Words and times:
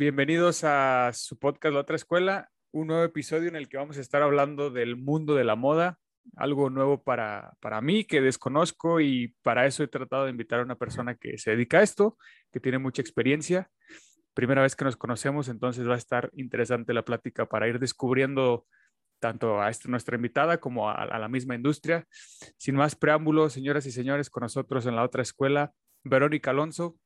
bienvenidos 0.00 0.64
a 0.64 1.10
su 1.12 1.38
podcast 1.38 1.74
La 1.74 1.80
Otra 1.80 1.94
Escuela, 1.94 2.48
un 2.72 2.86
nuevo 2.86 3.04
episodio 3.04 3.50
en 3.50 3.56
el 3.56 3.68
que 3.68 3.76
vamos 3.76 3.98
a 3.98 4.00
estar 4.00 4.22
hablando 4.22 4.70
del 4.70 4.96
mundo 4.96 5.34
de 5.34 5.44
la 5.44 5.56
moda, 5.56 5.98
algo 6.36 6.70
nuevo 6.70 7.02
para, 7.02 7.52
para 7.60 7.82
mí 7.82 8.04
que 8.04 8.22
desconozco 8.22 9.02
y 9.02 9.36
para 9.42 9.66
eso 9.66 9.82
he 9.82 9.88
tratado 9.88 10.24
de 10.24 10.30
invitar 10.30 10.60
a 10.60 10.62
una 10.62 10.76
persona 10.76 11.16
que 11.16 11.36
se 11.36 11.50
dedica 11.50 11.80
a 11.80 11.82
esto, 11.82 12.16
que 12.50 12.60
tiene 12.60 12.78
mucha 12.78 13.02
experiencia. 13.02 13.68
Primera 14.32 14.62
vez 14.62 14.74
que 14.74 14.86
nos 14.86 14.96
conocemos, 14.96 15.50
entonces 15.50 15.86
va 15.86 15.96
a 15.96 15.98
estar 15.98 16.30
interesante 16.32 16.94
la 16.94 17.04
plática 17.04 17.44
para 17.44 17.68
ir 17.68 17.78
descubriendo 17.78 18.66
tanto 19.18 19.60
a 19.60 19.70
nuestra 19.84 20.16
invitada 20.16 20.60
como 20.60 20.88
a, 20.88 20.94
a 20.94 21.18
la 21.18 21.28
misma 21.28 21.56
industria. 21.56 22.06
Sin 22.56 22.74
más 22.74 22.96
preámbulos, 22.96 23.52
señoras 23.52 23.84
y 23.84 23.92
señores, 23.92 24.30
con 24.30 24.44
nosotros 24.44 24.86
en 24.86 24.96
La 24.96 25.04
Otra 25.04 25.20
Escuela, 25.20 25.74
Verónica 26.04 26.52
Alonso. 26.52 26.96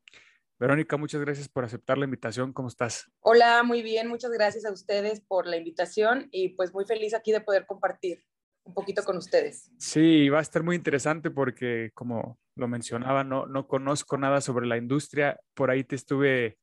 Verónica, 0.59 0.97
muchas 0.97 1.21
gracias 1.21 1.49
por 1.49 1.65
aceptar 1.65 1.99
la 1.99 2.05
invitación. 2.05 2.53
¿Cómo 2.53 2.69
estás? 2.69 3.11
Hola, 3.21 3.63
muy 3.65 3.83
bien, 3.83 4.09
muchas 4.09 4.31
gracias 4.31 4.65
a 4.65 4.73
ustedes 4.73 5.21
por 5.21 5.47
la 5.47 5.57
invitación 5.57 6.29
y 6.31 6.51
pues 6.51 6.73
muy 6.73 6.85
feliz 6.85 7.13
aquí 7.15 7.33
de 7.33 7.41
poder 7.41 7.67
compartir 7.67 8.25
un 8.65 8.73
poquito 8.73 9.03
con 9.03 9.17
ustedes. 9.17 9.71
Sí, 9.79 10.29
va 10.29 10.39
a 10.39 10.43
estar 10.43 10.63
muy 10.63 10.77
interesante 10.77 11.31
porque, 11.31 11.91
como 11.93 12.39
lo 12.57 12.69
mencionaba, 12.69 13.25
no, 13.25 13.47
no 13.47 13.67
conozco 13.67 14.17
nada 14.17 14.41
sobre 14.41 14.67
la 14.67 14.77
industria. 14.77 15.39
Por 15.55 15.71
ahí 15.71 15.85
te 15.85 15.97
estuve 15.97 16.59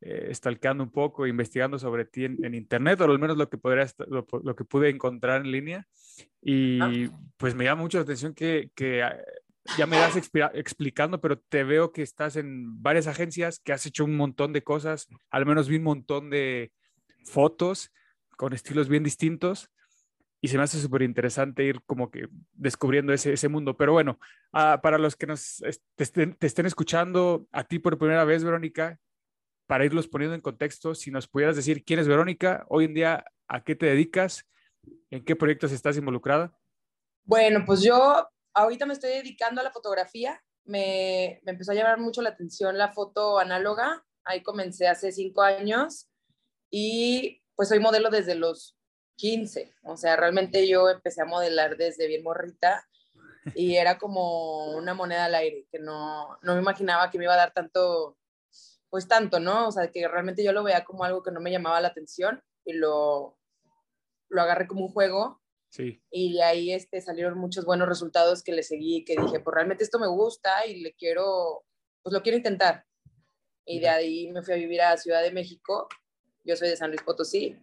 eh, 0.00 0.34
stalkeando 0.34 0.82
un 0.82 0.90
poco, 0.90 1.26
investigando 1.26 1.78
sobre 1.78 2.06
ti 2.06 2.24
en, 2.24 2.44
en 2.44 2.54
internet, 2.54 3.00
o 3.00 3.04
al 3.04 3.18
menos 3.18 3.36
lo 3.36 3.48
que, 3.48 3.58
podría, 3.58 3.86
lo, 4.08 4.56
que 4.56 4.64
pude 4.64 4.88
encontrar 4.88 5.42
en 5.42 5.52
línea. 5.52 5.86
Y 6.42 7.08
pues 7.36 7.54
me 7.54 7.64
llama 7.64 7.82
mucho 7.82 7.98
la 7.98 8.04
atención 8.04 8.34
que, 8.34 8.70
que 8.74 9.02
ah, 9.02 9.16
ya 9.78 9.86
me 9.86 9.96
das 9.96 10.16
explicando, 10.16 11.20
pero 11.20 11.38
te 11.38 11.64
veo 11.64 11.92
que 11.92 12.02
estás 12.02 12.36
en 12.36 12.82
varias 12.82 13.06
agencias, 13.06 13.58
que 13.58 13.72
has 13.72 13.86
hecho 13.86 14.04
un 14.04 14.16
montón 14.16 14.52
de 14.52 14.62
cosas, 14.62 15.08
al 15.30 15.46
menos 15.46 15.68
vi 15.68 15.76
un 15.76 15.84
montón 15.84 16.30
de 16.30 16.72
fotos 17.24 17.90
con 18.36 18.52
estilos 18.52 18.88
bien 18.88 19.04
distintos 19.04 19.70
y 20.40 20.48
se 20.48 20.58
me 20.58 20.64
hace 20.64 20.78
súper 20.78 21.00
interesante 21.00 21.64
ir 21.64 21.80
como 21.86 22.10
que 22.10 22.28
descubriendo 22.52 23.14
ese, 23.14 23.32
ese 23.32 23.48
mundo. 23.48 23.78
Pero 23.78 23.92
bueno, 23.92 24.18
ah, 24.52 24.80
para 24.82 24.98
los 24.98 25.16
que 25.16 25.26
nos 25.26 25.62
te 25.94 26.04
estén, 26.04 26.34
te 26.34 26.46
estén 26.46 26.66
escuchando 26.66 27.46
a 27.50 27.64
ti 27.64 27.78
por 27.78 27.96
primera 27.96 28.24
vez, 28.24 28.44
Verónica, 28.44 28.98
para 29.66 29.86
irlos 29.86 30.06
poniendo 30.06 30.34
en 30.34 30.42
contexto, 30.42 30.94
si 30.94 31.10
nos 31.10 31.26
pudieras 31.26 31.56
decir 31.56 31.82
quién 31.82 31.98
es 31.98 32.08
Verónica, 32.08 32.66
hoy 32.68 32.84
en 32.84 32.92
día, 32.92 33.24
a 33.48 33.64
qué 33.64 33.74
te 33.74 33.86
dedicas, 33.86 34.46
en 35.10 35.24
qué 35.24 35.34
proyectos 35.34 35.72
estás 35.72 35.96
involucrada. 35.96 36.54
Bueno, 37.24 37.64
pues 37.64 37.80
yo 37.82 38.28
ahorita 38.54 38.86
me 38.86 38.94
estoy 38.94 39.10
dedicando 39.10 39.60
a 39.60 39.64
la 39.64 39.72
fotografía. 39.72 40.42
Me, 40.64 41.40
me 41.44 41.52
empezó 41.52 41.72
a 41.72 41.74
llamar 41.74 41.98
mucho 41.98 42.22
la 42.22 42.30
atención 42.30 42.78
la 42.78 42.92
foto 42.92 43.38
análoga. 43.38 44.04
Ahí 44.24 44.42
comencé 44.42 44.88
hace 44.88 45.12
cinco 45.12 45.42
años 45.42 46.08
y 46.70 47.42
pues 47.54 47.68
soy 47.68 47.80
modelo 47.80 48.10
desde 48.10 48.34
los 48.34 48.76
15. 49.16 49.74
O 49.84 49.96
sea, 49.96 50.16
realmente 50.16 50.66
yo 50.66 50.88
empecé 50.88 51.22
a 51.22 51.26
modelar 51.26 51.76
desde 51.76 52.06
bien 52.06 52.22
morrita 52.22 52.86
y 53.54 53.76
era 53.76 53.98
como 53.98 54.74
una 54.76 54.94
moneda 54.94 55.26
al 55.26 55.34
aire, 55.34 55.66
que 55.70 55.78
no, 55.78 56.38
no 56.42 56.54
me 56.54 56.60
imaginaba 56.60 57.10
que 57.10 57.18
me 57.18 57.24
iba 57.24 57.34
a 57.34 57.38
dar 57.38 57.52
tanto, 57.52 58.16
pues 58.90 59.06
tanto, 59.06 59.40
¿no? 59.40 59.68
O 59.68 59.72
sea, 59.72 59.90
que 59.90 60.08
realmente 60.08 60.42
yo 60.42 60.52
lo 60.52 60.64
veía 60.64 60.84
como 60.84 61.04
algo 61.04 61.22
que 61.22 61.30
no 61.30 61.40
me 61.40 61.50
llamaba 61.50 61.80
la 61.80 61.88
atención 61.88 62.42
y 62.64 62.72
lo, 62.74 63.38
lo 64.28 64.42
agarré 64.42 64.66
como 64.66 64.86
un 64.86 64.92
juego 64.92 65.42
Sí, 65.74 66.00
y 66.08 66.34
de 66.34 66.42
ahí 66.44 66.72
este, 66.72 67.00
salieron 67.00 67.36
muchos 67.36 67.64
buenos 67.64 67.88
resultados 67.88 68.44
que 68.44 68.52
le 68.52 68.62
seguí, 68.62 69.04
que 69.04 69.16
dije, 69.20 69.40
pues 69.40 69.54
realmente 69.56 69.82
esto 69.82 69.98
me 69.98 70.06
gusta 70.06 70.64
y 70.68 70.80
le 70.80 70.94
quiero, 70.94 71.64
pues 72.00 72.12
lo 72.12 72.22
quiero 72.22 72.38
intentar. 72.38 72.84
Y 73.66 73.80
de 73.80 73.88
ahí 73.88 74.30
me 74.30 74.44
fui 74.44 74.54
a 74.54 74.56
vivir 74.56 74.80
a 74.82 74.96
Ciudad 74.96 75.20
de 75.20 75.32
México, 75.32 75.88
yo 76.44 76.54
soy 76.54 76.68
de 76.68 76.76
San 76.76 76.90
Luis 76.90 77.02
Potosí, 77.02 77.58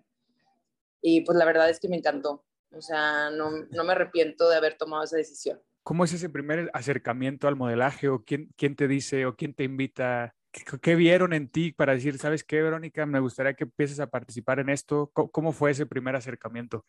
y 1.01 1.22
pues 1.22 1.38
la 1.38 1.45
verdad 1.45 1.69
es 1.69 1.79
que 1.79 1.88
me 1.88 1.95
encantó, 1.95 2.44
o 2.73 2.81
sea, 2.81 3.29
no, 3.29 3.49
no 3.72 3.83
me 3.85 3.94
arrepiento 3.94 4.49
de 4.49 4.57
haber 4.57 4.78
tomado 4.78 5.05
esa 5.05 5.16
decisión. 5.16 5.61
¿Cómo 5.81 6.03
es 6.03 6.11
ese 6.11 6.28
primer 6.28 6.69
acercamiento 6.73 7.47
al 7.47 7.55
modelaje 7.55 8.09
o 8.09 8.25
quién, 8.25 8.53
quién 8.57 8.75
te 8.75 8.89
dice 8.89 9.25
o 9.25 9.38
quién 9.38 9.53
te 9.53 9.63
invita? 9.63 10.35
¿Qué, 10.51 10.63
qué 10.81 10.95
vieron 10.95 11.31
en 11.31 11.47
ti 11.47 11.72
para 11.72 11.93
decir, 11.93 12.17
sabes 12.17 12.43
qué, 12.43 12.61
Verónica, 12.61 13.05
me 13.05 13.22
gustaría 13.22 13.53
que 13.53 13.63
empieces 13.63 14.01
a 14.01 14.09
participar 14.09 14.59
en 14.59 14.67
esto? 14.67 15.09
¿Cómo, 15.13 15.31
cómo 15.31 15.51
fue 15.53 15.72
ese 15.72 15.85
primer 15.85 16.17
acercamiento? 16.17 16.85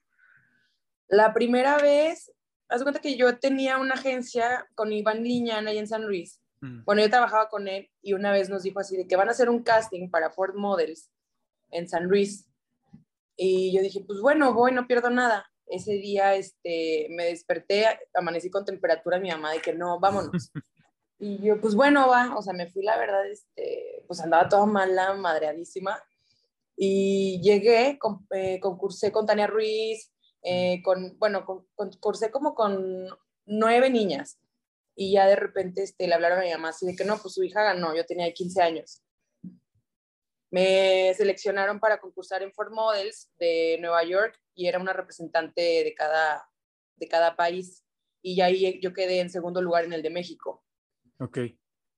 La 1.09 1.33
primera 1.35 1.79
vez, 1.79 2.33
haz 2.69 2.83
cuenta 2.83 3.01
que 3.01 3.17
yo 3.17 3.39
tenía 3.39 3.79
una 3.79 3.95
agencia 3.95 4.67
con 4.75 4.93
Iván 4.93 5.23
Liñán 5.23 5.67
ahí 5.67 5.79
en 5.79 5.87
San 5.89 6.05
Luis, 6.05 6.39
Mm, 6.65 6.85
Bueno, 6.85 7.03
yo 7.03 7.11
trabajaba 7.11 7.49
con 7.49 7.67
él 7.67 7.91
y 8.03 8.13
una 8.13 8.31
vez 8.31 8.49
nos 8.49 8.63
dijo 8.63 8.79
así 8.79 8.97
de 8.97 9.09
que 9.09 9.17
van 9.17 9.27
a 9.27 9.33
hacer 9.33 9.49
un 9.51 9.65
casting 9.65 10.09
para 10.09 10.31
Ford 10.31 10.55
Models 10.55 11.11
en 11.73 11.89
San 11.89 12.05
Luis. 12.05 12.47
Y 13.37 13.75
yo 13.75 13.83
dije, 13.83 14.05
pues 14.07 14.21
bueno, 14.21 14.55
voy, 14.55 14.71
no 14.71 14.87
pierdo 14.87 15.11
nada. 15.11 15.51
Ese 15.67 15.95
día 15.95 16.37
este, 16.37 17.09
me 17.11 17.25
desperté, 17.25 17.87
amanecí 18.15 18.49
con 18.49 18.65
temperatura, 18.65 19.19
mi 19.19 19.31
mamá 19.31 19.51
de 19.51 19.61
que 19.61 19.73
no, 19.73 19.99
vámonos. 19.99 20.53
Y 21.19 21.39
yo, 21.45 21.61
pues 21.61 21.75
bueno, 21.75 22.07
va, 22.09 22.37
o 22.37 22.43
sea, 22.43 22.53
me 22.53 22.69
fui, 22.71 22.83
la 22.85 22.97
verdad, 22.97 23.27
este, 23.29 24.05
pues 24.07 24.21
andaba 24.21 24.49
toda 24.49 24.67
mala, 24.67 25.15
madreadísima. 25.15 26.01
Y 26.77 27.41
llegué, 27.43 27.99
con- 27.99 28.25
eh, 28.31 28.61
concursé 28.61 29.11
con 29.11 29.27
Tania 29.27 29.47
Ruiz, 29.49 30.12
eh, 30.43 30.83
con, 30.83 31.19
bueno, 31.19 31.45
con- 31.45 31.67
concursé 31.75 32.31
como 32.31 32.55
con 32.55 33.09
nueve 33.47 33.91
niñas. 33.91 34.39
Y 34.95 35.13
ya 35.13 35.27
de 35.27 35.37
repente 35.37 35.83
este, 35.83 36.07
le 36.07 36.15
hablaron 36.15 36.41
a 36.41 36.43
mi 36.43 36.51
mamá 36.51 36.69
así 36.69 36.87
de 36.87 36.95
que 36.95 37.05
no, 37.05 37.17
pues 37.19 37.35
su 37.35 37.43
hija 37.43 37.63
ganó, 37.63 37.95
yo 37.95 38.05
tenía 38.05 38.31
15 38.33 38.61
años. 38.63 39.03
Me 40.51 41.15
seleccionaron 41.15 41.81
para 41.81 41.99
concursar 41.99 42.43
en 42.43 42.53
Ford 42.53 42.73
Models 42.73 43.31
de 43.39 43.79
Nueva 43.81 44.05
York 44.05 44.39
y 44.55 44.67
era 44.67 44.79
una 44.79 44.93
representante 44.93 45.63
de 45.63 45.95
cada, 45.95 46.47
de 46.97 47.09
cada 47.09 47.37
país. 47.37 47.85
Y 48.21 48.41
ahí 48.43 48.79
yo 48.81 48.93
quedé 48.93 49.21
en 49.21 49.31
segundo 49.31 49.63
lugar 49.63 49.85
en 49.85 49.95
el 49.95 50.03
de 50.03 50.11
México. 50.11 50.63
Ok, 51.19 51.39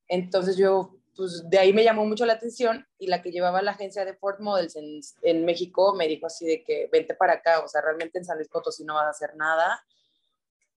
Entonces 0.07 0.57
yo, 0.57 0.97
pues 1.17 1.43
de 1.49 1.59
ahí 1.59 1.73
me 1.73 1.85
llamó 1.85 2.05
mucho 2.05 2.27
la 2.27 2.35
atención 2.35 2.87
y 2.99 3.07
la 3.07 3.23
que 3.23 3.31
llevaba 3.31 3.63
la 3.63 3.73
agencia 3.73 4.05
de 4.05 4.15
Ford 4.15 4.41
Models 4.41 4.77
en, 4.77 5.01
en 5.23 5.45
México 5.45 5.95
me 5.95 6.09
dijo 6.09 6.27
así 6.27 6.47
de 6.47 6.63
que 6.63 6.89
vente 6.91 7.15
para 7.15 7.35
acá, 7.35 7.61
o 7.61 7.69
sea, 7.69 7.81
realmente 7.81 8.19
en 8.19 8.25
San 8.25 8.37
Luis 8.37 8.49
Potosí 8.49 8.85
no 8.85 8.95
vas 8.95 9.07
a 9.07 9.11
hacer 9.11 9.37
nada. 9.37 9.85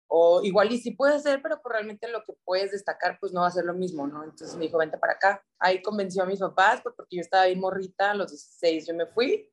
O 0.08 0.44
igual 0.44 0.72
y 0.72 0.78
sí 0.78 0.92
puedes 0.92 1.18
hacer, 1.18 1.42
pero 1.42 1.60
pues 1.62 1.74
realmente 1.74 2.08
lo 2.08 2.24
que 2.24 2.34
puedes 2.44 2.72
destacar 2.72 3.18
pues 3.20 3.34
no 3.34 3.42
va 3.42 3.48
a 3.48 3.52
ser 3.52 3.66
lo 3.66 3.74
mismo, 3.74 4.08
¿no? 4.08 4.24
Entonces 4.24 4.56
me 4.56 4.66
dijo, 4.66 4.78
vente 4.78 4.98
para 4.98 5.14
acá. 5.14 5.44
Ahí 5.58 5.82
convenció 5.82 6.24
a 6.24 6.28
mis 6.28 6.40
papás, 6.40 6.82
pues 6.84 6.94
porque 6.96 7.16
yo 7.16 7.22
estaba 7.22 7.44
ahí 7.44 7.56
morrita, 7.56 8.12
a 8.12 8.14
los 8.14 8.32
16 8.32 8.88
yo 8.88 8.94
me 8.94 9.08
fui 9.08 9.50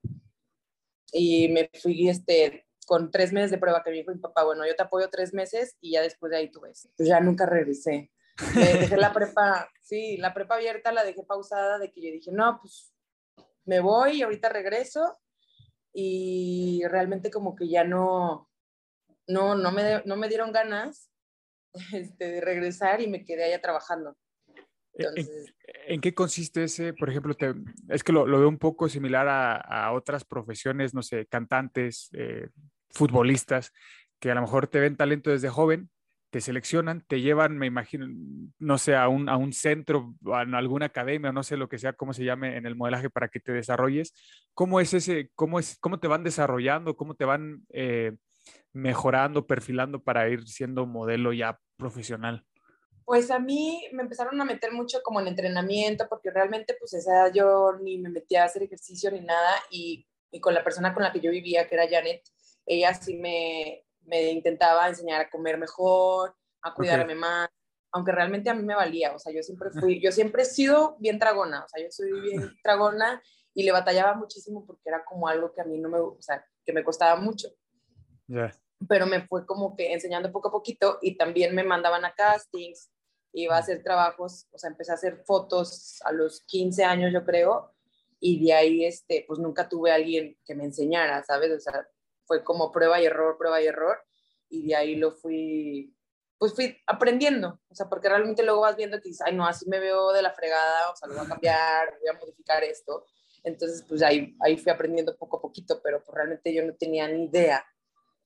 y 1.12 1.48
me 1.48 1.70
fui 1.80 2.08
este, 2.08 2.66
con 2.86 3.10
tres 3.10 3.32
meses 3.32 3.50
de 3.50 3.58
prueba 3.58 3.82
que 3.82 3.90
me 3.90 3.96
dijo 3.96 4.12
mi 4.12 4.18
papá, 4.18 4.44
bueno, 4.44 4.66
yo 4.66 4.74
te 4.74 4.82
apoyo 4.82 5.08
tres 5.10 5.32
meses 5.32 5.76
y 5.80 5.92
ya 5.92 6.02
después 6.02 6.30
de 6.30 6.38
ahí 6.38 6.50
tú 6.50 6.60
ves. 6.60 6.88
Pues 6.96 7.08
ya 7.08 7.20
nunca 7.20 7.46
regresé. 7.46 8.10
Me 8.56 8.74
dejé 8.78 8.96
la 8.96 9.12
prepa, 9.12 9.68
sí, 9.82 10.16
la 10.16 10.32
prepa 10.34 10.56
abierta 10.56 10.92
la 10.92 11.04
dejé 11.04 11.22
pausada 11.22 11.78
de 11.78 11.92
que 11.92 12.00
yo 12.02 12.10
dije, 12.12 12.30
no, 12.32 12.58
pues 12.60 12.94
me 13.64 13.80
voy 13.80 14.18
y 14.18 14.22
ahorita 14.22 14.48
regreso 14.48 15.18
y 15.92 16.82
realmente 16.88 17.30
como 17.30 17.54
que 17.54 17.68
ya 17.68 17.84
no, 17.84 18.48
no, 19.26 19.54
no 19.54 19.72
me, 19.72 20.02
no 20.04 20.16
me 20.16 20.28
dieron 20.28 20.52
ganas 20.52 21.10
este, 21.92 22.30
de 22.32 22.40
regresar 22.40 23.00
y 23.00 23.06
me 23.08 23.24
quedé 23.24 23.44
allá 23.44 23.60
trabajando. 23.60 24.16
¿En, 24.94 25.06
Entonces, 25.06 25.54
en 25.86 26.00
qué 26.00 26.14
consiste 26.14 26.64
ese, 26.64 26.92
por 26.94 27.08
ejemplo, 27.08 27.34
te- 27.34 27.54
es 27.88 28.04
que 28.04 28.12
lo, 28.12 28.26
lo 28.26 28.38
veo 28.38 28.48
un 28.48 28.58
poco 28.58 28.88
similar 28.88 29.28
a, 29.28 29.56
a 29.56 29.92
otras 29.92 30.24
profesiones, 30.24 30.92
no 30.94 31.02
sé, 31.02 31.26
cantantes, 31.26 32.10
eh, 32.12 32.48
futbolistas, 32.90 33.72
que 34.20 34.30
a 34.30 34.34
lo 34.34 34.42
mejor 34.42 34.66
te 34.68 34.80
ven 34.80 34.96
talento 34.96 35.30
desde 35.30 35.48
joven, 35.48 35.90
te 36.32 36.40
seleccionan, 36.40 37.04
te 37.06 37.20
llevan, 37.20 37.58
me 37.58 37.66
imagino, 37.66 38.06
no 38.58 38.78
sé, 38.78 38.96
a 38.96 39.06
un, 39.08 39.28
a 39.28 39.36
un 39.36 39.52
centro, 39.52 40.14
a 40.32 40.40
alguna 40.40 40.86
academia, 40.86 41.30
no 41.30 41.42
sé 41.42 41.56
lo 41.56 41.68
que 41.68 41.78
sea, 41.78 41.92
cómo 41.92 42.14
se 42.14 42.24
llame 42.24 42.56
en 42.56 42.64
el 42.64 42.74
modelaje 42.74 43.10
para 43.10 43.28
que 43.28 43.38
te 43.38 43.52
desarrolles. 43.52 44.14
¿Cómo 44.54 44.80
es 44.80 44.94
ese, 44.94 45.30
cómo 45.34 45.58
es, 45.58 45.78
cómo 45.78 46.00
te 46.00 46.08
van 46.08 46.24
desarrollando, 46.24 46.96
cómo 46.96 47.14
te 47.14 47.26
van 47.26 47.66
eh, 47.68 48.12
mejorando, 48.72 49.46
perfilando 49.46 50.02
para 50.02 50.28
ir 50.28 50.48
siendo 50.48 50.86
modelo 50.86 51.34
ya 51.34 51.60
profesional? 51.76 52.44
Pues 53.04 53.30
a 53.30 53.38
mí 53.38 53.86
me 53.92 54.02
empezaron 54.02 54.40
a 54.40 54.44
meter 54.44 54.72
mucho 54.72 55.02
como 55.02 55.20
en 55.20 55.28
entrenamiento, 55.28 56.06
porque 56.08 56.30
realmente 56.30 56.74
pues 56.78 56.94
esa 56.94 57.30
yo 57.30 57.74
ni 57.82 57.98
me 57.98 58.08
metía 58.08 58.42
a 58.42 58.46
hacer 58.46 58.62
ejercicio 58.62 59.10
ni 59.10 59.20
nada 59.20 59.54
y 59.70 60.06
y 60.32 60.40
con 60.40 60.54
la 60.54 60.64
persona 60.64 60.92
con 60.94 61.04
la 61.04 61.12
que 61.12 61.20
yo 61.20 61.30
vivía, 61.30 61.68
que 61.68 61.74
era 61.74 61.88
Janet, 61.88 62.22
ella 62.66 62.94
sí 62.94 63.16
me, 63.16 63.84
me 64.04 64.30
intentaba 64.30 64.88
enseñar 64.88 65.20
a 65.20 65.30
comer 65.30 65.58
mejor, 65.58 66.34
a 66.62 66.74
cuidarme 66.74 67.14
más, 67.14 67.48
aunque 67.92 68.12
realmente 68.12 68.48
a 68.50 68.54
mí 68.54 68.62
me 68.62 68.74
valía, 68.74 69.14
o 69.14 69.18
sea, 69.18 69.32
yo 69.32 69.42
siempre 69.42 69.70
fui, 69.70 70.00
yo 70.00 70.10
siempre 70.12 70.42
he 70.42 70.46
sido 70.46 70.96
bien 70.98 71.18
tragona, 71.18 71.64
o 71.64 71.68
sea, 71.68 71.82
yo 71.82 71.90
soy 71.90 72.20
bien 72.20 72.56
tragona 72.62 73.22
y 73.54 73.64
le 73.64 73.72
batallaba 73.72 74.14
muchísimo 74.14 74.64
porque 74.66 74.88
era 74.88 75.04
como 75.04 75.28
algo 75.28 75.52
que 75.52 75.60
a 75.60 75.64
mí 75.64 75.78
no 75.78 75.90
me, 75.90 75.98
o 75.98 76.16
sea, 76.20 76.44
que 76.64 76.72
me 76.72 76.82
costaba 76.82 77.20
mucho. 77.20 77.48
Pero 78.88 79.06
me 79.06 79.26
fue 79.26 79.44
como 79.46 79.76
que 79.76 79.92
enseñando 79.92 80.32
poco 80.32 80.48
a 80.48 80.52
poquito 80.52 80.98
y 81.02 81.16
también 81.16 81.54
me 81.54 81.64
mandaban 81.64 82.04
a 82.04 82.14
castings, 82.14 82.90
iba 83.34 83.56
a 83.56 83.60
hacer 83.60 83.82
trabajos, 83.82 84.46
o 84.52 84.58
sea, 84.58 84.70
empecé 84.70 84.92
a 84.92 84.94
hacer 84.94 85.22
fotos 85.26 86.00
a 86.04 86.12
los 86.12 86.40
15 86.46 86.84
años, 86.84 87.12
yo 87.12 87.24
creo, 87.24 87.74
y 88.24 88.44
de 88.44 88.52
ahí, 88.54 88.84
este, 88.84 89.24
pues 89.26 89.38
nunca 89.38 89.68
tuve 89.68 89.90
a 89.90 89.96
alguien 89.96 90.38
que 90.44 90.54
me 90.54 90.64
enseñara, 90.64 91.22
¿sabes? 91.24 91.50
O 91.50 91.60
sea, 91.60 91.86
fue 92.32 92.42
como 92.42 92.72
prueba 92.72 92.98
y 92.98 93.04
error, 93.04 93.36
prueba 93.36 93.60
y 93.60 93.66
error, 93.66 94.02
y 94.48 94.66
de 94.66 94.74
ahí 94.74 94.96
lo 94.96 95.12
fui, 95.12 95.94
pues 96.38 96.54
fui 96.54 96.78
aprendiendo, 96.86 97.60
o 97.68 97.74
sea, 97.74 97.90
porque 97.90 98.08
realmente 98.08 98.42
luego 98.42 98.62
vas 98.62 98.74
viendo 98.74 98.98
que 99.00 99.10
dices, 99.10 99.26
ay, 99.26 99.34
no, 99.34 99.46
así 99.46 99.68
me 99.68 99.78
veo 99.80 100.12
de 100.12 100.22
la 100.22 100.32
fregada, 100.32 100.90
o 100.90 100.96
sea, 100.96 101.08
lo 101.08 101.14
voy 101.14 101.26
a 101.26 101.28
cambiar, 101.28 101.98
voy 102.00 102.08
a 102.08 102.18
modificar 102.18 102.64
esto. 102.64 103.04
Entonces, 103.44 103.84
pues 103.86 104.02
ahí, 104.02 104.34
ahí 104.40 104.56
fui 104.56 104.72
aprendiendo 104.72 105.14
poco 105.16 105.36
a 105.36 105.42
poquito, 105.42 105.80
pero 105.82 106.02
pues 106.02 106.14
realmente 106.14 106.54
yo 106.54 106.64
no 106.64 106.74
tenía 106.74 107.06
ni 107.06 107.24
idea. 107.24 107.62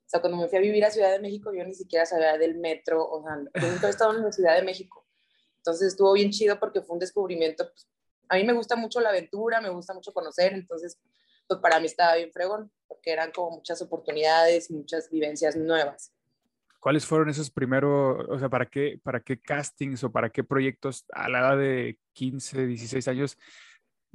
O 0.06 0.08
sea, 0.08 0.20
cuando 0.20 0.38
me 0.38 0.46
fui 0.46 0.58
a 0.58 0.60
vivir 0.60 0.84
a 0.84 0.90
Ciudad 0.92 1.10
de 1.10 1.18
México, 1.18 1.52
yo 1.52 1.64
ni 1.64 1.74
siquiera 1.74 2.06
sabía 2.06 2.38
del 2.38 2.58
metro, 2.58 3.04
o 3.04 3.24
sea, 3.24 3.36
nunca 3.36 3.88
he 3.88 3.90
estado 3.90 4.14
en 4.14 4.22
la 4.22 4.30
Ciudad 4.30 4.54
de 4.54 4.62
México. 4.62 5.04
Entonces 5.56 5.88
estuvo 5.88 6.12
bien 6.12 6.30
chido 6.30 6.60
porque 6.60 6.80
fue 6.80 6.94
un 6.94 7.00
descubrimiento. 7.00 7.64
Pues, 7.68 7.88
a 8.28 8.36
mí 8.36 8.44
me 8.44 8.52
gusta 8.52 8.76
mucho 8.76 9.00
la 9.00 9.08
aventura, 9.08 9.60
me 9.60 9.70
gusta 9.70 9.94
mucho 9.94 10.12
conocer, 10.12 10.52
entonces, 10.52 10.96
pues 11.46 11.60
para 11.60 11.80
mí 11.80 11.86
estaba 11.86 12.16
bien 12.16 12.32
fregón, 12.32 12.70
porque 12.86 13.12
eran 13.12 13.30
como 13.32 13.56
muchas 13.56 13.80
oportunidades, 13.82 14.70
muchas 14.70 15.10
vivencias 15.10 15.56
nuevas. 15.56 16.12
¿Cuáles 16.80 17.04
fueron 17.04 17.28
esos 17.28 17.50
primeros, 17.50 18.24
o 18.28 18.38
sea, 18.38 18.48
para 18.48 18.66
qué, 18.66 19.00
para 19.02 19.20
qué 19.20 19.40
castings 19.40 20.04
o 20.04 20.12
para 20.12 20.30
qué 20.30 20.44
proyectos 20.44 21.04
a 21.12 21.28
la 21.28 21.40
edad 21.40 21.58
de 21.58 21.98
15, 22.12 22.66
16 22.66 23.08
años, 23.08 23.38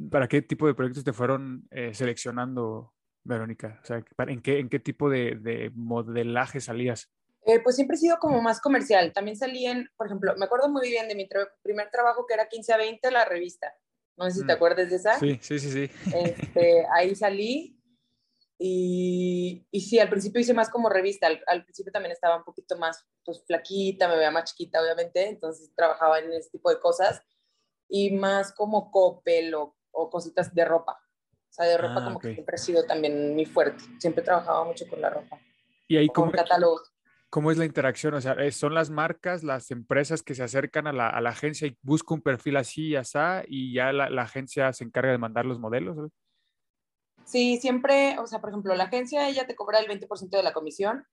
para 0.10 0.28
qué 0.28 0.42
tipo 0.42 0.68
de 0.68 0.74
proyectos 0.74 1.04
te 1.04 1.13
fueron 1.13 1.68
eh, 1.72 1.94
seleccionando, 1.94 2.94
Verónica? 3.24 3.80
O 3.84 3.86
sea, 3.86 4.04
¿en 4.27 4.42
qué, 4.42 4.60
en 4.60 4.69
qué 4.69 4.80
tipo 4.80 5.10
de, 5.10 5.36
de 5.36 5.72
modelaje 5.75 6.62
salías? 6.62 7.12
Eh, 7.45 7.60
pues 7.60 7.75
siempre 7.75 7.95
he 7.95 8.00
sido 8.00 8.18
como 8.19 8.42
más 8.42 8.62
comercial. 8.62 9.12
También 9.13 9.36
salí 9.36 9.66
en, 9.66 9.89
por 9.98 10.07
ejemplo, 10.07 10.36
me 10.38 10.45
acuerdo 10.45 10.69
muy 10.69 10.89
bien 10.89 11.07
de 11.07 11.16
mi 11.16 11.27
primer 11.63 11.89
trabajo 11.89 12.25
que 12.27 12.36
era 12.36 12.48
15 12.48 12.74
a 12.74 12.77
20, 12.77 13.12
la 13.12 13.25
revista. 13.25 13.74
No 14.18 14.25
sé 14.30 14.40
si 14.40 14.46
te 14.46 14.54
mm. 14.54 14.56
acuerdas 14.56 14.90
de 14.90 14.96
esa. 14.96 15.19
Sí, 15.19 15.40
sí, 15.42 15.60
sí, 15.60 15.72
sí. 15.72 15.92
Este, 16.13 16.86
ahí 16.96 17.16
salí 17.16 17.81
y, 18.63 19.66
y, 19.72 19.81
sí, 19.81 19.98
al 19.98 20.10
principio 20.10 20.40
hice 20.40 20.54
más 20.54 20.69
como 20.69 20.88
revista, 20.88 21.28
al, 21.48 21.63
principio 21.63 21.92
también 21.92 22.12
estaba 22.12 22.38
un 22.38 22.44
poquito 22.44 22.78
más 22.78 23.04
pues, 23.25 23.44
flaquita, 23.48 24.08
me 24.08 24.18
veía 24.18 24.30
más 24.30 24.52
chiquita, 24.52 24.80
obviamente, 24.80 25.30
entonces 25.30 25.74
trabajaba 25.75 26.19
en 26.19 26.31
ese 26.34 26.52
tipo 26.52 26.69
de 26.69 26.80
cosas 26.80 27.24
y 27.90 28.12
más 28.12 28.54
como 28.54 28.92
copel 28.92 29.56
o, 29.56 29.75
o 29.90 30.12
cositas 30.12 30.54
de 30.54 30.63
ropa. 30.63 31.02
O 31.50 31.54
sea, 31.54 31.66
de 31.66 31.78
ropa 31.78 31.96
ah, 32.02 32.04
como 32.04 32.19
que 32.19 32.34
siempre 32.34 32.56
ha 32.56 32.60
sido 32.60 32.86
también 32.86 33.34
muy 33.34 33.46
fuerte, 33.46 33.84
siempre 34.00 34.24
trabajaba 34.24 34.63
mucho 34.63 34.88
con 34.88 35.02
la 35.02 35.10
ropa. 35.10 35.40
Y 35.88 35.98
ahí 35.98 36.08
como 36.08 36.31
catálogos. 36.31 36.90
¿Cómo 37.31 37.50
es 37.50 37.57
la 37.57 37.63
interacción? 37.63 38.13
O 38.13 38.19
sea, 38.19 38.36
¿son 38.51 38.74
las 38.74 38.89
marcas, 38.89 39.42
las 39.42 39.72
empresas 39.72 40.22
que 40.22 40.36
se 40.36 40.44
acercan 40.44 40.86
a 40.86 40.92
la, 40.92 41.07
a 41.07 41.22
la 41.22 41.30
agencia 41.30 41.66
y 41.66 41.78
buscan 41.81 42.16
un 42.16 42.22
perfil 42.22 42.57
así 42.57 42.89
y 42.89 42.95
así, 42.98 43.18
y 43.48 43.74
ya 43.74 43.94
la, 43.94 44.10
la, 44.10 44.24
agencia 44.24 44.74
se 44.74 44.83
encarga 44.83 45.13
de 45.13 45.18
mandar 45.18 45.45
los 45.45 45.57
modelos? 45.57 46.12
Sí, 47.24 47.57
siempre, 47.57 48.19
o 48.19 48.28
sea, 48.28 48.42
por 48.42 48.50
ejemplo, 48.50 48.75
la 48.75 48.83
agencia 48.83 49.30
ella 49.30 49.48
te 49.48 49.56
cobra 49.56 49.80
el 49.80 49.88
20% 49.88 50.30
de 50.30 50.44
la 50.44 50.51
comisión 50.51 51.06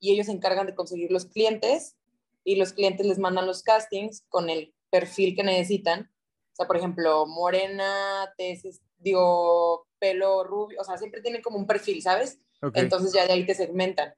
y 0.00 0.12
ellos 0.14 0.26
se 0.26 0.32
encargan 0.32 0.66
de 0.66 0.74
conseguir 0.74 1.12
los 1.12 1.26
clientes 1.26 1.94
y 2.42 2.56
los 2.56 2.72
clientes 2.72 3.04
les 3.04 3.18
mandan 3.18 3.46
los 3.46 3.62
castings 3.62 4.24
con 4.30 4.48
el 4.48 4.72
perfil 4.88 5.36
que 5.36 5.42
necesitan. 5.42 6.10
O 6.52 6.56
sea, 6.56 6.66
por 6.66 6.78
ejemplo, 6.78 7.26
morena, 7.26 8.32
tesis, 8.38 8.80
digo, 8.96 9.86
pelo 9.98 10.42
rubio, 10.42 10.80
o 10.80 10.84
sea, 10.84 10.96
siempre 10.96 11.20
tienen 11.20 11.42
como 11.42 11.58
un 11.58 11.66
perfil, 11.66 12.00
¿sabes? 12.00 12.40
Entonces 12.72 13.12
ya 13.12 13.26
de 13.26 13.34
ahí 13.34 13.44
te 13.44 13.54
segmentan. 13.54 14.14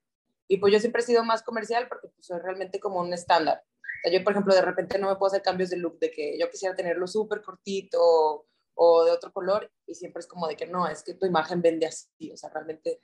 Y 0.48 0.56
pues 0.56 0.72
yo 0.72 0.80
siempre 0.80 1.02
he 1.02 1.04
sido 1.04 1.22
más 1.24 1.42
comercial 1.42 1.86
porque 1.88 2.08
pues 2.08 2.26
soy 2.26 2.40
realmente 2.40 2.80
como 2.80 3.00
un 3.00 3.12
estándar. 3.12 3.62
O 3.62 4.08
sea, 4.08 4.18
yo, 4.18 4.24
por 4.24 4.32
ejemplo, 4.32 4.54
de 4.54 4.62
repente 4.62 4.98
no 4.98 5.08
me 5.08 5.16
puedo 5.16 5.28
hacer 5.28 5.42
cambios 5.42 5.70
de 5.70 5.76
look, 5.76 5.98
de 5.98 6.10
que 6.10 6.38
yo 6.38 6.48
quisiera 6.50 6.74
tenerlo 6.74 7.06
súper 7.06 7.42
cortito 7.42 8.46
o 8.74 9.04
de 9.04 9.10
otro 9.10 9.32
color 9.32 9.70
y 9.86 9.94
siempre 9.94 10.20
es 10.20 10.26
como 10.26 10.46
de 10.46 10.56
que 10.56 10.66
no, 10.66 10.86
es 10.86 11.02
que 11.02 11.14
tu 11.14 11.26
imagen 11.26 11.60
vende 11.60 11.86
así, 11.86 12.30
o 12.32 12.36
sea, 12.36 12.48
realmente, 12.48 13.02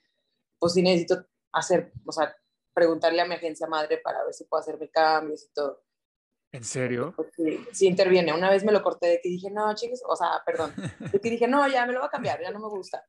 pues 0.58 0.73
sí 0.73 0.82
necesito 0.82 1.26
hacer, 1.52 1.93
o 2.06 2.12
sea, 2.12 2.35
preguntarle 2.73 3.20
a 3.20 3.26
mi 3.26 3.35
agencia 3.35 3.67
madre 3.67 3.99
para 3.99 4.25
ver 4.25 4.32
si 4.32 4.44
puedo 4.44 4.61
hacerme 4.61 4.88
cambios 4.88 5.44
y 5.44 5.52
todo. 5.52 5.85
¿En 6.52 6.62
serio? 6.62 7.14
Sí, 7.73 7.88
interviene. 7.88 8.32
Una 8.32 8.49
vez 8.49 8.64
me 8.64 8.70
lo 8.70 8.82
corté 8.82 9.08
de 9.08 9.20
que 9.20 9.29
dije, 9.29 9.50
no, 9.50 9.75
chicos, 9.75 10.02
o 10.06 10.14
sea, 10.14 10.40
perdón, 10.47 10.73
de 11.12 11.20
que 11.20 11.31
dije, 11.31 11.49
no, 11.49 11.67
ya 11.67 11.85
me 11.85 11.93
lo 11.93 11.99
voy 11.99 12.06
a 12.06 12.11
cambiar, 12.11 12.40
ya 12.40 12.52
no 12.52 12.61
me 12.61 12.69
gusta. 12.69 13.05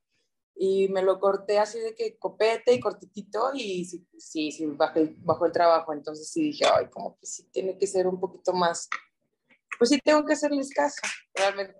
Y 0.58 0.88
me 0.88 1.02
lo 1.02 1.20
corté 1.20 1.60
así 1.60 1.80
de 1.80 1.94
que 1.94 2.18
copete 2.18 2.74
y 2.74 2.80
cortitito 2.80 3.52
y 3.54 3.84
sí, 3.86 4.08
sí, 4.18 4.52
sí 4.52 4.66
bajé, 4.66 5.02
el 5.02 5.52
trabajo. 5.52 5.94
Entonces 5.94 6.30
sí 6.30 6.44
dije, 6.44 6.66
ay, 6.66 6.88
como 6.90 7.18
que 7.18 7.26
sí 7.26 7.50
tiene 7.52 7.78
que 7.78 7.88
ser 7.88 8.08
un 8.08 8.20
poquito 8.20 8.54
más, 8.54 8.88
pues 9.78 9.90
sí 9.90 10.00
tengo 10.04 10.26
que 10.26 10.34
hacerles 10.34 10.70
caso, 10.74 11.02
realmente. 11.34 11.76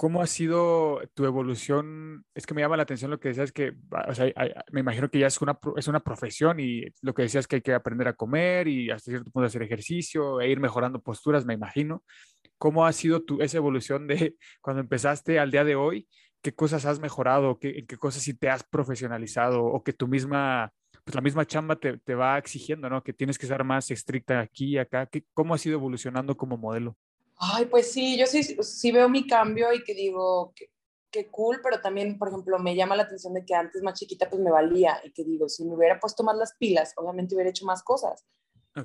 ¿Cómo 0.00 0.22
ha 0.22 0.26
sido 0.26 1.02
tu 1.12 1.26
evolución? 1.26 2.24
Es 2.34 2.46
que 2.46 2.54
me 2.54 2.62
llama 2.62 2.78
la 2.78 2.84
atención 2.84 3.10
lo 3.10 3.20
que 3.20 3.28
decías, 3.28 3.52
que 3.52 3.74
o 4.08 4.14
sea, 4.14 4.32
me 4.72 4.80
imagino 4.80 5.10
que 5.10 5.18
ya 5.18 5.26
es 5.26 5.42
una, 5.42 5.58
es 5.76 5.88
una 5.88 6.00
profesión 6.00 6.58
y 6.58 6.84
lo 7.02 7.12
que 7.12 7.20
decías 7.20 7.46
que 7.46 7.56
hay 7.56 7.62
que 7.62 7.74
aprender 7.74 8.08
a 8.08 8.14
comer 8.14 8.66
y 8.66 8.90
hasta 8.90 9.10
cierto 9.10 9.30
punto 9.30 9.46
hacer 9.46 9.62
ejercicio 9.62 10.40
e 10.40 10.48
ir 10.48 10.58
mejorando 10.58 11.02
posturas, 11.02 11.44
me 11.44 11.52
imagino. 11.52 12.02
¿Cómo 12.56 12.86
ha 12.86 12.92
sido 12.94 13.22
tu, 13.22 13.42
esa 13.42 13.58
evolución 13.58 14.06
de 14.06 14.36
cuando 14.62 14.80
empezaste 14.80 15.38
al 15.38 15.50
día 15.50 15.64
de 15.64 15.76
hoy? 15.76 16.08
¿Qué 16.42 16.54
cosas 16.54 16.84
has 16.86 17.00
mejorado? 17.00 17.58
¿Qué, 17.58 17.80
¿En 17.80 17.86
qué 17.86 17.96
cosas 17.96 18.22
sí 18.22 18.34
te 18.34 18.48
has 18.48 18.62
profesionalizado? 18.64 19.64
¿O 19.64 19.82
que 19.82 19.92
tu 19.92 20.08
misma, 20.08 20.72
pues 21.04 21.14
la 21.14 21.20
misma 21.20 21.46
chamba 21.46 21.76
te, 21.76 21.98
te 21.98 22.14
va 22.14 22.38
exigiendo, 22.38 22.88
¿no? 22.88 23.02
Que 23.02 23.12
tienes 23.12 23.38
que 23.38 23.46
ser 23.46 23.62
más 23.64 23.90
estricta 23.90 24.40
aquí 24.40 24.74
y 24.74 24.78
acá. 24.78 25.06
¿Qué, 25.06 25.24
¿Cómo 25.34 25.54
has 25.54 25.64
ido 25.66 25.74
evolucionando 25.74 26.36
como 26.36 26.56
modelo? 26.56 26.96
Ay, 27.36 27.66
pues 27.66 27.90
sí, 27.90 28.18
yo 28.18 28.26
sí, 28.26 28.42
sí 28.42 28.92
veo 28.92 29.08
mi 29.08 29.26
cambio 29.26 29.72
y 29.72 29.82
que 29.82 29.94
digo, 29.94 30.52
qué 31.10 31.28
cool, 31.28 31.60
pero 31.62 31.80
también, 31.80 32.18
por 32.18 32.28
ejemplo, 32.28 32.58
me 32.58 32.76
llama 32.76 32.96
la 32.96 33.04
atención 33.04 33.34
de 33.34 33.44
que 33.44 33.54
antes 33.54 33.82
más 33.82 33.98
chiquita 33.98 34.28
pues 34.28 34.40
me 34.42 34.50
valía 34.50 35.00
y 35.04 35.12
que 35.12 35.24
digo, 35.24 35.48
si 35.48 35.64
me 35.64 35.74
hubiera 35.74 35.98
puesto 35.98 36.22
más 36.22 36.36
las 36.36 36.54
pilas, 36.56 36.92
obviamente 36.96 37.34
hubiera 37.34 37.50
hecho 37.50 37.64
más 37.64 37.82
cosas. 37.82 38.24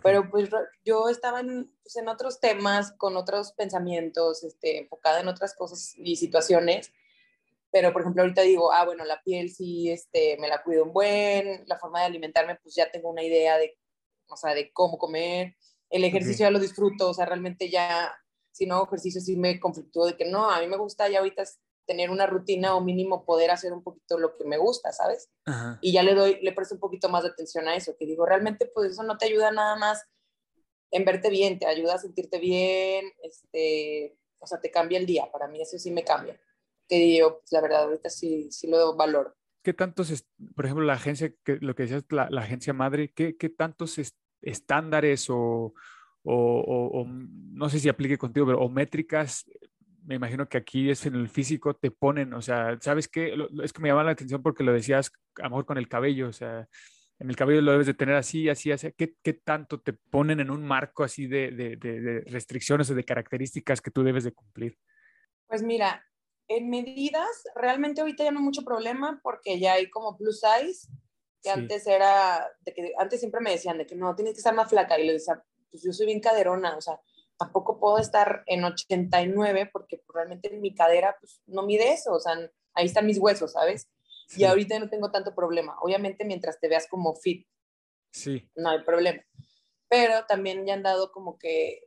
Pero 0.01 0.29
pues 0.31 0.49
yo 0.83 1.09
estaba 1.09 1.41
en, 1.41 1.71
pues, 1.83 1.95
en, 1.95 2.09
otros 2.09 2.39
temas, 2.39 2.91
con 2.93 3.15
otros 3.15 3.51
pensamientos, 3.53 4.43
este, 4.43 4.79
enfocada 4.79 5.19
en 5.19 5.27
otras 5.27 5.53
cosas 5.53 5.93
y 5.97 6.15
situaciones. 6.15 6.91
Pero, 7.75 7.91
por 7.91 8.03
ejemplo, 8.03 8.21
ahorita 8.21 8.41
digo, 8.43 8.71
ah, 8.71 8.85
bueno, 8.85 9.03
la 9.03 9.21
piel 9.21 9.49
sí, 9.49 9.91
este, 9.91 10.37
me 10.39 10.47
la 10.47 10.63
cuido 10.63 10.85
un 10.85 10.93
buen, 10.93 11.65
la 11.67 11.77
forma 11.77 11.99
de 11.99 12.05
alimentarme, 12.05 12.55
pues 12.63 12.73
ya 12.73 12.89
tengo 12.89 13.09
una 13.09 13.21
idea 13.21 13.57
de, 13.57 13.77
o 14.29 14.37
sea, 14.37 14.53
de 14.53 14.71
cómo 14.71 14.97
comer. 14.97 15.57
El 15.89 16.05
ejercicio 16.05 16.45
ya 16.45 16.51
lo 16.51 16.59
disfruto, 16.59 17.09
o 17.09 17.13
sea, 17.13 17.25
realmente 17.25 17.69
ya 17.69 18.15
si 18.53 18.65
no 18.65 18.75
hago 18.75 18.85
ejercicio 18.85 19.19
sí 19.19 19.35
me 19.35 19.59
conflictúo 19.59 20.05
de 20.05 20.15
que 20.15 20.23
no, 20.23 20.49
a 20.49 20.61
mí 20.61 20.67
me 20.67 20.77
gusta 20.77 21.09
ya 21.09 21.19
ahorita 21.19 21.43
tener 21.85 22.11
una 22.11 22.25
rutina 22.25 22.77
o 22.77 22.81
mínimo 22.81 23.25
poder 23.25 23.51
hacer 23.51 23.73
un 23.73 23.83
poquito 23.83 24.17
lo 24.19 24.37
que 24.37 24.45
me 24.45 24.55
gusta, 24.55 24.93
¿sabes? 24.93 25.29
Y 25.81 25.91
ya 25.91 26.01
le 26.01 26.15
doy, 26.15 26.39
le 26.41 26.53
presto 26.53 26.75
un 26.75 26.79
poquito 26.79 27.09
más 27.09 27.23
de 27.23 27.31
atención 27.31 27.67
a 27.67 27.75
eso, 27.75 27.97
que 27.99 28.05
digo, 28.05 28.25
realmente 28.25 28.71
pues 28.73 28.93
eso 28.93 29.03
no 29.03 29.17
te 29.17 29.25
ayuda 29.25 29.51
nada 29.51 29.75
más 29.75 30.01
en 30.91 31.03
verte 31.03 31.29
bien, 31.29 31.59
te 31.59 31.65
ayuda 31.65 31.95
a 31.95 31.99
sentirte 31.99 32.39
bien, 32.39 33.11
este, 33.21 34.17
o 34.39 34.47
sea, 34.47 34.61
te 34.61 34.71
cambia 34.71 34.97
el 34.97 35.05
día, 35.05 35.29
para 35.29 35.49
mí 35.49 35.61
eso 35.61 35.77
sí 35.77 35.91
me 35.91 36.05
cambia. 36.05 36.39
Que 36.87 36.97
digo, 36.97 37.39
pues 37.39 37.51
la 37.51 37.61
verdad, 37.61 37.83
ahorita 37.83 38.09
sí, 38.09 38.51
sí 38.51 38.67
lo 38.67 38.95
valoro. 38.95 39.35
¿Qué 39.63 39.73
tantos, 39.73 40.25
por 40.55 40.65
ejemplo, 40.65 40.85
la 40.85 40.93
agencia, 40.93 41.33
que, 41.43 41.57
lo 41.59 41.75
que 41.75 41.83
decías, 41.83 42.05
la, 42.09 42.29
la 42.29 42.41
agencia 42.41 42.73
madre, 42.73 43.11
¿qué, 43.13 43.35
qué 43.35 43.49
tantos 43.49 43.99
estándares 44.41 45.27
o, 45.29 45.73
o, 46.23 47.05
no 47.07 47.69
sé 47.69 47.79
si 47.79 47.89
aplique 47.89 48.17
contigo, 48.17 48.45
pero 48.45 48.61
o 48.61 48.69
métricas, 48.69 49.45
me 50.03 50.15
imagino 50.15 50.47
que 50.47 50.57
aquí 50.57 50.89
es 50.89 51.05
en 51.05 51.15
el 51.15 51.29
físico, 51.29 51.75
te 51.75 51.91
ponen, 51.91 52.33
o 52.33 52.41
sea, 52.41 52.77
¿sabes 52.79 53.07
qué? 53.07 53.35
Es 53.63 53.73
que 53.73 53.81
me 53.81 53.89
llama 53.89 54.03
la 54.03 54.11
atención 54.11 54.41
porque 54.41 54.63
lo 54.63 54.73
decías 54.73 55.11
a 55.39 55.43
lo 55.43 55.49
mejor 55.49 55.65
con 55.65 55.77
el 55.77 55.87
cabello, 55.87 56.29
o 56.29 56.33
sea, 56.33 56.67
en 57.19 57.29
el 57.29 57.35
cabello 57.35 57.61
lo 57.61 57.71
debes 57.71 57.87
de 57.87 57.93
tener 57.93 58.15
así, 58.15 58.49
así, 58.49 58.71
así. 58.71 58.91
¿Qué, 58.97 59.15
qué 59.23 59.33
tanto 59.33 59.79
te 59.79 59.93
ponen 59.93 60.41
en 60.41 60.51
un 60.51 60.65
marco 60.65 61.03
así 61.03 61.27
de, 61.27 61.51
de, 61.51 61.77
de, 61.77 62.21
restricciones 62.27 62.89
o 62.89 62.95
de 62.95 63.05
características 63.05 63.81
que 63.81 63.91
tú 63.91 64.03
debes 64.03 64.25
de 64.25 64.33
cumplir? 64.33 64.77
Pues 65.47 65.63
mira, 65.63 66.03
en 66.47 66.69
medidas, 66.69 67.43
realmente 67.55 68.01
ahorita 68.01 68.23
ya 68.23 68.31
no 68.31 68.39
hay 68.39 68.45
mucho 68.45 68.63
problema 68.63 69.19
porque 69.23 69.59
ya 69.59 69.73
hay 69.73 69.89
como 69.89 70.17
plus 70.17 70.41
size, 70.41 70.87
que 71.41 71.49
antes 71.49 71.85
era, 71.87 72.47
de 72.61 72.73
que 72.73 72.93
antes 72.97 73.19
siempre 73.19 73.41
me 73.41 73.51
decían 73.51 73.77
de 73.77 73.85
que 73.85 73.95
no, 73.95 74.15
tienes 74.15 74.33
que 74.33 74.39
estar 74.39 74.55
más 74.55 74.69
flaca 74.69 74.99
y 74.99 75.05
le 75.05 75.13
decía, 75.13 75.43
pues 75.69 75.83
yo 75.83 75.93
soy 75.93 76.07
bien 76.07 76.19
caderona, 76.19 76.75
o 76.77 76.81
sea, 76.81 76.99
tampoco 77.37 77.79
puedo 77.79 77.97
estar 77.99 78.43
en 78.47 78.63
89 78.63 79.69
porque 79.71 80.01
realmente 80.13 80.49
mi 80.51 80.73
cadera 80.73 81.17
pues, 81.19 81.41
no 81.45 81.63
mide 81.63 81.93
eso, 81.93 82.13
o 82.13 82.19
sea, 82.19 82.33
ahí 82.73 82.85
están 82.85 83.05
mis 83.05 83.19
huesos, 83.19 83.51
¿sabes? 83.51 83.89
Y 84.35 84.43
ahorita 84.43 84.79
no 84.79 84.89
tengo 84.89 85.11
tanto 85.11 85.35
problema. 85.35 85.77
Obviamente 85.81 86.25
mientras 86.25 86.59
te 86.59 86.67
veas 86.67 86.87
como 86.87 87.13
fit, 87.15 87.45
Sí, 88.15 88.49
no 88.55 88.69
hay 88.69 88.81
problema. 88.83 89.21
Pero 89.89 90.25
también 90.25 90.65
ya 90.65 90.73
han 90.73 90.83
dado 90.83 91.11
como 91.11 91.37
que 91.37 91.81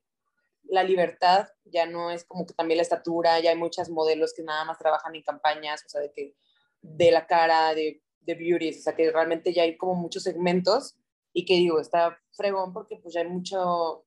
la 0.68 0.82
libertad, 0.82 1.48
ya 1.64 1.86
no 1.86 2.10
es 2.10 2.24
como 2.24 2.46
que 2.46 2.54
también 2.54 2.78
la 2.78 2.82
estatura, 2.82 3.40
ya 3.40 3.50
hay 3.50 3.56
muchas 3.56 3.90
modelos 3.90 4.32
que 4.34 4.42
nada 4.42 4.64
más 4.64 4.78
trabajan 4.78 5.14
en 5.14 5.22
campañas, 5.22 5.82
o 5.84 5.88
sea, 5.88 6.00
de 6.00 6.12
que 6.12 6.34
de 6.80 7.10
la 7.10 7.26
cara, 7.26 7.74
de, 7.74 8.02
de 8.20 8.34
beauty, 8.34 8.70
o 8.70 8.82
sea, 8.82 8.94
que 8.94 9.10
realmente 9.10 9.52
ya 9.52 9.62
hay 9.62 9.76
como 9.76 9.94
muchos 9.94 10.22
segmentos 10.22 10.96
y 11.32 11.44
que 11.44 11.54
digo, 11.54 11.80
está 11.80 12.18
fregón 12.32 12.72
porque 12.72 12.96
pues 12.96 13.14
ya 13.14 13.20
hay 13.20 13.28
mucho, 13.28 14.04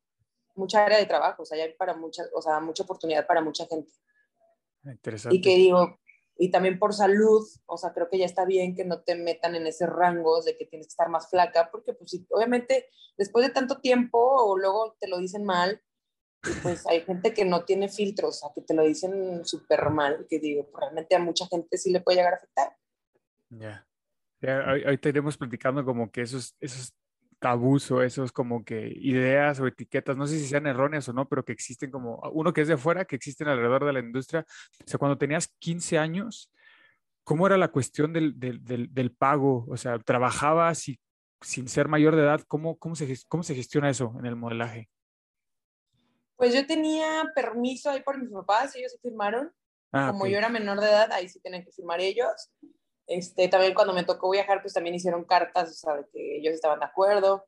mucha 0.55 0.85
área 0.85 0.97
de 0.97 1.05
trabajo, 1.05 1.43
o 1.43 1.45
sea, 1.45 1.57
ya 1.57 1.65
hay 1.65 1.73
para 1.73 1.95
mucha, 1.95 2.23
o 2.33 2.41
sea, 2.41 2.59
mucha 2.59 2.83
oportunidad 2.83 3.25
para 3.25 3.41
mucha 3.41 3.65
gente. 3.65 3.91
interesante. 4.83 5.35
Y 5.35 5.41
que 5.41 5.55
digo, 5.55 5.99
y 6.37 6.49
también 6.49 6.79
por 6.79 6.93
salud, 6.93 7.47
o 7.65 7.77
sea, 7.77 7.93
creo 7.93 8.09
que 8.09 8.17
ya 8.17 8.25
está 8.25 8.45
bien 8.45 8.75
que 8.75 8.85
no 8.85 9.01
te 9.01 9.15
metan 9.15 9.55
en 9.55 9.67
ese 9.67 9.85
rango 9.85 10.41
de 10.41 10.57
que 10.57 10.65
tienes 10.65 10.87
que 10.87 10.91
estar 10.91 11.09
más 11.09 11.29
flaca, 11.29 11.69
porque 11.71 11.93
pues 11.93 12.19
obviamente 12.31 12.89
después 13.17 13.45
de 13.45 13.53
tanto 13.53 13.79
tiempo 13.79 14.19
o 14.19 14.57
luego 14.57 14.95
te 14.99 15.07
lo 15.07 15.19
dicen 15.19 15.43
mal, 15.43 15.81
pues 16.63 16.85
hay 16.87 17.01
gente 17.01 17.33
que 17.33 17.45
no 17.45 17.63
tiene 17.65 17.87
filtros, 17.89 18.41
o 18.43 18.53
que 18.53 18.61
te 18.61 18.73
lo 18.73 18.83
dicen 18.83 19.45
súper 19.45 19.89
mal, 19.89 20.25
que 20.29 20.39
digo, 20.39 20.67
pues, 20.71 20.81
realmente 20.81 21.15
a 21.15 21.19
mucha 21.19 21.45
gente 21.47 21.77
sí 21.77 21.91
le 21.91 22.01
puede 22.01 22.17
llegar 22.17 22.33
a 22.33 22.37
afectar. 22.37 22.75
Ya. 23.49 23.87
Ya, 24.41 24.59
ahor- 24.65 24.85
ahorita 24.85 25.09
iremos 25.09 25.37
platicando 25.37 25.85
como 25.85 26.09
que 26.11 26.21
esos, 26.21 26.55
esos 26.59 26.95
tabús 27.37 27.89
o 27.91 28.01
esos 28.01 28.31
como 28.31 28.63
que 28.63 28.91
ideas 29.01 29.59
o 29.59 29.67
etiquetas, 29.67 30.17
no 30.17 30.25
sé 30.27 30.39
si 30.39 30.47
sean 30.47 30.65
erróneas 30.67 31.07
o 31.09 31.13
no, 31.13 31.27
pero 31.27 31.43
que 31.45 31.51
existen 31.51 31.91
como, 31.91 32.19
uno 32.33 32.53
que 32.53 32.61
es 32.61 32.67
de 32.67 32.73
afuera, 32.75 33.05
que 33.05 33.15
existen 33.15 33.47
alrededor 33.47 33.85
de 33.85 33.93
la 33.93 33.99
industria. 33.99 34.45
O 34.83 34.87
sea, 34.87 34.97
cuando 34.97 35.17
tenías 35.17 35.47
15 35.59 35.97
años, 35.99 36.51
¿cómo 37.23 37.45
era 37.45 37.57
la 37.57 37.67
cuestión 37.69 38.13
del, 38.13 38.39
del, 38.39 38.63
del, 38.63 38.91
del 38.93 39.11
pago? 39.11 39.65
O 39.69 39.77
sea, 39.77 39.99
¿trabajabas 39.99 40.87
y 40.89 40.99
sin 41.41 41.67
ser 41.67 41.87
mayor 41.87 42.15
de 42.15 42.23
edad? 42.23 42.41
¿Cómo, 42.47 42.77
cómo, 42.77 42.95
se, 42.95 43.15
¿Cómo 43.27 43.43
se 43.43 43.55
gestiona 43.55 43.89
eso 43.89 44.15
en 44.19 44.25
el 44.25 44.35
modelaje? 44.35 44.89
Pues 46.41 46.55
yo 46.55 46.65
tenía 46.65 47.31
permiso 47.35 47.91
ahí 47.91 48.01
por 48.01 48.17
mis 48.17 48.31
papás, 48.31 48.75
ellos 48.75 48.91
sí 48.93 48.97
firmaron, 48.99 49.53
Ah, 49.91 50.07
como 50.09 50.23
ok. 50.23 50.31
yo 50.31 50.37
era 50.39 50.49
menor 50.49 50.79
de 50.79 50.87
edad, 50.87 51.11
ahí 51.11 51.29
sí 51.29 51.39
tenían 51.39 51.63
que 51.63 51.71
firmar 51.71 51.99
ellos. 52.01 52.49
Este, 53.05 53.47
también 53.47 53.75
cuando 53.75 53.93
me 53.93 54.03
tocó 54.05 54.31
viajar, 54.31 54.59
pues 54.63 54.73
también 54.73 54.95
hicieron 54.95 55.23
cartas, 55.23 55.69
o 55.69 55.73
sea, 55.73 55.97
de 55.97 56.07
que 56.11 56.37
ellos 56.37 56.55
estaban 56.55 56.79
de 56.79 56.85
acuerdo. 56.85 57.45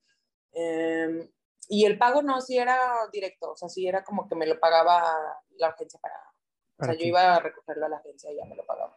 Em, 0.51 1.27
y 1.69 1.85
el 1.85 1.97
pago 1.97 2.21
no, 2.21 2.39
sí 2.39 2.55
era 2.59 2.77
directo, 3.11 3.53
o 3.53 3.55
sea, 3.57 3.67
sí 3.67 3.87
era 3.87 4.03
como 4.03 4.29
que 4.29 4.35
me 4.35 4.45
lo 4.45 4.59
pagaba 4.59 5.01
la 5.57 5.67
agencia 5.69 5.99
para... 5.99 6.13
O 6.15 6.77
Para 6.77 6.93
sea, 6.93 7.01
yo 7.01 7.07
iba 7.07 7.35
a 7.35 7.39
recogerlo 7.39 7.87
a 7.87 7.89
la 7.89 7.97
agencia 7.97 8.31
y 8.31 8.35
ya 8.35 8.45
me 8.45 8.55
lo 8.55 8.63
pagaba. 8.63 8.95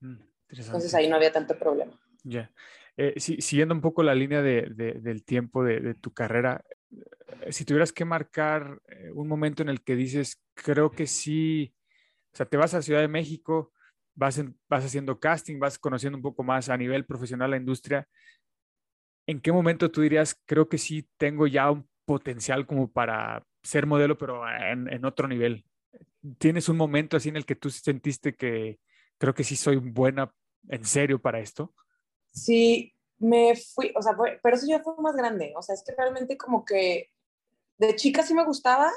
Mm. 0.00 0.22
Entonces 0.48 0.94
ahí 0.94 1.06
no 1.06 1.16
había 1.16 1.32
tanto 1.32 1.58
problema. 1.58 2.00
Ya. 2.24 2.50
Eh, 2.96 3.12
si- 3.20 3.42
siguiendo 3.42 3.74
un 3.74 3.82
poco 3.82 4.02
la 4.02 4.14
línea 4.14 4.40
de- 4.40 4.68
de- 4.74 4.94
del 4.94 5.22
tiempo 5.22 5.62
de, 5.64 5.80
de 5.80 5.94
tu 5.94 6.14
carrera, 6.14 6.64
eh, 6.70 6.74
si 7.50 7.64
tuvieras 7.64 7.92
que 7.92 8.04
marcar 8.04 8.80
eh, 8.88 9.10
un 9.14 9.28
momento 9.28 9.62
en 9.62 9.68
el 9.68 9.82
que 9.82 9.96
dices, 9.96 10.42
creo 10.54 10.90
que 10.90 11.06
sí, 11.06 11.74
o 12.32 12.36
sea, 12.36 12.46
te 12.46 12.56
vas 12.56 12.74
a 12.74 12.82
Ciudad 12.82 13.00
de 13.00 13.08
México, 13.08 13.72
vas, 14.14 14.38
en- 14.38 14.58
vas 14.68 14.84
haciendo 14.84 15.18
casting, 15.20 15.58
vas 15.58 15.78
conociendo 15.78 16.16
un 16.18 16.22
poco 16.22 16.42
más 16.42 16.68
a 16.68 16.76
nivel 16.76 17.04
profesional 17.06 17.50
la 17.50 17.56
industria, 17.56 18.08
¿en 19.26 19.40
qué 19.40 19.52
momento 19.52 19.90
tú 19.90 20.00
dirías, 20.00 20.40
creo 20.46 20.68
que 20.68 20.78
sí 20.78 21.08
tengo 21.16 21.46
ya 21.46 21.70
un 21.70 21.88
potencial 22.04 22.66
como 22.66 22.90
para 22.90 23.44
ser 23.62 23.86
modelo, 23.86 24.16
pero 24.16 24.42
en, 24.48 24.92
en 24.92 25.04
otro 25.04 25.28
nivel? 25.28 25.64
¿Tienes 26.38 26.68
un 26.68 26.76
momento 26.76 27.16
así 27.16 27.28
en 27.28 27.36
el 27.36 27.44
que 27.46 27.56
tú 27.56 27.70
sentiste 27.70 28.34
que 28.34 28.80
creo 29.18 29.34
que 29.34 29.44
sí 29.44 29.56
soy 29.56 29.76
buena 29.76 30.32
en 30.68 30.84
serio 30.84 31.20
para 31.20 31.40
esto? 31.40 31.74
Sí, 32.32 32.94
me 33.18 33.54
fui, 33.56 33.92
o 33.96 34.02
sea, 34.02 34.14
fue- 34.14 34.38
pero 34.42 34.56
eso 34.56 34.66
ya 34.66 34.80
fue 34.80 34.94
más 35.02 35.16
grande, 35.16 35.52
o 35.56 35.62
sea, 35.62 35.74
es 35.74 35.82
que 35.86 35.94
realmente 35.96 36.36
como 36.36 36.64
que 36.64 37.10
de 37.78 37.96
chica 37.96 38.22
sí 38.22 38.34
me 38.34 38.44
gustaba 38.44 38.90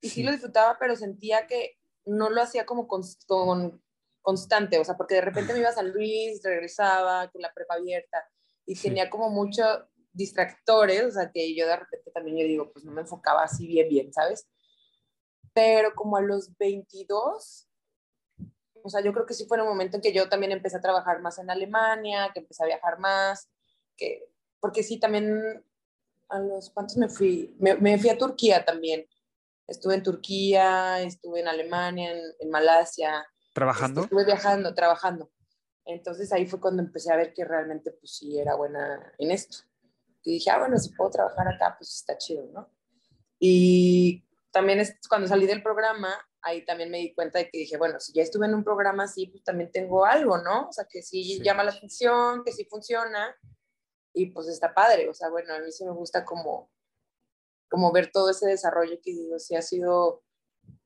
y 0.00 0.08
sí, 0.08 0.14
Sí. 0.16 0.22
lo 0.24 0.32
disfrutaba, 0.32 0.76
pero 0.80 0.96
sentía 0.96 1.46
que 1.46 1.78
no 2.04 2.30
lo 2.30 2.42
hacía 2.42 2.66
como 2.66 2.88
con, 2.88 3.02
con- 3.26 3.82
constante, 4.20 4.78
o 4.78 4.84
sea, 4.84 4.96
porque 4.96 5.16
de 5.16 5.20
repente 5.20 5.52
me 5.52 5.60
iba 5.60 5.68
a 5.68 5.72
San 5.74 5.90
Luis, 5.92 6.40
regresaba, 6.42 7.28
con 7.30 7.42
la 7.42 7.52
prepa 7.52 7.74
abierta 7.74 8.24
y 8.66 8.74
Sí. 8.76 8.88
tenía 8.88 9.10
como 9.10 9.30
muchos 9.30 9.66
distractores, 10.12 11.04
o 11.04 11.10
sea, 11.10 11.30
que 11.32 11.54
yo 11.54 11.66
de 11.66 11.76
repente 11.76 12.10
también 12.12 12.36
yo 12.38 12.44
digo, 12.44 12.72
pues 12.72 12.84
no 12.84 12.92
me 12.92 13.00
enfocaba 13.02 13.42
así 13.42 13.66
bien, 13.66 13.88
bien, 13.88 14.12
¿sabes? 14.12 14.46
Pero 15.54 15.94
como 15.94 16.16
a 16.16 16.22
los 16.22 16.56
22, 16.58 17.68
o 18.84 18.88
sea, 18.90 19.00
yo 19.02 19.12
creo 19.12 19.26
que 19.26 19.34
sí 19.34 19.46
fue 19.46 19.56
en 19.58 19.62
un 19.62 19.68
momento 19.68 19.96
en 19.96 20.02
que 20.02 20.12
yo 20.12 20.28
también 20.28 20.52
empecé 20.52 20.76
a 20.76 20.80
trabajar 20.80 21.20
más 21.20 21.38
en 21.38 21.50
Alemania, 21.50 22.30
que 22.32 22.40
empecé 22.40 22.62
a 22.64 22.66
viajar 22.66 22.98
más, 22.98 23.48
que, 23.96 24.24
porque 24.60 24.82
sí, 24.82 24.98
también, 24.98 25.64
a 26.32 26.38
los, 26.40 26.70
¿cuántos 26.70 26.96
me 26.96 27.08
fui? 27.08 27.54
Me, 27.58 27.74
me 27.76 27.98
fui 27.98 28.10
a 28.10 28.18
Turquía 28.18 28.64
también. 28.64 29.06
Estuve 29.66 29.94
en 29.94 30.02
Turquía, 30.02 31.00
estuve 31.02 31.40
en 31.40 31.48
Alemania, 31.48 32.12
en, 32.12 32.20
en 32.40 32.50
Malasia. 32.50 33.24
¿Trabajando? 33.54 34.02
Estuve 34.02 34.24
viajando, 34.24 34.74
trabajando. 34.74 35.30
Entonces 35.84 36.32
ahí 36.32 36.46
fue 36.46 36.60
cuando 36.60 36.82
empecé 36.82 37.12
a 37.12 37.16
ver 37.16 37.32
que 37.34 37.44
realmente 37.44 37.90
pues 37.92 38.16
sí 38.16 38.38
era 38.38 38.54
buena 38.54 39.12
en 39.18 39.30
esto. 39.30 39.58
Y 40.24 40.34
dije, 40.34 40.50
ah, 40.50 40.58
bueno, 40.58 40.78
si 40.78 40.90
puedo 40.94 41.10
trabajar 41.10 41.46
acá, 41.48 41.74
pues 41.78 41.94
está 41.94 42.16
chido, 42.16 42.46
¿no? 42.52 42.70
Y 43.38 44.24
también 44.52 44.78
es, 44.80 44.96
cuando 45.08 45.26
salí 45.26 45.46
del 45.46 45.62
programa, 45.62 46.14
ahí 46.42 46.64
también 46.64 46.90
me 46.90 46.98
di 46.98 47.14
cuenta 47.14 47.38
de 47.40 47.50
que 47.50 47.58
dije, 47.58 47.76
bueno, 47.76 47.98
si 47.98 48.12
ya 48.12 48.22
estuve 48.22 48.46
en 48.46 48.54
un 48.54 48.62
programa 48.62 49.04
así, 49.04 49.26
pues 49.26 49.42
también 49.42 49.70
tengo 49.72 50.04
algo, 50.04 50.38
¿no? 50.38 50.68
O 50.68 50.72
sea, 50.72 50.86
que 50.88 51.02
sí, 51.02 51.24
Sí. 51.24 51.42
llama 51.42 51.64
la 51.64 51.72
atención, 51.72 52.44
que 52.44 52.52
sí 52.52 52.64
funciona 52.66 53.34
y 54.14 54.26
pues 54.26 54.48
está 54.48 54.74
padre. 54.74 55.08
O 55.08 55.14
sea, 55.14 55.28
bueno, 55.30 55.54
a 55.54 55.58
mí 55.60 55.70
sí 55.72 55.84
me 55.84 55.92
gusta 55.92 56.24
como, 56.24 56.70
como 57.70 57.92
ver 57.92 58.10
todo 58.12 58.30
ese 58.30 58.46
desarrollo 58.46 58.98
que 59.02 59.12
digo, 59.12 59.38
sí 59.38 59.54
ha 59.56 59.62
sido 59.62 60.22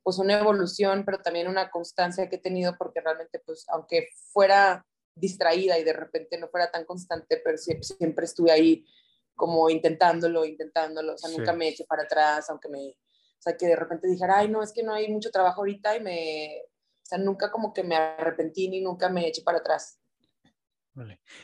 pues 0.03 0.19
una 0.19 0.39
evolución, 0.39 1.05
pero 1.05 1.19
también 1.21 1.49
una 1.49 1.71
constancia 1.71 2.29
que 2.29 2.37
he 2.37 2.41
tenido 2.41 2.77
porque 2.79 3.01
realmente 3.01 3.41
pues 3.45 3.67
aunque 3.69 4.09
fuera 4.33 4.87
distraída 5.15 5.79
y 5.79 5.85
de 5.85 5.93
repente 5.93 6.39
no 6.39 6.49
fuera 6.49 6.71
tan 6.71 6.85
constante, 6.85 7.41
pero 7.45 7.59
siempre, 7.59 7.85
siempre 7.85 8.25
estuve 8.25 8.53
ahí 8.53 8.87
como 9.35 9.69
intentándolo, 9.69 10.45
intentándolo, 10.45 11.15
o 11.15 11.19
sea, 11.19 11.29
Sí. 11.31 11.37
nunca 11.39 11.53
me 11.53 11.69
eché 11.69 11.85
para 11.85 12.05
atrás, 12.05 12.49
aunque 12.51 12.69
me, 12.69 12.89
o 12.91 13.41
sea, 13.43 13.57
que 13.57 13.67
de 13.67 13.77
repente 13.77 14.09
dijera, 14.09 14.39
ay, 14.39 14.49
no, 14.49 14.63
es 14.63 14.73
que 14.73 14.83
no 14.83 14.95
hay 14.95 15.09
mucho 15.09 15.31
trabajo 15.31 15.61
ahorita 15.61 15.97
y 15.97 16.01
me, 16.01 16.63
o 17.03 17.07
sea, 17.07 17.19
nunca 17.19 17.51
como 17.51 17.73
que 17.75 17.83
me 17.83 17.97
arrepentí 17.97 18.69
ni 18.69 18.81
nunca 18.81 19.09
me 19.09 19.27
eché 19.29 19.43
para 19.43 19.59
atrás. 19.59 19.99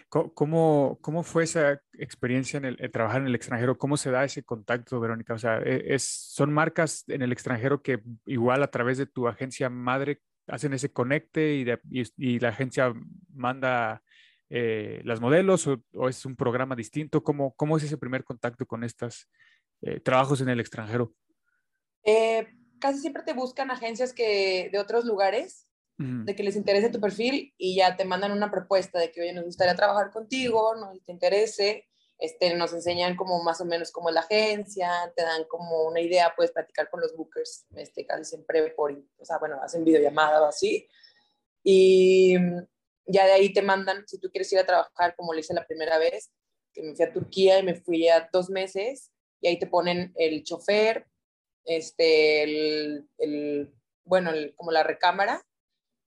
¿Cómo, 0.08 0.98
cómo 1.00 1.22
fue 1.22 1.44
esa 1.44 1.80
experiencia 1.94 2.58
en 2.58 2.64
el, 2.64 2.76
en 2.80 2.90
trabajar 2.90 3.20
en 3.20 3.26
el 3.26 3.34
extranjero? 3.34 3.76
¿Cómo 3.76 3.96
se 3.96 4.10
da 4.10 4.24
ese 4.24 4.42
contacto, 4.42 5.00
Verónica? 5.00 5.34
O 5.34 5.38
sea, 5.38 5.58
e- 5.58 5.94
es, 5.94 6.04
¿son 6.04 6.52
marcas 6.52 7.04
en 7.08 7.22
el 7.22 7.32
extranjero 7.32 7.82
que 7.82 8.00
igual 8.24 8.62
a 8.62 8.70
través 8.70 8.98
de 8.98 9.06
tu 9.06 9.28
agencia 9.28 9.68
madre 9.68 10.20
hacen 10.46 10.72
ese 10.72 10.92
conecte 10.92 11.54
y, 11.54 12.38
la 12.38 12.48
agencia 12.48 12.92
manda 13.32 14.02
eh, 14.50 15.00
las 15.04 15.20
modelos 15.20 15.66
o, 15.66 16.08
es 16.08 16.24
un 16.24 16.36
programa 16.36 16.74
distinto? 16.74 17.22
¿Cómo, 17.22 17.54
cómo 17.54 17.76
es 17.76 17.84
ese 17.84 17.98
primer 17.98 18.24
contacto 18.24 18.66
con 18.66 18.84
estos 18.84 19.28
trabajos 20.04 20.40
en 20.40 20.48
el 20.48 20.60
extranjero? 20.60 21.12
Eh, 22.04 22.46
casi 22.78 22.98
siempre 23.00 23.22
te 23.22 23.32
buscan 23.32 23.70
agencias 23.70 24.12
que 24.12 24.68
de 24.72 24.78
otros 24.78 25.04
lugares 25.04 25.68
De 25.98 26.34
que 26.34 26.42
les 26.42 26.56
interese 26.56 26.88
tu 26.88 27.00
perfil 27.00 27.54
y 27.56 27.76
ya 27.76 27.96
te 27.96 28.04
mandan 28.04 28.32
una 28.32 28.50
propuesta 28.50 28.98
de 28.98 29.12
que, 29.12 29.20
oye, 29.20 29.32
nos 29.32 29.44
gustaría 29.44 29.76
trabajar 29.76 30.10
contigo, 30.10 30.74
no 30.74 30.92
te 31.06 31.12
interese, 31.12 31.86
este, 32.18 32.54
nos 32.54 32.72
enseñan 32.72 33.16
como 33.16 33.42
más 33.42 33.60
o 33.60 33.64
menos 33.64 33.90
cómo 33.90 34.08
es 34.08 34.14
la 34.14 34.20
agencia, 34.20 34.90
te 35.16 35.22
dan 35.22 35.44
como 35.44 35.84
una 35.84 36.00
idea, 36.00 36.32
puedes 36.36 36.52
platicar 36.52 36.88
con 36.90 37.00
los 37.00 37.16
bookers, 37.16 37.66
este, 37.76 38.06
casi 38.06 38.24
siempre 38.24 38.70
por, 38.70 38.92
o 38.92 39.24
sea, 39.24 39.38
bueno, 39.38 39.60
hacen 39.62 39.84
videollamada 39.84 40.42
o 40.42 40.46
así, 40.46 40.88
y 41.64 42.36
mm, 42.38 42.66
ya 43.06 43.26
de 43.26 43.32
ahí 43.32 43.52
te 43.52 43.62
mandan, 43.62 44.06
si 44.06 44.18
tú 44.18 44.30
quieres 44.30 44.52
ir 44.52 44.60
a 44.60 44.66
trabajar, 44.66 45.16
como 45.16 45.34
le 45.34 45.40
hice 45.40 45.52
la 45.54 45.66
primera 45.66 45.98
vez, 45.98 46.32
que 46.72 46.82
me 46.82 46.94
fui 46.94 47.04
a 47.04 47.12
Turquía 47.12 47.58
y 47.58 47.64
me 47.64 47.74
fui 47.74 48.08
a 48.08 48.28
dos 48.32 48.50
meses, 48.50 49.10
y 49.40 49.48
ahí 49.48 49.58
te 49.58 49.66
ponen 49.66 50.12
el 50.16 50.44
chofer, 50.44 51.06
este, 51.64 52.44
el, 52.44 53.08
el 53.18 53.74
bueno, 54.04 54.30
como 54.54 54.70
la 54.70 54.84
recámara, 54.84 55.44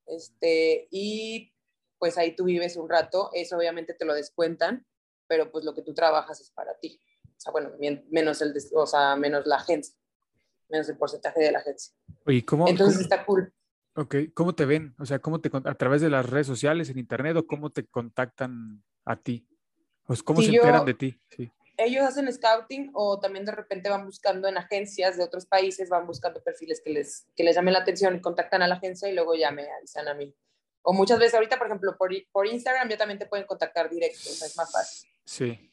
este, 0.07 0.87
y 0.91 1.51
pues 1.97 2.17
ahí 2.17 2.35
tú 2.35 2.43
vives 2.45 2.75
un 2.77 2.89
rato, 2.89 3.29
eso 3.33 3.57
obviamente 3.57 3.93
te 3.93 4.05
lo 4.05 4.13
descuentan, 4.13 4.85
pero 5.27 5.51
pues 5.51 5.63
lo 5.65 5.73
que 5.73 5.81
tú 5.81 5.93
trabajas 5.93 6.39
es 6.41 6.51
para 6.51 6.77
ti. 6.79 6.99
O 7.25 7.39
sea, 7.39 7.51
bueno, 7.51 7.71
men- 7.79 8.05
menos, 8.11 8.41
el, 8.41 8.53
o 8.73 8.85
sea, 8.85 9.15
menos 9.15 9.45
la 9.45 9.55
agencia, 9.57 9.95
menos 10.69 10.87
el 10.89 10.97
porcentaje 10.97 11.39
de 11.41 11.51
la 11.51 11.59
agencia. 11.59 11.93
Oye, 12.25 12.45
¿cómo, 12.45 12.67
Entonces 12.67 12.97
cómo- 12.97 13.03
está 13.03 13.25
cool. 13.25 13.53
ok, 13.95 14.15
¿cómo 14.33 14.53
te 14.55 14.65
ven? 14.65 14.93
O 14.99 15.05
sea, 15.05 15.19
¿cómo 15.19 15.39
te, 15.41 15.49
a 15.53 15.75
través 15.75 16.01
de 16.01 16.09
las 16.09 16.29
redes 16.29 16.47
sociales, 16.47 16.89
en 16.89 16.99
internet 16.99 17.35
o 17.37 17.47
cómo 17.47 17.69
te 17.71 17.85
contactan 17.87 18.83
a 19.05 19.15
ti? 19.15 19.47
O 20.07 20.13
s- 20.13 20.23
¿Cómo 20.23 20.41
Sí, 20.41 20.47
se 20.47 20.53
yo- 20.53 20.61
enteran 20.61 20.85
de 20.85 20.93
ti? 20.93 21.19
Sí. 21.29 21.51
Ellos 21.77 22.03
hacen 22.03 22.31
scouting 22.31 22.91
o 22.93 23.19
también 23.19 23.45
de 23.45 23.51
repente 23.51 23.89
van 23.89 24.05
buscando 24.05 24.47
en 24.47 24.57
agencias 24.57 25.17
de 25.17 25.23
otros 25.23 25.45
países, 25.45 25.89
van 25.89 26.07
buscando 26.07 26.41
perfiles 26.43 26.81
que 26.83 26.91
les, 26.91 27.27
que 27.35 27.43
les 27.43 27.55
llamen 27.55 27.73
la 27.73 27.79
atención 27.79 28.15
y 28.15 28.21
contactan 28.21 28.61
a 28.61 28.67
la 28.67 28.75
agencia 28.75 29.09
y 29.09 29.13
luego 29.13 29.35
ya 29.35 29.51
me 29.51 29.69
avisan 29.69 30.07
a 30.07 30.13
mí 30.13 30.33
O 30.83 30.93
muchas 30.93 31.19
veces 31.19 31.33
ahorita, 31.33 31.57
por 31.57 31.67
ejemplo, 31.67 31.95
por, 31.97 32.11
por 32.31 32.47
Instagram 32.47 32.89
ya 32.89 32.97
también 32.97 33.19
te 33.19 33.25
pueden 33.25 33.45
contactar 33.45 33.89
directo, 33.89 34.29
o 34.29 34.33
sea, 34.33 34.47
es 34.47 34.55
más 34.57 34.71
fácil. 34.71 35.09
Sí. 35.25 35.71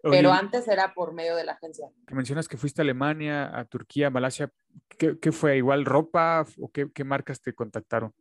Pero 0.00 0.30
Oye, 0.30 0.38
antes 0.38 0.68
era 0.68 0.94
por 0.94 1.12
medio 1.12 1.34
de 1.34 1.44
la 1.44 1.52
agencia. 1.52 1.90
que 2.06 2.14
mencionas 2.14 2.46
que 2.46 2.56
fuiste 2.56 2.80
a 2.80 2.84
Alemania, 2.84 3.50
a 3.58 3.64
Turquía, 3.64 4.06
a 4.06 4.10
Malasia. 4.10 4.50
¿Qué, 4.96 5.18
qué 5.18 5.32
fue? 5.32 5.56
¿Igual 5.56 5.84
ropa 5.84 6.46
o 6.60 6.70
qué, 6.70 6.90
qué 6.92 7.02
marcas 7.02 7.40
te 7.40 7.52
contactaron? 7.52 8.14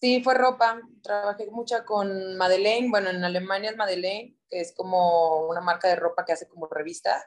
Sí, 0.00 0.20
fue 0.22 0.34
ropa. 0.34 0.80
Trabajé 1.02 1.46
mucha 1.50 1.84
con 1.84 2.36
Madeleine. 2.36 2.90
Bueno, 2.90 3.08
en 3.10 3.24
Alemania 3.24 3.70
es 3.70 3.76
Madeleine, 3.76 4.36
que 4.52 4.60
es 4.60 4.74
como 4.74 5.46
una 5.48 5.62
marca 5.62 5.88
de 5.88 5.96
ropa 5.96 6.26
que 6.26 6.32
hace 6.34 6.46
como 6.46 6.66
revista. 6.68 7.24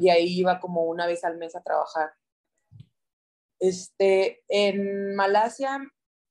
Y 0.00 0.10
ahí 0.10 0.38
iba 0.40 0.60
como 0.60 0.82
una 0.82 1.06
vez 1.06 1.24
al 1.24 1.38
mes 1.38 1.56
a 1.56 1.62
trabajar. 1.62 2.12
Este, 3.58 4.44
en 4.48 5.14
Malasia 5.14 5.80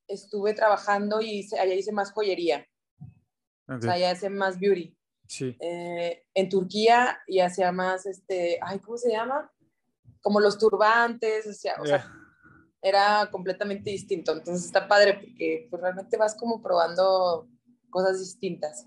estuve 0.08 0.54
trabajando 0.54 1.22
y 1.22 1.40
hice- 1.40 1.58
allá 1.60 1.74
hice 1.74 1.92
más 1.92 2.12
joyería. 2.12 2.66
Ok, 3.68 3.78
O 3.80 3.82
sea, 3.82 3.94
allá 3.94 4.12
hice 4.12 4.30
más 4.30 4.60
beauty. 4.60 4.96
Sí. 5.28 5.58
Eh, 5.60 6.24
en 6.36 6.50
Turquía 6.50 7.20
y 7.26 7.40
hacía 7.40 7.72
más, 7.72 8.06
este, 8.06 8.60
ay, 8.62 8.80
¿cómo 8.80 8.98
se 8.98 9.12
llama? 9.12 9.52
Como 10.22 10.40
los 10.40 10.58
turbantes, 10.58 11.48
o 11.48 11.54
sea, 11.54 11.76
o 11.82 11.86
sea, 11.86 11.98
Ya. 11.98 12.14
era 12.82 13.30
completamente 13.32 13.90
distinto. 13.90 14.34
Entonces 14.34 14.66
está 14.66 14.88
padre 14.88 15.16
porque 15.16 15.68
pues, 15.70 15.82
realmente 15.82 16.16
vas 16.18 16.36
como 16.36 16.62
probando 16.62 17.48
cosas 17.90 18.20
distintas. 18.20 18.86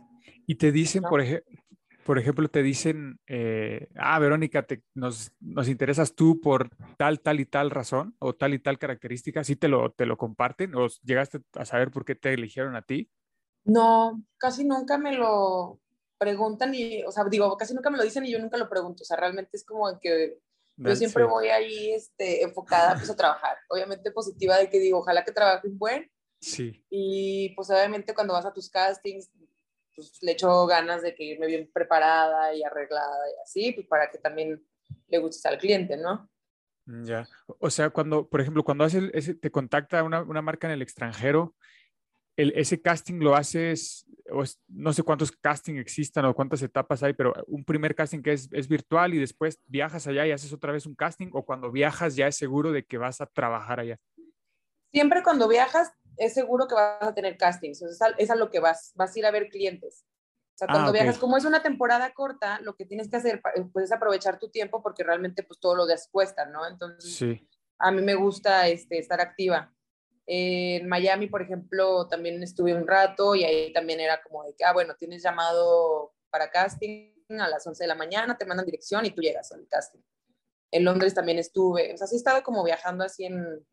Y 0.51 0.57
te 0.57 0.73
dicen, 0.73 1.05
por, 1.05 1.21
ej- 1.21 1.45
por 2.05 2.19
ejemplo, 2.19 2.49
te 2.49 2.65
dicen, 2.65 3.21
eh, 3.29 3.87
ah, 3.95 4.19
Verónica, 4.19 4.67
te- 4.67 4.83
nos, 4.95 5.31
nos 5.39 5.69
interesas 5.69 6.17
tú 6.17 6.41
por 6.41 6.71
tal, 6.99 7.21
tal 7.21 7.39
y 7.39 7.47
tal 7.47 7.71
razón 7.71 8.17
o 8.19 8.35
tal 8.35 8.53
y 8.55 8.59
tal 8.59 8.77
característica. 8.77 9.45
¿Sí 9.45 9.55
te 9.55 9.69
lo, 9.69 9.93
te 9.93 10.07
lo 10.07 10.17
comparten 10.17 10.75
o 10.75 10.89
llegaste 11.05 11.41
a 11.55 11.65
saber 11.65 11.93
por 11.93 12.05
qué 12.05 12.17
te 12.17 12.33
eligieron 12.33 12.75
a 12.75 12.83
ti? 12.83 13.09
No, 13.63 14.21
casi 14.39 14.65
nunca 14.65 14.99
me 14.99 15.13
lo 15.13 15.79
preguntan 16.19 16.75
y, 16.75 17.05
o 17.05 17.13
sea, 17.13 17.23
digo, 17.31 17.57
casi 17.57 17.73
nunca 17.73 17.91
me 17.91 17.99
lo 17.99 18.03
dicen 18.03 18.25
y 18.25 18.33
yo 18.33 18.41
nunca 18.41 18.57
lo 18.57 18.69
pregunto. 18.69 19.05
O 19.05 19.07
sea, 19.07 19.19
realmente 19.19 19.51
es 19.57 19.65
como 19.65 20.01
que 20.01 20.37
yo 20.79 20.97
siempre 20.97 21.23
voy 21.23 21.47
ahí 21.47 21.93
este, 21.93 22.43
enfocada 22.43 22.97
pues 22.97 23.09
a 23.09 23.15
trabajar. 23.15 23.57
Obviamente 23.69 24.11
positiva 24.11 24.59
de 24.59 24.69
que 24.69 24.81
digo, 24.81 24.99
ojalá 24.99 25.25
que 25.25 25.31
trabaje 25.31 25.69
un 25.69 25.79
buen 25.79 26.11
Sí, 26.41 26.85
y 26.91 27.51
pues 27.55 27.71
obviamente 27.71 28.15
cuando 28.15 28.33
vas 28.33 28.47
a 28.47 28.53
tus 28.53 28.69
castings, 28.69 29.31
pues 29.95 30.19
le 30.23 30.33
echo 30.33 30.67
ganas 30.67 31.03
de 31.03 31.15
que 31.15 31.25
irme 31.25 31.47
bien 31.47 31.71
preparada 31.73 32.55
y 32.55 32.63
arreglada 32.63 33.29
y 33.31 33.43
así, 33.43 33.73
pues 33.73 33.87
para 33.87 34.11
que 34.11 34.19
también 34.19 34.65
le 35.09 35.19
gustes 35.19 35.45
al 35.47 35.59
cliente, 35.59 35.97
¿no? 35.97 36.29
mm, 36.87 37.05
ya. 37.05 37.29
O 37.59 37.71
sea, 37.71 37.91
cuando, 37.91 38.29
por 38.29 38.41
ejemplo, 38.41 38.63
cuando 38.65 38.85
haces 38.85 39.11
ese, 39.13 39.35
te 39.35 39.51
contacta 39.51 40.03
una, 40.03 40.23
una 40.23 40.43
marca 40.43 40.67
en 40.67 40.73
el 40.75 40.83
extranjero, 40.83 41.55
el, 42.37 42.53
ese 42.57 42.81
casting 42.81 43.19
lo 43.21 43.35
haces, 43.37 44.07
o 44.31 44.43
es- 44.43 44.61
no 44.69 44.93
sé 44.93 45.03
cuántos 45.03 45.31
casting 45.33 45.75
existan 45.77 46.25
o 46.25 46.35
cuántas 46.35 46.63
etapas 46.63 47.03
hay, 47.03 47.13
pero 47.13 47.35
un 47.47 47.65
primer 47.65 47.95
casting 47.95 48.23
que 48.23 48.33
es, 48.33 48.49
es 48.53 48.67
virtual 48.69 49.13
y 49.15 49.19
después 49.19 49.61
viajas 49.67 50.07
allá 50.07 50.27
y 50.27 50.31
haces 50.33 50.53
otra 50.53 50.73
vez 50.73 50.87
un 50.87 50.95
casting, 50.95 51.29
o 51.33 51.45
cuando 51.45 51.71
viajas 51.71 52.17
ya 52.17 52.29
es 52.29 52.37
seguro 52.37 52.73
de 52.73 52.85
que 52.85 52.99
vas 52.99 53.21
a 53.21 53.27
trabajar 53.27 53.81
allá. 53.81 53.99
Siempre 54.93 55.23
cuando 55.23 55.49
viajas 55.49 55.93
es 56.17 56.35
seguro 56.35 56.67
que 56.69 56.75
vas 56.75 57.03
a 57.03 57.15
tener 57.15 57.37
castings, 57.37 57.83
es 57.83 58.01
a, 58.03 58.09
es 58.19 58.31
a 58.31 58.35
lo 58.35 58.51
que 58.51 58.61
vas, 58.61 58.93
vas 58.95 59.15
a 59.15 59.19
ir 59.19 59.27
a 59.27 59.31
ver 59.31 59.49
clientes. 59.49 60.05
O 60.55 60.59
sea, 60.61 60.67
Ah, 60.69 60.73
cuando 60.73 60.93
viajas, 60.93 61.19
como 61.19 61.37
es 61.39 61.45
una 61.47 61.63
temporada 61.63 62.13
corta, 62.13 62.61
lo 62.61 62.75
que 62.77 62.85
tienes 62.85 63.09
que 63.09 63.17
hacer 63.17 63.41
pa- 63.41 63.53
pues, 63.73 63.87
es 63.87 63.93
aprovechar 63.93 64.39
tu 64.39 64.51
tiempo 64.51 64.83
porque 64.83 65.03
realmente 65.05 65.43
pues 65.43 65.59
todo 65.59 65.75
lo 65.75 65.87
días 65.87 66.09
cuesta, 66.13 66.45
¿no? 66.45 66.67
Entonces, 66.67 67.15
Sí. 67.17 67.49
a 67.79 67.91
mí 67.91 68.03
me 68.03 68.15
gusta 68.15 68.69
este, 68.69 68.99
estar 68.99 69.21
activa. 69.21 69.75
En 70.27 70.87
Miami, 70.87 71.27
por 71.29 71.43
ejemplo, 71.43 72.07
también 72.07 72.43
estuve 72.43 72.75
un 72.75 72.87
rato 72.87 73.35
y 73.35 73.45
ahí 73.45 73.73
también 73.73 74.01
era 74.01 74.23
como 74.23 74.45
de 74.45 74.55
que, 74.55 74.65
ah, 74.65 74.73
bueno, 74.75 74.95
tienes 74.97 75.23
llamado 75.23 76.13
para 76.31 76.51
casting 76.51 77.15
a 77.31 77.49
las 77.49 77.67
11 77.67 77.85
de 77.85 77.89
la 77.89 77.95
mañana, 77.95 78.37
te 78.37 78.45
mandan 78.45 78.67
dirección 78.67 79.07
y 79.07 79.11
tú 79.13 79.23
llegas 79.23 79.51
al 79.53 79.67
casting. 79.67 80.01
En 80.73 80.85
Londres 80.85 81.15
también 81.15 81.39
estuve, 81.39 81.95
o 81.95 81.97
sea, 81.97 82.07
sí 82.07 82.15
he 82.17 82.19
estado 82.19 82.43
como 82.43 82.63
viajando 82.63 83.03
así 83.03 83.25
en, 83.25 83.67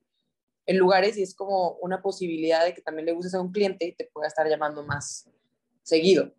en 0.68 0.78
lugares 0.78 1.18
y 1.18 1.24
es 1.24 1.34
como 1.34 1.78
una 1.82 2.02
posibilidad 2.02 2.64
de 2.66 2.74
que 2.74 2.82
también 2.82 3.06
le 3.08 3.14
gustes 3.14 3.34
a 3.34 3.42
un 3.42 3.52
cliente 3.52 3.86
y 3.88 3.94
te 3.96 4.06
pueda 4.14 4.28
estar 4.28 4.48
llamando 4.48 4.86
más 4.86 5.28
seguido, 5.82 6.34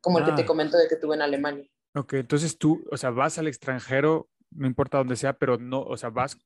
como 0.00 0.18
el 0.18 0.24
que 0.24 0.32
Ah. 0.32 0.36
te 0.36 0.44
comento 0.46 0.76
de 0.76 0.88
que 0.88 0.96
tuve 0.96 1.14
en 1.14 1.22
Alemania. 1.22 1.68
Ok, 1.94 2.14
entonces 2.14 2.58
tú, 2.58 2.82
o 2.90 2.96
sea, 2.96 3.10
vas 3.10 3.38
al 3.38 3.46
extranjero, 3.46 4.28
no 4.50 4.66
importa 4.66 4.98
dónde 4.98 5.16
sea, 5.16 5.34
pero 5.34 5.58
no, 5.58 5.82
o 5.82 5.96
sea, 5.96 6.08
vas 6.10 6.38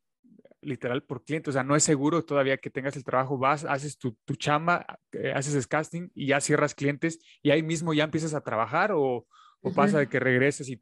literal 0.61 1.03
por 1.05 1.25
cliente, 1.25 1.49
o 1.49 1.53
sea, 1.53 1.63
no 1.65 1.75
es 1.75 1.83
seguro 1.85 2.23
todavía 2.25 2.59
que 2.59 2.69
tengas 2.69 2.95
el 2.97 3.05
trabajo, 3.05 3.39
vas, 3.39 3.65
haces 3.65 3.97
tu, 3.97 4.13
tu 4.27 4.35
chamba, 4.35 4.99
eh, 5.13 5.33
haces 5.35 5.67
casting 5.67 6.11
y 6.15 6.27
ya 6.27 6.41
cierras 6.41 6.75
clientes 6.75 7.19
y 7.43 7.51
ahí 7.51 7.63
mismo 7.63 7.95
ya 7.95 8.05
empiezas 8.05 8.35
a 8.35 8.43
trabajar 8.43 8.93
o, 8.93 9.27
o 9.63 9.73
pasa 9.73 9.99
de 9.99 10.09
que 10.09 10.21
regreses 10.21 10.69
y... 10.69 10.79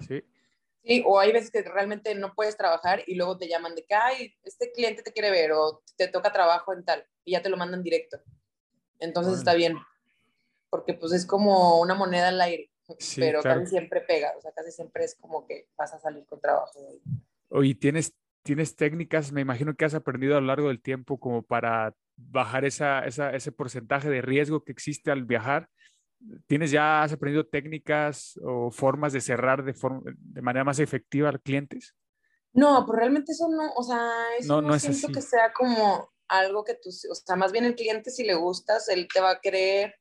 Sí, 0.00 0.22
Sí, 0.86 1.02
o 1.04 1.18
hay 1.18 1.32
veces 1.32 1.50
que 1.50 1.62
realmente 1.62 2.14
no 2.14 2.32
puedes 2.34 2.56
trabajar 2.56 3.02
y 3.08 3.16
luego 3.16 3.36
te 3.36 3.48
llaman 3.48 3.74
de 3.74 3.84
que, 3.84 3.94
ay, 3.94 4.34
este 4.44 4.70
cliente 4.70 5.02
te 5.02 5.12
quiere 5.12 5.30
ver 5.32 5.50
o 5.52 5.82
te 5.96 6.06
toca 6.06 6.32
trabajo 6.32 6.72
en 6.72 6.84
tal 6.84 7.04
y 7.24 7.32
ya 7.32 7.42
te 7.42 7.48
lo 7.48 7.56
mandan 7.56 7.82
directo. 7.82 8.18
Entonces 9.00 9.38
está 9.38 9.54
bien, 9.54 9.76
porque 10.70 10.94
pues 10.94 11.12
es 11.12 11.26
como 11.26 11.80
una 11.80 11.94
moneda 11.94 12.28
al 12.28 12.40
aire, 12.40 12.70
Sí, 12.98 13.20
pero 13.20 13.42
claro. 13.42 13.60
casi 13.60 13.70
siempre 13.72 14.00
pega, 14.02 14.32
o 14.38 14.40
sea, 14.40 14.52
casi 14.52 14.70
siempre 14.70 15.04
es 15.04 15.16
como 15.16 15.44
que 15.44 15.68
vas 15.76 15.92
a 15.92 15.98
salir 15.98 16.24
con 16.24 16.40
trabajo. 16.40 16.80
de 16.80 16.88
ahí. 16.88 17.02
Oye, 17.48 17.74
tienes, 17.74 18.14
tienes 18.44 18.76
técnicas, 18.76 19.32
me 19.32 19.40
imagino 19.40 19.74
que 19.74 19.84
has 19.84 19.94
aprendido 19.94 20.36
a 20.36 20.40
lo 20.40 20.46
largo 20.46 20.68
del 20.68 20.80
tiempo 20.80 21.18
como 21.18 21.42
para 21.42 21.94
bajar 22.14 22.64
esa, 22.64 23.04
esa, 23.04 23.34
ese 23.34 23.50
porcentaje 23.50 24.08
de 24.08 24.22
riesgo 24.22 24.62
que 24.62 24.70
existe 24.70 25.10
al 25.10 25.24
viajar. 25.24 25.68
¿Tienes 26.46 26.70
ya, 26.70 27.02
has 27.02 27.12
aprendido 27.12 27.46
técnicas 27.46 28.38
o 28.42 28.70
formas 28.70 29.12
de 29.12 29.20
cerrar 29.20 29.64
de, 29.64 29.74
forma, 29.74 30.02
de 30.16 30.42
manera 30.42 30.64
más 30.64 30.78
efectiva 30.78 31.28
a 31.28 31.38
clientes? 31.38 31.94
No, 32.52 32.84
pues 32.86 32.98
realmente 32.98 33.32
eso 33.32 33.48
no, 33.48 33.70
o 33.76 33.82
sea, 33.82 34.10
eso 34.38 34.54
No, 34.54 34.62
no, 34.62 34.68
no 34.68 34.74
es 34.74 34.82
siento 34.82 35.08
así. 35.08 35.12
que 35.12 35.20
sea 35.22 35.52
como 35.52 36.10
algo 36.28 36.64
que 36.64 36.74
tú, 36.74 36.88
o 36.88 37.14
sea, 37.14 37.36
más 37.36 37.52
bien 37.52 37.64
el 37.64 37.74
cliente 37.76 38.10
si 38.10 38.24
le 38.24 38.34
gustas, 38.34 38.88
él 38.88 39.06
te 39.12 39.20
va 39.20 39.30
a 39.32 39.40
querer 39.40 39.94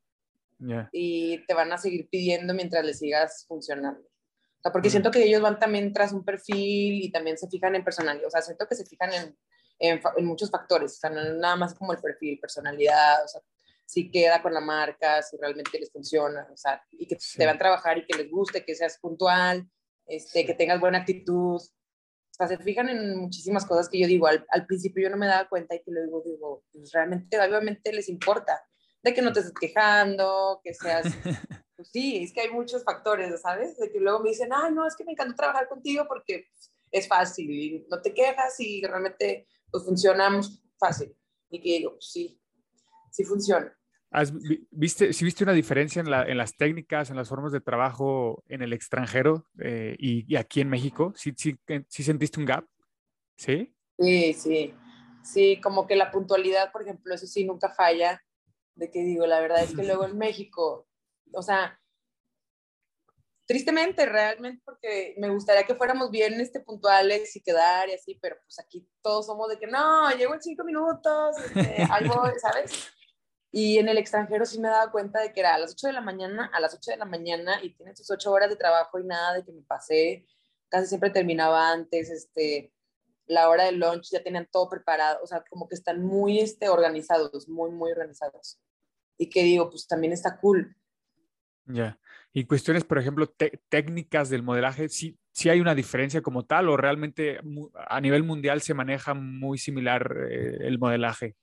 Ya. 0.57 0.89
y 0.93 1.45
te 1.45 1.53
van 1.53 1.71
a 1.73 1.77
seguir 1.77 2.07
pidiendo 2.09 2.53
mientras 2.53 2.85
le 2.85 2.93
sigas 2.93 3.45
funcionando. 3.47 3.99
O 4.01 4.61
sea, 4.61 4.71
porque 4.71 4.87
Mm. 4.87 4.91
siento 4.91 5.11
que 5.11 5.23
ellos 5.23 5.41
van 5.41 5.59
también 5.59 5.91
tras 5.93 6.13
un 6.13 6.23
perfil 6.23 7.03
y 7.03 7.11
también 7.11 7.37
se 7.37 7.49
fijan 7.49 7.75
en 7.75 7.83
personalidad. 7.83 8.25
O 8.27 8.31
sea, 8.31 8.41
siento 8.41 8.65
que 8.67 8.75
se 8.75 8.85
fijan 8.85 9.11
en, 9.13 9.37
en, 9.79 10.01
en 10.17 10.25
muchos 10.25 10.49
factores. 10.49 10.93
O 10.93 10.95
sea, 10.95 11.09
no 11.11 11.21
nada 11.35 11.57
más 11.57 11.75
como 11.75 11.91
el 11.91 11.99
perfil, 11.99 12.39
personalidad, 12.39 13.23
o 13.23 13.27
sea, 13.27 13.41
si 13.85 14.09
queda 14.11 14.41
con 14.41 14.53
la 14.53 14.61
marca, 14.61 15.21
si 15.21 15.37
realmente 15.37 15.79
les 15.79 15.91
funciona, 15.91 16.47
o 16.51 16.57
sea, 16.57 16.83
y 16.91 17.07
que 17.07 17.17
Sí. 17.19 17.37
te 17.37 17.45
van 17.45 17.55
a 17.55 17.59
trabajar 17.59 17.97
y 17.97 18.05
que 18.05 18.17
les 18.17 18.29
guste, 18.29 18.65
que 18.65 18.75
seas 18.75 18.97
puntual, 18.99 19.69
este, 20.07 20.41
Sí. 20.41 20.45
que 20.45 20.53
tengas 20.53 20.79
buena 20.79 20.99
actitud. 20.99 21.55
O 21.57 22.37
sea, 22.37 22.47
se 22.47 22.57
fijan 22.57 22.89
en 22.89 23.17
muchísimas 23.17 23.65
cosas 23.65 23.87
que 23.87 23.99
yo 23.99 24.07
digo, 24.07 24.27
al, 24.27 24.45
al 24.49 24.65
principio 24.65 25.03
yo 25.03 25.09
no 25.09 25.17
me 25.17 25.27
daba 25.27 25.47
cuenta 25.47 25.75
y 25.75 25.79
que 25.83 25.91
luego 25.91 26.21
digo, 26.25 26.63
pues 26.71 26.91
realmente, 26.91 27.39
obviamente 27.39 27.93
les 27.93 28.09
importa, 28.09 28.61
de 29.03 29.13
que 29.13 29.21
no 29.21 29.31
te 29.31 29.39
estés 29.39 29.53
quejando, 29.59 30.59
que 30.63 30.73
seas 30.73 31.03
pues 31.77 31.89
sí, 31.91 32.23
es 32.23 32.33
que 32.33 32.41
hay 32.41 32.49
muchos 32.49 32.83
factores, 32.83 33.39
¿sabes? 33.41 33.77
De 33.77 33.91
que 33.91 33.99
luego 33.99 34.19
me 34.19 34.29
dicen, 34.29 34.49
ay, 34.51 34.73
no, 34.73 34.85
es 34.87 34.95
que 34.95 35.05
me 35.05 35.11
encanta 35.13 35.35
trabajar 35.35 35.67
contigo 35.69 36.05
porque 36.07 36.47
es 36.91 37.07
fácil 37.07 37.49
y 37.51 37.85
no 37.89 38.01
te 38.01 38.13
quejas 38.13 38.59
y 38.59 38.81
realmente 38.83 39.47
pues 39.71 39.83
funcionamos 39.85 40.61
fácil. 40.79 41.15
Y 41.49 41.61
que 41.61 41.69
digo, 41.77 41.91
pues 41.91 42.11
sí, 42.11 42.41
sí 43.15 43.23
funciona. 43.23 43.73
¿Has 44.11 44.33
vi- 44.33 44.67
viste, 44.71 45.13
si 45.13 45.25
viste 45.25 45.43
una 45.43 45.53
diferencia 45.53 45.99
en, 45.99 46.09
la, 46.09 46.23
en 46.23 46.37
las 46.37 46.55
técnicas, 46.55 47.09
en 47.09 47.15
las 47.15 47.27
formas 47.29 47.51
de 47.51 47.61
trabajo 47.61 48.43
en 48.47 48.61
el 48.61 48.73
extranjero 48.73 49.45
eh, 49.59 49.95
y, 49.99 50.31
y 50.31 50.35
aquí 50.37 50.61
en 50.61 50.69
México? 50.69 51.13
¿Sí, 51.15 51.33
sí, 51.35 51.57
sí 51.87 52.03
sentiste 52.03 52.39
un 52.39 52.45
gap? 52.45 52.65
¿Sí? 53.37 53.75
Sí, 53.97 54.33
sí, 54.33 54.73
sí, 55.23 55.59
como 55.61 55.87
que 55.87 55.95
la 55.95 56.11
puntualidad, 56.11 56.71
por 56.71 56.83
ejemplo, 56.83 57.13
eso 57.13 57.27
sí 57.27 57.45
nunca 57.45 57.69
falla. 57.69 58.21
De 58.75 58.91
que 58.91 58.99
digo, 59.03 59.25
la 59.25 59.39
verdad 59.39 59.63
es 59.63 59.73
que 59.73 59.83
luego 59.83 60.05
en 60.05 60.17
México, 60.17 60.87
o 61.33 61.41
sea, 61.41 61.79
tristemente, 63.45 64.05
realmente, 64.05 64.61
porque 64.65 65.15
me 65.17 65.29
gustaría 65.29 65.65
que 65.65 65.75
fuéramos 65.75 66.09
bien 66.11 66.39
este, 66.41 66.59
puntuales 66.59 67.35
y 67.35 67.41
quedar 67.41 67.89
y 67.89 67.93
así, 67.93 68.17
pero 68.21 68.37
pues 68.43 68.59
aquí 68.59 68.87
todos 69.01 69.25
somos 69.25 69.49
de 69.49 69.59
que 69.59 69.67
no, 69.67 70.09
llego 70.11 70.33
en 70.33 70.41
cinco 70.41 70.63
minutos, 70.63 71.37
este, 71.37 71.85
voy, 72.07 72.31
¿sabes? 72.41 72.91
Y 73.57 73.77
en 73.77 73.87
el 73.87 73.97
extranjero 73.97 74.45
sí 74.45 74.59
me 74.59 74.67
dado 74.67 74.91
cuenta 74.91 75.21
de 75.21 75.31
que 75.31 75.39
era 75.39 75.55
a 75.55 75.57
las 75.57 75.71
8 75.71 75.87
de 75.87 75.93
la 75.93 76.01
mañana, 76.01 76.51
a 76.53 76.59
las 76.59 76.73
8 76.73 76.91
de 76.91 76.97
la 76.97 77.05
mañana 77.05 77.63
y 77.63 77.69
tienen 77.69 77.95
sus 77.95 78.11
8 78.11 78.29
horas 78.29 78.49
de 78.49 78.57
trabajo 78.57 78.99
y 78.99 79.05
nada 79.05 79.33
de 79.33 79.45
que 79.45 79.53
me 79.53 79.61
pasé, 79.61 80.25
casi 80.67 80.87
siempre 80.87 81.09
terminaba 81.09 81.71
antes, 81.71 82.09
este, 82.09 82.73
la 83.27 83.47
hora 83.47 83.63
del 83.63 83.79
lunch 83.79 84.09
ya 84.11 84.21
tenían 84.21 84.45
todo 84.51 84.69
preparado, 84.69 85.19
o 85.23 85.25
sea, 85.25 85.41
como 85.49 85.69
que 85.69 85.75
están 85.75 86.03
muy 86.03 86.41
este, 86.41 86.67
organizados, 86.67 87.47
muy, 87.47 87.71
muy 87.71 87.93
organizados. 87.93 88.59
Y 89.17 89.29
que 89.29 89.43
digo, 89.43 89.69
pues 89.69 89.87
también 89.87 90.11
está 90.11 90.37
cool. 90.37 90.75
Ya. 91.63 91.97
Y 92.33 92.43
cuestiones, 92.43 92.83
por 92.83 92.97
ejemplo, 92.97 93.33
técnicas 93.69 94.27
del 94.27 94.43
modelaje, 94.43 94.89
¿sí, 94.89 95.17
¿sí 95.31 95.47
hay 95.47 95.61
una 95.61 95.75
diferencia 95.75 96.21
como 96.21 96.43
tal 96.43 96.67
o 96.67 96.75
realmente 96.75 97.39
a 97.87 98.01
nivel 98.01 98.23
mundial 98.23 98.59
se 98.59 98.73
maneja 98.73 99.13
muy 99.13 99.57
similar 99.57 100.13
eh, 100.29 100.57
el 100.59 100.77
modelaje? 100.77 101.37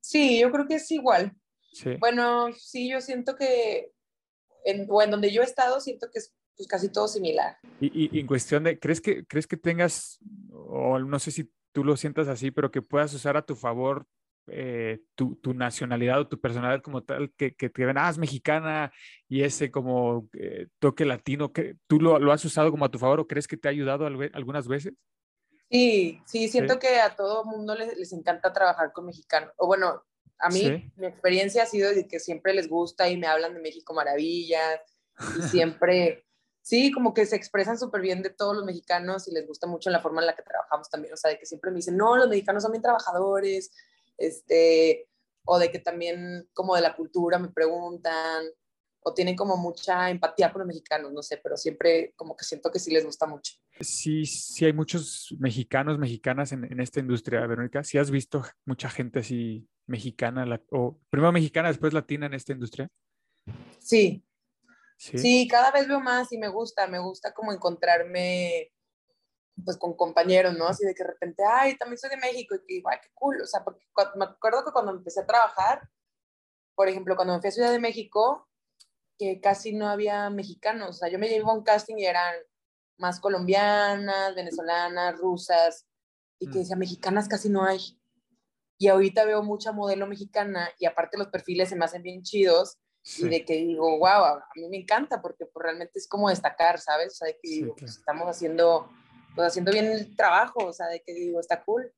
Sí, 0.00 0.40
yo 0.40 0.50
creo 0.50 0.66
que 0.66 0.76
es 0.76 0.90
igual. 0.90 1.32
Sí. 1.72 1.96
Bueno, 1.98 2.52
sí, 2.56 2.90
yo 2.90 3.00
siento 3.00 3.36
que, 3.36 3.92
en, 4.64 4.86
o 4.88 5.02
en 5.02 5.10
donde 5.10 5.32
yo 5.32 5.42
he 5.42 5.44
estado, 5.44 5.80
siento 5.80 6.08
que 6.12 6.18
es 6.18 6.34
pues, 6.56 6.68
casi 6.68 6.88
todo 6.90 7.08
similar. 7.08 7.56
Y, 7.80 8.18
en 8.18 8.26
cuestión 8.26 8.64
de, 8.64 8.78
¿crees 8.78 9.00
que, 9.00 9.24
¿crees 9.26 9.46
que 9.46 9.56
tengas, 9.56 10.18
o 10.50 10.98
no 10.98 11.18
sé 11.18 11.30
si 11.30 11.50
tú 11.72 11.84
lo 11.84 11.96
sientas 11.96 12.28
así, 12.28 12.50
pero 12.50 12.70
que 12.70 12.82
puedas 12.82 13.14
usar 13.14 13.36
a 13.36 13.46
tu 13.46 13.54
favor 13.54 14.06
eh, 14.50 15.00
tu, 15.14 15.36
tu 15.36 15.52
nacionalidad 15.52 16.20
o 16.20 16.26
tu 16.26 16.40
personalidad 16.40 16.82
como 16.82 17.02
tal, 17.02 17.30
que, 17.36 17.54
que 17.54 17.68
te 17.68 17.84
ven, 17.84 17.98
ah, 17.98 18.08
es 18.08 18.18
mexicana 18.18 18.90
y 19.28 19.42
ese 19.42 19.70
como 19.70 20.28
eh, 20.32 20.68
toque 20.78 21.04
latino, 21.04 21.52
que 21.52 21.76
¿tú 21.86 22.00
lo, 22.00 22.18
lo 22.18 22.32
has 22.32 22.44
usado 22.44 22.70
como 22.70 22.84
a 22.84 22.90
tu 22.90 22.98
favor 22.98 23.20
o 23.20 23.26
crees 23.26 23.46
que 23.46 23.58
te 23.58 23.68
ha 23.68 23.70
ayudado 23.70 24.06
algunas 24.06 24.66
veces? 24.66 24.94
Sí, 25.70 26.22
sí, 26.26 26.48
siento 26.48 26.74
Sí. 26.74 26.78
que 26.80 27.00
a 27.00 27.14
todo 27.16 27.44
mundo 27.44 27.74
les, 27.74 27.96
les 27.96 28.12
encanta 28.12 28.52
trabajar 28.52 28.92
con 28.92 29.06
mexicanos. 29.06 29.52
O 29.56 29.66
bueno, 29.66 30.02
a 30.38 30.48
mí 30.48 30.60
Sí. 30.60 30.92
mi 30.96 31.06
experiencia 31.06 31.64
ha 31.64 31.66
sido 31.66 31.92
de 31.92 32.06
que 32.08 32.20
siempre 32.20 32.54
les 32.54 32.68
gusta 32.68 33.08
y 33.08 33.16
me 33.16 33.26
hablan 33.26 33.54
de 33.54 33.60
México 33.60 33.92
maravillas 33.92 34.80
y 35.36 35.42
siempre, 35.66 36.24
sí, 36.62 36.90
como 36.92 37.12
que 37.12 37.26
se 37.26 37.36
expresan 37.36 37.78
súper 37.78 38.00
bien 38.00 38.22
de 38.22 38.30
todos 38.30 38.54
los 38.56 38.64
mexicanos 38.64 39.26
y 39.28 39.32
les 39.32 39.46
gusta 39.46 39.66
mucho 39.66 39.90
la 39.90 40.00
forma 40.00 40.20
en 40.20 40.26
la 40.28 40.36
que 40.36 40.42
trabajamos 40.42 40.88
también. 40.88 41.12
O 41.14 41.16
sea, 41.16 41.30
de 41.30 41.38
que 41.38 41.46
siempre 41.46 41.70
me 41.70 41.76
dicen, 41.76 41.96
no, 41.96 42.16
los 42.16 42.28
mexicanos 42.28 42.62
son 42.62 42.72
bien 42.72 42.82
trabajadores, 42.82 43.72
este, 44.16 45.08
o 45.44 45.58
de 45.58 45.70
que 45.70 45.78
también 45.80 46.48
como 46.54 46.74
de 46.76 46.82
la 46.82 46.94
cultura 46.96 47.38
me 47.38 47.48
preguntan, 47.48 48.44
o 49.08 49.14
tienen 49.14 49.36
como 49.36 49.56
mucha 49.56 50.10
empatía 50.10 50.52
con 50.52 50.60
los 50.60 50.66
mexicanos, 50.68 51.12
no 51.12 51.22
sé, 51.22 51.38
pero 51.42 51.56
siempre 51.56 52.12
como 52.16 52.36
que 52.36 52.44
siento 52.44 52.70
que 52.70 52.78
sí 52.78 52.92
les 52.92 53.04
gusta 53.04 53.26
mucho. 53.26 53.54
Sí, 53.80 54.26
sí 54.26 54.64
hay 54.64 54.72
muchos 54.72 55.34
mexicanos, 55.38 55.98
mexicanas 55.98 56.52
en, 56.52 56.64
en 56.64 56.80
esta 56.80 57.00
industria, 57.00 57.46
Verónica. 57.46 57.82
¿Sí 57.84 57.96
has 57.98 58.10
visto 58.10 58.42
mucha 58.66 58.90
gente 58.90 59.20
así 59.20 59.68
mexicana, 59.86 60.44
la- 60.44 60.60
o 60.70 60.98
primero 61.10 61.32
mexicana, 61.32 61.68
después 61.68 61.92
latina 61.92 62.26
en 62.26 62.34
esta 62.34 62.52
industria? 62.52 62.88
Sí, 63.78 64.24
Sí. 65.00 65.16
Sí, 65.16 65.48
cada 65.48 65.70
vez 65.70 65.86
veo 65.86 66.00
más 66.00 66.32
y 66.32 66.38
me 66.38 66.48
gusta, 66.48 66.88
me 66.88 66.98
gusta 66.98 67.32
como 67.32 67.52
encontrarme 67.52 68.72
pues 69.64 69.76
con 69.76 69.94
compañeros, 69.94 70.56
¿no? 70.58 70.66
Así 70.66 70.84
de 70.84 70.92
que 70.92 71.04
de 71.04 71.10
repente, 71.10 71.44
ay, 71.48 71.76
también 71.76 71.98
soy 71.98 72.10
de 72.10 72.16
México 72.16 72.56
y 72.56 72.58
que 72.58 72.74
digo, 72.74 72.88
ay, 72.90 72.98
qué 73.00 73.08
cool, 73.14 73.40
o 73.40 73.46
sea, 73.46 73.62
porque 73.62 73.86
me 74.16 74.24
acuerdo 74.24 74.64
que 74.64 74.72
cuando 74.72 74.90
empecé 74.90 75.20
a 75.20 75.26
trabajar, 75.26 75.88
por 76.74 76.88
ejemplo, 76.88 77.14
cuando 77.14 77.34
me 77.34 77.40
fui 77.40 77.48
a 77.48 77.52
Ciudad 77.52 77.70
de 77.70 77.78
México, 77.78 78.47
que 79.18 79.40
casi 79.40 79.72
no 79.72 79.88
había 79.88 80.30
mexicanos, 80.30 80.90
o 80.90 80.92
sea, 80.92 81.08
yo 81.08 81.18
me 81.18 81.28
llevo 81.28 81.50
a 81.50 81.54
un 81.54 81.64
casting 81.64 81.96
y 81.98 82.06
eran 82.06 82.34
más 82.98 83.20
colombianas, 83.20 84.34
venezolanas, 84.34 85.16
rusas, 85.18 85.86
y 86.38 86.46
que 86.48 86.58
Mm. 86.58 86.60
decía, 86.62 86.76
mexicanas 86.76 87.28
casi 87.28 87.48
no 87.48 87.64
hay. 87.64 87.80
Y 88.78 88.86
ahorita 88.88 89.24
veo 89.24 89.42
mucha 89.42 89.72
modelo 89.72 90.06
mexicana 90.06 90.70
y 90.78 90.86
aparte 90.86 91.18
los 91.18 91.28
perfiles 91.28 91.68
se 91.68 91.76
me 91.76 91.84
hacen 91.84 92.02
bien 92.02 92.22
chidos 92.22 92.78
Sí. 93.02 93.26
y 93.26 93.28
de 93.30 93.44
que 93.44 93.54
digo, 93.54 93.98
wow, 93.98 94.24
a 94.24 94.44
mí 94.56 94.68
me 94.68 94.76
encanta 94.78 95.20
porque 95.22 95.46
pues, 95.46 95.64
realmente 95.64 95.98
es 95.98 96.06
como 96.08 96.28
destacar, 96.28 96.78
¿sabes? 96.78 97.12
O 97.14 97.16
sea, 97.16 97.26
de 97.28 97.34
que 97.40 97.48
Sí, 97.48 97.54
digo, 97.62 97.74
claro. 97.74 97.86
pues, 97.86 97.98
estamos 97.98 98.28
haciendo, 98.28 98.88
pues, 99.34 99.48
haciendo 99.48 99.72
bien 99.72 99.86
el 99.86 100.14
trabajo, 100.16 100.64
o 100.66 100.72
sea, 100.72 100.86
de 100.88 101.02
que 101.02 101.12
digo, 101.14 101.40
está 101.40 101.62
cool, 101.64 101.92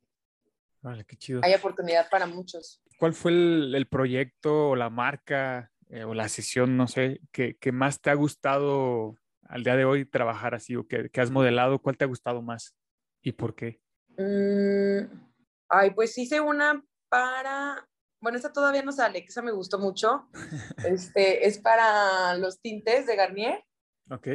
Vale, 0.83 1.05
qué 1.05 1.17
chido. 1.17 1.41
hay 1.45 1.53
oportunidad 1.55 2.09
para 2.09 2.27
muchos. 2.27 2.83
¿Cuál 2.99 3.13
fue 3.13 3.33
el, 3.33 3.75
el 3.75 3.87
proyecto 3.89 4.71
o 4.71 4.77
la 4.77 4.89
marca 4.89 5.70
eh, 5.91 6.05
o 6.05 6.15
la 6.15 6.29
sesión, 6.29 6.77
no 6.77 6.87
sé, 6.87 7.21
que, 7.33 7.57
que 7.57 7.73
más 7.73 8.01
te 8.01 8.11
ha 8.11 8.15
gustado 8.15 9.17
al 9.43 9.65
día 9.65 9.75
de 9.77 9.85
hoy 9.85 10.05
trabajar 10.05 10.55
así 10.55 10.77
o 10.77 10.87
que, 10.87 11.11
que 11.11 11.21
has 11.21 11.31
modelado? 11.31 11.81
¿Cuál 11.81 11.97
te 11.97 12.05
ha 12.05 12.09
gustado 12.09 12.43
más 12.43 12.77
y 13.23 13.33
por 13.33 13.57
qué? 13.57 13.81
Mm, 14.17 15.11
ay, 15.69 15.91
pues 15.91 16.17
hice 16.17 16.41
una 16.41 16.85
para, 17.09 17.89
bueno, 18.21 18.37
esta 18.37 18.53
todavía 18.53 18.83
no 18.83 18.93
sale, 18.93 19.23
que 19.23 19.29
esa 19.29 19.43
me 19.43 19.51
gustó 19.51 19.81
mucho, 19.81 20.29
este, 20.87 21.47
es 21.49 21.59
para 21.59 22.35
los 22.37 22.61
tintes 22.61 23.07
de 23.07 23.17
Garnier. 23.17 23.65
Ok. 24.11 24.29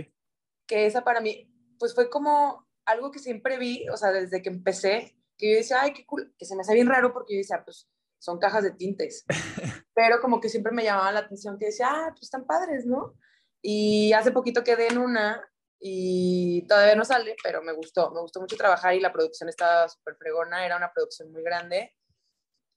que 0.67 0.85
esa 0.85 1.03
para 1.03 1.21
mí, 1.21 1.51
pues 1.79 1.93
fue 1.93 2.09
como 2.09 2.65
algo 2.85 3.11
que 3.11 3.19
siempre 3.19 3.57
vi, 3.57 3.87
o 3.89 3.97
sea, 3.97 4.11
desde 4.11 4.41
que 4.41 4.49
empecé, 4.49 5.17
que 5.37 5.51
yo 5.51 5.57
decía, 5.57 5.81
ay, 5.81 5.93
qué 5.93 6.05
cool, 6.05 6.33
que 6.37 6.45
se 6.45 6.55
me 6.55 6.61
hace 6.61 6.73
bien 6.73 6.87
raro 6.87 7.13
porque 7.13 7.33
yo 7.33 7.39
decía, 7.39 7.63
pues 7.63 7.89
son 8.25 8.39
cajas 8.39 8.63
de 8.63 8.71
tintes, 8.71 9.23
pero 9.93 10.19
como 10.19 10.39
que 10.41 10.49
siempre 10.49 10.71
me 10.73 10.83
llamaba 10.83 11.11
la 11.11 11.19
atención 11.19 11.57
que 11.59 11.67
decía, 11.67 11.87
ah, 11.89 12.07
pues 12.09 12.23
están 12.23 12.45
padres, 12.45 12.85
¿no? 12.87 13.13
Y 13.61 14.11
hace 14.13 14.31
poquito 14.31 14.63
quedé 14.63 14.87
en 14.87 14.97
una 14.97 15.47
y 15.79 16.65
todavía 16.67 16.95
no 16.95 17.05
sale, 17.05 17.35
pero 17.43 17.61
me 17.61 17.73
gustó, 17.73 18.09
me 18.11 18.19
gustó 18.21 18.39
mucho 18.41 18.55
trabajar 18.57 18.95
y 18.95 18.99
la 18.99 19.11
producción 19.13 19.47
estaba 19.49 19.87
súper 19.87 20.15
fregona, 20.15 20.65
era 20.65 20.77
una 20.77 20.91
producción 20.91 21.31
muy 21.31 21.43
grande 21.43 21.93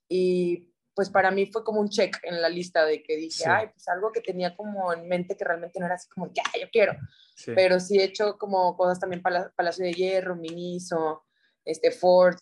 y 0.08 0.72
pues 0.94 1.10
para 1.10 1.30
mí 1.30 1.46
fue 1.46 1.62
como 1.64 1.80
un 1.80 1.88
check 1.88 2.16
en 2.24 2.42
la 2.42 2.48
lista 2.48 2.84
de 2.84 3.02
que 3.02 3.16
dije, 3.16 3.44
Sí. 3.44 3.48
ay, 3.48 3.68
pues 3.68 3.86
algo 3.88 4.10
que 4.12 4.20
tenía 4.20 4.56
como 4.56 4.92
en 4.92 5.06
mente 5.08 5.36
que 5.36 5.44
realmente 5.44 5.78
no 5.78 5.86
era 5.86 5.94
así 5.94 6.08
como, 6.08 6.26
ya, 6.34 6.42
yo 6.60 6.68
quiero 6.72 6.92
Sí. 7.36 7.52
pero 7.54 7.78
sí 7.78 7.98
he 7.98 8.04
hecho 8.04 8.36
como 8.36 8.76
cosas 8.76 8.98
también 8.98 9.22
para 9.22 9.50
Palacio 9.54 9.84
de 9.84 9.92
Hierro, 9.92 10.34
Miniso, 10.34 11.24
este 11.64 11.92
Ford, 11.92 12.36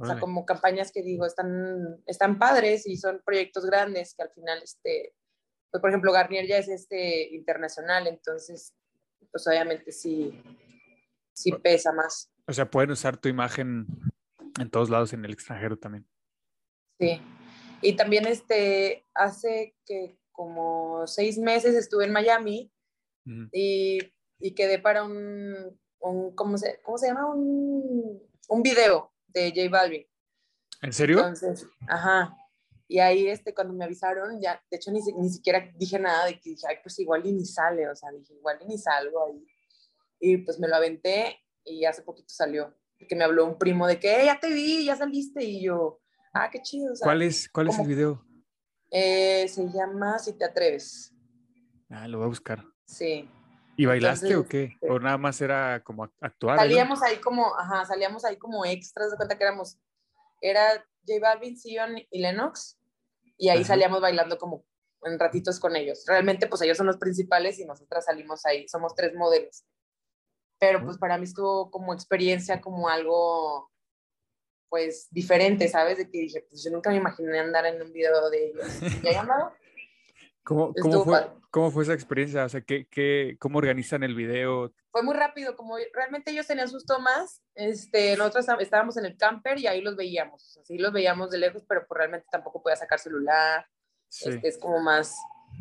o 0.00 0.06
sea, 0.06 0.18
como 0.18 0.46
campañas 0.46 0.92
que 0.92 1.02
digo, 1.02 1.26
están, 1.26 2.02
están 2.06 2.38
padres 2.38 2.86
y 2.86 2.96
son 2.96 3.20
proyectos 3.24 3.66
grandes 3.66 4.14
que 4.14 4.22
al 4.22 4.30
final, 4.30 4.62
este, 4.62 5.14
pues 5.70 5.80
por 5.80 5.90
ejemplo, 5.90 6.10
Garnier 6.10 6.46
ya 6.46 6.56
es 6.56 6.68
este 6.68 7.34
internacional, 7.34 8.06
entonces, 8.06 8.74
pues 9.30 9.46
obviamente 9.46 9.92
sí, 9.92 10.42
sí 11.34 11.52
pesa 11.52 11.92
más, 11.92 12.32
O 12.46 12.52
sea, 12.52 12.70
pueden 12.70 12.90
usar 12.90 13.18
tu 13.18 13.28
imagen 13.28 13.86
en 14.58 14.70
todos 14.70 14.88
lados 14.88 15.12
en 15.12 15.24
el 15.24 15.32
extranjero 15.32 15.78
también. 15.78 16.08
sí. 16.98 17.20
Y 17.82 17.96
también 17.96 18.26
este, 18.26 19.06
hace 19.14 19.74
que 19.86 20.18
como 20.32 21.06
seis 21.06 21.38
meses 21.38 21.74
estuve 21.74 22.04
en 22.04 22.12
Miami 22.12 22.70
Ujú. 23.24 23.48
y, 23.52 24.00
y 24.38 24.54
quedé 24.54 24.78
para 24.78 25.02
un, 25.02 25.80
un 26.00 26.34
¿cómo, 26.34 26.58
se, 26.58 26.80
¿cómo 26.82 26.98
se 26.98 27.08
llama? 27.08 27.26
Un, 27.34 28.22
un 28.48 28.62
video 28.62 29.14
de 29.32 29.50
J 29.54 29.68
Balvin. 29.70 30.06
¿En 30.82 30.92
serio? 30.92 31.18
Entonces, 31.18 31.66
ajá. 31.88 32.36
Y 32.88 32.98
ahí, 32.98 33.28
este, 33.28 33.54
cuando 33.54 33.72
me 33.74 33.84
avisaron, 33.84 34.40
ya, 34.40 34.60
de 34.70 34.76
hecho, 34.76 34.90
ni, 34.90 35.00
ni 35.00 35.28
siquiera 35.30 35.70
dije 35.76 35.98
nada 35.98 36.26
de 36.26 36.40
que 36.40 36.50
dije, 36.50 36.66
ay, 36.68 36.76
pues 36.82 36.98
igual 36.98 37.24
y 37.24 37.32
ni 37.32 37.44
sale, 37.44 37.88
o 37.88 37.94
sea, 37.94 38.10
dije, 38.10 38.34
igual 38.34 38.58
y 38.62 38.66
ni 38.66 38.78
salgo 38.78 39.26
ahí. 39.26 39.46
Y 40.18 40.38
pues 40.38 40.58
me 40.58 40.66
lo 40.68 40.74
aventé 40.76 41.38
y 41.64 41.84
hace 41.84 42.02
poquito 42.02 42.28
salió, 42.34 42.74
porque 42.98 43.14
me 43.14 43.24
habló 43.24 43.44
un 43.46 43.58
primo 43.58 43.86
de 43.86 44.00
que, 44.00 44.22
"Eh, 44.22 44.24
ya 44.24 44.40
te 44.40 44.48
vi, 44.52 44.84
ya 44.84 44.96
saliste, 44.96 45.44
y 45.44 45.62
yo, 45.62 46.00
ah, 46.34 46.50
qué 46.50 46.60
chido, 46.62 46.92
o 46.92 46.96
sea, 46.96 47.04
¿Cuál 47.04 47.22
es, 47.22 47.48
cuál 47.48 47.68
es 47.68 47.78
el 47.78 47.86
video? 47.86 48.24
eh, 48.90 49.46
se 49.48 49.68
llama 49.68 50.18
Si 50.18 50.32
te 50.32 50.44
atreves, 50.44 51.14
Ah, 51.90 52.08
lo 52.08 52.18
voy 52.18 52.24
a 52.26 52.28
buscar. 52.28 52.64
sí. 52.86 53.28
¿Y 53.80 53.86
bailaste 53.86 54.26
o 54.36 54.42
Entonces, 54.42 54.76
qué? 54.78 54.88
¿O 54.90 54.98
nada 54.98 55.16
más 55.16 55.40
era 55.40 55.82
como 55.82 56.04
act- 56.04 56.12
actuar? 56.20 56.58
Salíamos 56.58 57.02
ahí 57.02 57.16
como, 57.16 57.56
ajá, 57.58 57.86
salíamos 57.86 58.26
ahí 58.26 58.36
como 58.36 58.66
extras, 58.66 59.10
de 59.10 59.16
cuenta 59.16 59.38
que 59.38 59.44
éramos, 59.44 59.78
era 60.42 60.84
J 61.06 61.18
Balvin, 61.18 61.56
Sion 61.58 61.96
y 62.10 62.20
Lennox, 62.20 62.78
y 63.38 63.48
ahí 63.48 63.60
Ajá. 63.60 63.68
salíamos 63.68 64.02
bailando 64.02 64.36
como 64.36 64.66
en 65.04 65.18
ratitos 65.18 65.58
con 65.58 65.76
ellos. 65.76 66.04
Realmente, 66.06 66.46
pues 66.46 66.60
ellos 66.60 66.76
son 66.76 66.88
los 66.88 66.98
principales 66.98 67.58
y 67.58 67.64
nosotras 67.64 68.04
salimos 68.04 68.44
ahí, 68.44 68.68
somos 68.68 68.94
tres 68.94 69.14
modelos. 69.14 69.64
Pero 70.58 70.84
pues 70.84 70.98
para 70.98 71.16
mí 71.16 71.24
estuvo 71.24 71.70
como 71.70 71.94
experiencia, 71.94 72.60
como 72.60 72.86
algo, 72.90 73.70
pues 74.68 75.08
diferente, 75.10 75.68
¿sabes? 75.68 75.96
De 75.96 76.04
que 76.10 76.18
dije, 76.18 76.46
pues 76.50 76.62
yo 76.62 76.70
nunca 76.70 76.90
me 76.90 76.96
imaginé 76.96 77.38
andar 77.38 77.64
en 77.64 77.80
un 77.80 77.94
video 77.94 78.28
de 78.28 78.48
ellos. 78.48 78.66
¿Y 79.02 79.08
ahí 79.08 79.14
andaba? 79.14 79.56
¿Cómo, 80.50 80.74
cómo, 80.74 81.04
fue, 81.04 81.20
padre. 81.20 81.30
¿Cómo 81.52 81.70
fue 81.70 81.84
esa 81.84 81.94
experiencia? 81.94 82.44
O 82.44 82.48
sea, 82.48 82.60
¿qué, 82.60 82.88
qué, 82.90 83.36
¿cómo 83.38 83.58
organizan 83.58 84.02
el 84.02 84.16
video? 84.16 84.72
fue 84.90 85.04
muy 85.04 85.14
rápido, 85.14 85.54
como 85.54 85.76
realmente 85.94 86.32
ellos 86.32 86.48
tenían 86.48 86.68
sus 86.68 86.84
tomas, 86.84 87.40
este, 87.54 88.16
nosotros 88.16 88.44
estábamos- 88.58 88.96
en 88.96 89.04
el 89.04 89.16
camper 89.16 89.60
y 89.60 89.68
ahí 89.68 89.80
los 89.80 89.94
veíamos, 89.94 90.58
así 90.60 90.76
los 90.78 90.92
veíamos 90.92 91.30
de 91.30 91.38
lejos, 91.38 91.64
pero 91.68 91.86
pues 91.86 91.96
realmente 91.96 92.26
tampoco 92.32 92.60
podía 92.60 92.74
sacar 92.74 92.98
celular, 92.98 93.64
Sí. 94.08 94.30
este, 94.30 94.48
es 94.48 94.58
como 94.58 94.80
más 94.80 95.14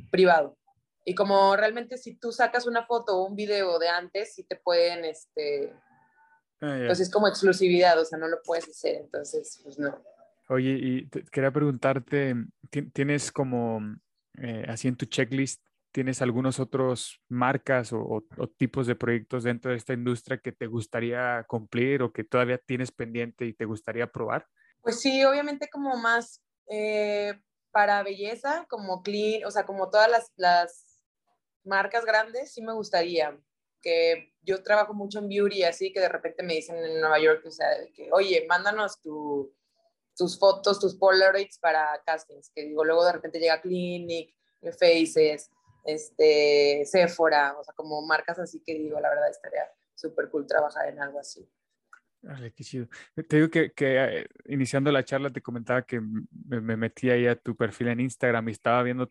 privado. 0.10 0.58
Y 1.06 1.14
como 1.14 1.56
realmente 1.56 2.00
si 2.00 2.16
tú 2.16 2.32
sacas 2.32 2.66
una 2.66 2.88
foto 2.88 3.20
o 3.20 3.28
un 3.28 3.36
video 3.36 3.78
de 3.78 3.90
antes, 3.90 4.34
sí 4.34 4.44
te 4.44 4.56
pueden, 4.56 5.06
este, 5.06 5.72
Ah, 6.62 6.78
ya. 6.80 6.86
pues 6.88 7.00
es 7.00 7.12
como 7.12 7.28
exclusividad, 7.28 8.00
o 8.00 8.06
sea, 8.06 8.18
no 8.18 8.28
lo 8.28 8.42
puedes 8.44 8.68
hacer, 8.68 8.96
entonces, 8.96 9.62
pues 9.64 9.78
no. 9.78 10.04
Oye, 10.48 10.72
y 10.82 11.06
te- 11.08 11.24
quería 11.26 11.52
preguntarte, 11.52 12.34
¿ti- 12.72 12.90
¿tienes 12.90 13.32
como 13.32 13.80
eh, 14.42 14.66
así 14.68 14.88
en 14.88 14.96
tu 14.96 15.06
checklist, 15.06 15.64
tienes 15.92 16.22
algunos 16.22 16.60
otros 16.60 17.22
marcas 17.28 17.92
o, 17.94 18.24
tipos 18.58 18.88
de 18.88 18.96
proyectos 18.96 19.44
dentro 19.44 19.72
de 19.72 19.78
esta 19.78 19.94
industria 19.94 20.38
que 20.38 20.52
te 20.52 20.68
gustaría 20.68 21.44
cumplir 21.48 22.04
o 22.04 22.12
que 22.12 22.24
todavía 22.24 22.58
tienes 22.58 22.92
pendiente 22.92 23.46
y 23.46 23.54
te 23.54 23.66
gustaría 23.66 24.08
probar? 24.08 24.48
Pues 24.82 25.00
sí, 25.00 25.24
obviamente 25.26 25.68
como 25.70 25.98
más 25.98 26.42
eh, 26.68 27.40
para 27.72 28.04
belleza, 28.04 28.66
como 28.70 29.02
clean, 29.02 29.46
o 29.46 29.52
sea, 29.52 29.66
como 29.66 29.90
todas 29.90 30.10
las, 30.10 30.32
las 30.36 31.02
marcas 31.64 32.06
grandes, 32.06 32.54
sí 32.54 32.62
me 32.62 32.74
gustaría. 32.74 33.38
Que 33.82 34.34
yo 34.42 34.62
trabajo 34.62 34.94
mucho 34.94 35.20
en 35.20 35.30
beauty, 35.30 35.64
así 35.64 35.94
que 35.94 36.02
de 36.02 36.10
repente 36.10 36.44
me 36.44 36.56
dicen 36.56 36.78
en 36.78 37.00
Nueva 37.00 37.20
York, 37.20 37.46
o 37.46 37.52
sea, 37.52 37.68
que, 37.94 38.10
oye, 38.12 38.46
mándanos 38.48 39.02
tu, 39.02 39.54
tus 40.20 40.38
fotos, 40.38 40.82
tus 40.82 40.96
Polaroids 40.96 41.58
para 41.60 42.02
castings, 42.06 42.52
que 42.54 42.66
digo, 42.66 42.84
luego 42.84 43.06
de 43.06 43.14
repente 43.14 43.40
llega 43.40 43.62
Clinic, 43.62 44.36
Faces, 44.78 45.50
este, 45.86 46.84
Sephora, 46.84 47.56
o 47.58 47.64
sea, 47.64 47.74
como 47.74 48.06
marcas 48.06 48.38
así 48.38 48.62
que 48.66 48.74
digo, 48.78 49.00
la 49.00 49.08
verdad 49.08 49.30
estaría 49.30 49.64
súper 49.96 50.30
cool 50.30 50.46
trabajar 50.46 50.90
en 50.90 51.00
algo 51.00 51.20
así. 51.20 51.50
Dale, 52.22 52.52
qué 52.52 52.66
chido. 52.66 52.88
Te 53.30 53.38
digo 53.38 53.50
que, 53.50 53.72
que 53.72 53.96
eh, 53.98 54.28
iniciando 54.48 54.92
la 54.92 55.06
charla 55.06 55.32
te 55.32 55.42
comentaba 55.42 55.84
que 55.84 56.02
me, 56.02 56.60
me, 56.60 56.76
metí 56.76 57.10
ahí 57.10 57.26
a 57.26 57.38
tu 57.38 57.56
perfil 57.56 57.88
en 57.88 58.02
Instagram 58.02 58.50
y 58.50 58.52
estaba 58.52 58.84
viendo 58.84 59.10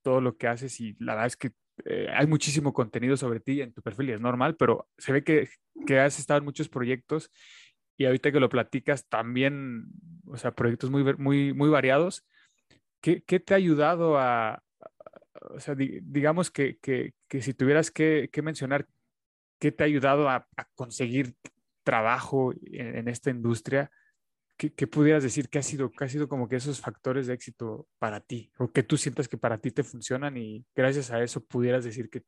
todo 0.00 0.22
lo 0.22 0.38
que 0.38 0.48
haces 0.48 0.80
y 0.80 0.96
la 1.00 1.12
verdad 1.12 1.26
es 1.26 1.36
que 1.36 1.52
eh, 1.84 2.08
hay 2.10 2.26
muchísimo 2.26 2.72
contenido 2.72 3.18
sobre 3.18 3.40
ti 3.40 3.60
en 3.60 3.74
tu 3.74 3.82
perfil 3.82 4.08
y 4.08 4.12
es 4.12 4.20
normal, 4.22 4.56
pero 4.56 4.88
se 4.96 5.12
ve 5.12 5.22
que, 5.22 5.50
que 5.86 6.00
has 6.00 6.18
estado 6.18 6.38
en 6.38 6.44
muchos 6.44 6.70
proyectos 6.70 7.30
y 7.96 8.04
ahorita 8.04 8.32
que 8.32 8.40
lo 8.40 8.48
platicas 8.48 9.06
también, 9.08 9.86
o 10.26 10.36
sea, 10.36 10.54
proyectos 10.54 10.90
muy, 10.90 11.02
muy, 11.16 11.52
muy 11.52 11.68
variados. 11.68 12.24
¿Qué, 13.00 13.22
qué 13.22 13.40
te 13.40 13.54
ha 13.54 13.56
ayudado 13.56 14.18
a, 14.18 14.62
o 15.50 15.60
sea, 15.60 15.74
digamos 15.74 16.50
que, 16.50 16.78
que, 16.78 17.14
que, 17.28 17.42
si 17.42 17.54
tuvieras 17.54 17.90
que, 17.90 18.28
que, 18.32 18.42
mencionar 18.42 18.86
qué 19.58 19.72
te 19.72 19.84
ha 19.84 19.86
ayudado 19.86 20.28
a, 20.28 20.46
a 20.56 20.64
conseguir 20.74 21.34
trabajo 21.84 22.52
en, 22.52 22.96
en 22.96 23.08
esta 23.08 23.30
industria, 23.30 23.90
¿qué, 24.56 24.72
¿qué, 24.72 24.86
pudieras 24.86 25.22
decir 25.22 25.48
que 25.48 25.58
ha, 25.58 25.62
sido, 25.62 25.90
que 25.90 26.04
ha 26.04 26.08
sido 26.08 26.28
como 26.28 26.48
que 26.48 26.56
esos 26.56 26.80
factores 26.80 27.26
de 27.26 27.34
éxito 27.34 27.86
para 27.98 28.20
ti? 28.20 28.50
O 28.58 28.70
que 28.72 28.82
tú 28.82 28.96
sientas 28.96 29.28
que 29.28 29.38
para 29.38 29.58
ti 29.58 29.70
te 29.70 29.84
funcionan 29.84 30.36
y 30.36 30.64
gracias 30.74 31.10
a 31.10 31.22
eso 31.22 31.44
pudieras 31.44 31.84
decir 31.84 32.10
que 32.10 32.22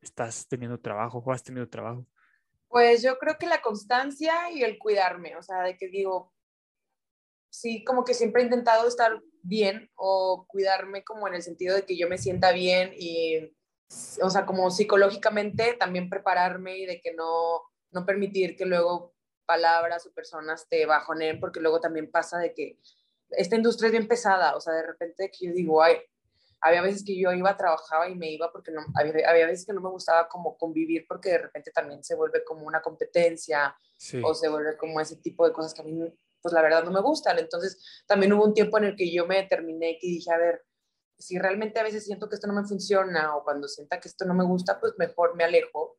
estás 0.00 0.46
teniendo 0.48 0.78
trabajo 0.78 1.18
o 1.18 1.32
has 1.32 1.42
tenido 1.42 1.68
trabajo. 1.68 2.06
Pues 2.68 3.02
yo 3.02 3.18
creo 3.18 3.38
que 3.38 3.46
la 3.46 3.62
constancia 3.62 4.50
y 4.50 4.62
el 4.62 4.78
cuidarme, 4.78 5.36
o 5.36 5.42
sea, 5.42 5.62
de 5.62 5.76
que 5.76 5.88
digo, 5.88 6.32
sí, 7.50 7.82
como 7.84 8.04
que 8.04 8.14
siempre 8.14 8.42
he 8.42 8.44
intentado 8.44 8.86
estar 8.86 9.20
bien 9.42 9.90
o 9.94 10.46
cuidarme 10.48 11.02
como 11.04 11.26
en 11.28 11.34
el 11.34 11.42
sentido 11.42 11.74
de 11.74 11.84
que 11.84 11.96
yo 11.96 12.08
me 12.08 12.18
sienta 12.18 12.52
bien 12.52 12.92
y, 12.94 13.56
o 14.22 14.30
sea, 14.30 14.44
como 14.44 14.70
psicológicamente 14.70 15.74
también 15.74 16.10
prepararme 16.10 16.78
y 16.78 16.86
de 16.86 17.00
que 17.00 17.14
no, 17.14 17.62
no 17.90 18.04
permitir 18.04 18.56
que 18.56 18.66
luego 18.66 19.14
palabras 19.46 20.06
o 20.06 20.12
personas 20.12 20.68
te 20.68 20.84
bajonen, 20.84 21.40
porque 21.40 21.60
luego 21.60 21.80
también 21.80 22.10
pasa 22.10 22.38
de 22.38 22.52
que 22.52 22.78
esta 23.30 23.56
industria 23.56 23.86
es 23.86 23.92
bien 23.92 24.08
pesada, 24.08 24.56
o 24.56 24.60
sea, 24.60 24.74
de 24.74 24.86
repente 24.86 25.30
que 25.30 25.46
yo 25.46 25.52
digo, 25.52 25.82
ay, 25.82 25.96
había 26.60 26.82
veces 26.82 27.04
que 27.04 27.18
yo 27.18 27.32
iba, 27.32 27.56
trabajaba 27.56 28.08
y 28.08 28.14
me 28.14 28.30
iba 28.30 28.50
porque 28.50 28.72
no, 28.72 28.80
había, 28.94 29.28
había, 29.28 29.46
veces 29.46 29.66
que 29.66 29.72
no 29.72 29.80
me 29.80 29.90
gustaba 29.90 30.28
como 30.28 30.56
convivir 30.56 31.06
porque 31.08 31.30
de 31.30 31.38
repente 31.38 31.70
también 31.70 32.02
se 32.02 32.14
vuelve 32.14 32.44
como 32.44 32.66
una 32.66 32.82
competencia 32.82 33.76
sí. 33.96 34.20
o 34.24 34.34
se 34.34 34.48
vuelve 34.48 34.76
como 34.76 35.00
ese 35.00 35.16
tipo 35.16 35.46
de 35.46 35.52
cosas 35.52 35.74
que 35.74 35.82
a 35.82 35.84
mí, 35.84 35.98
pues 36.40 36.52
la 36.52 36.62
verdad 36.62 36.84
no 36.84 36.90
me 36.90 37.00
gustan. 37.00 37.38
Entonces 37.38 38.02
también 38.06 38.32
hubo 38.32 38.44
un 38.44 38.54
tiempo 38.54 38.78
en 38.78 38.84
el 38.84 38.96
que 38.96 39.12
yo 39.12 39.26
me 39.26 39.36
determiné 39.36 39.98
que 40.00 40.08
dije, 40.08 40.32
a 40.32 40.38
ver, 40.38 40.64
si 41.18 41.38
realmente 41.38 41.80
a 41.80 41.82
veces 41.82 42.04
siento 42.04 42.28
que 42.28 42.36
esto 42.36 42.46
no 42.46 42.54
me 42.54 42.66
funciona 42.66 43.36
o 43.36 43.44
cuando 43.44 43.68
sienta 43.68 44.00
que 44.00 44.08
esto 44.08 44.24
no 44.24 44.34
me 44.34 44.44
gusta, 44.44 44.80
pues 44.80 44.94
mejor 44.98 45.36
me 45.36 45.44
alejo 45.44 45.96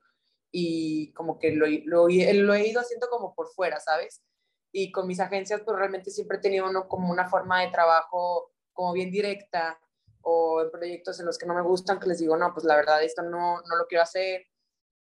y 0.52 1.14
como 1.14 1.38
que 1.38 1.52
lo, 1.52 1.68
lo, 1.68 2.08
lo 2.08 2.54
he 2.54 2.68
ido 2.68 2.82
haciendo 2.82 3.08
como 3.10 3.36
por 3.36 3.50
fuera, 3.50 3.80
¿sabes? 3.80 4.24
Y 4.72 4.92
con 4.92 5.08
mis 5.08 5.20
agencias, 5.20 5.62
pues 5.66 5.78
realmente 5.78 6.12
siempre 6.12 6.38
he 6.38 6.42
tenido 6.42 6.70
uno 6.70 6.88
como 6.88 7.12
una 7.12 7.30
forma 7.30 7.62
de 7.62 7.72
trabajo 7.72 8.52
como 8.74 8.94
bien 8.94 9.12
directa, 9.12 9.80
o 10.22 10.62
en 10.62 10.72
proyectos 10.72 11.20
en 11.20 11.26
los 11.26 11.38
que 11.38 11.46
no 11.46 11.54
me 11.54 11.62
gustan, 11.62 12.00
que 12.00 12.08
les 12.08 12.20
digo, 12.20 12.38
no, 12.38 12.54
pues 12.54 12.66
la 12.66 12.76
verdad 12.76 13.04
esto 13.04 13.22
no, 13.22 13.62
no 13.62 13.76
lo 13.76 13.88
quiero 13.88 14.04
hacer 14.04 14.46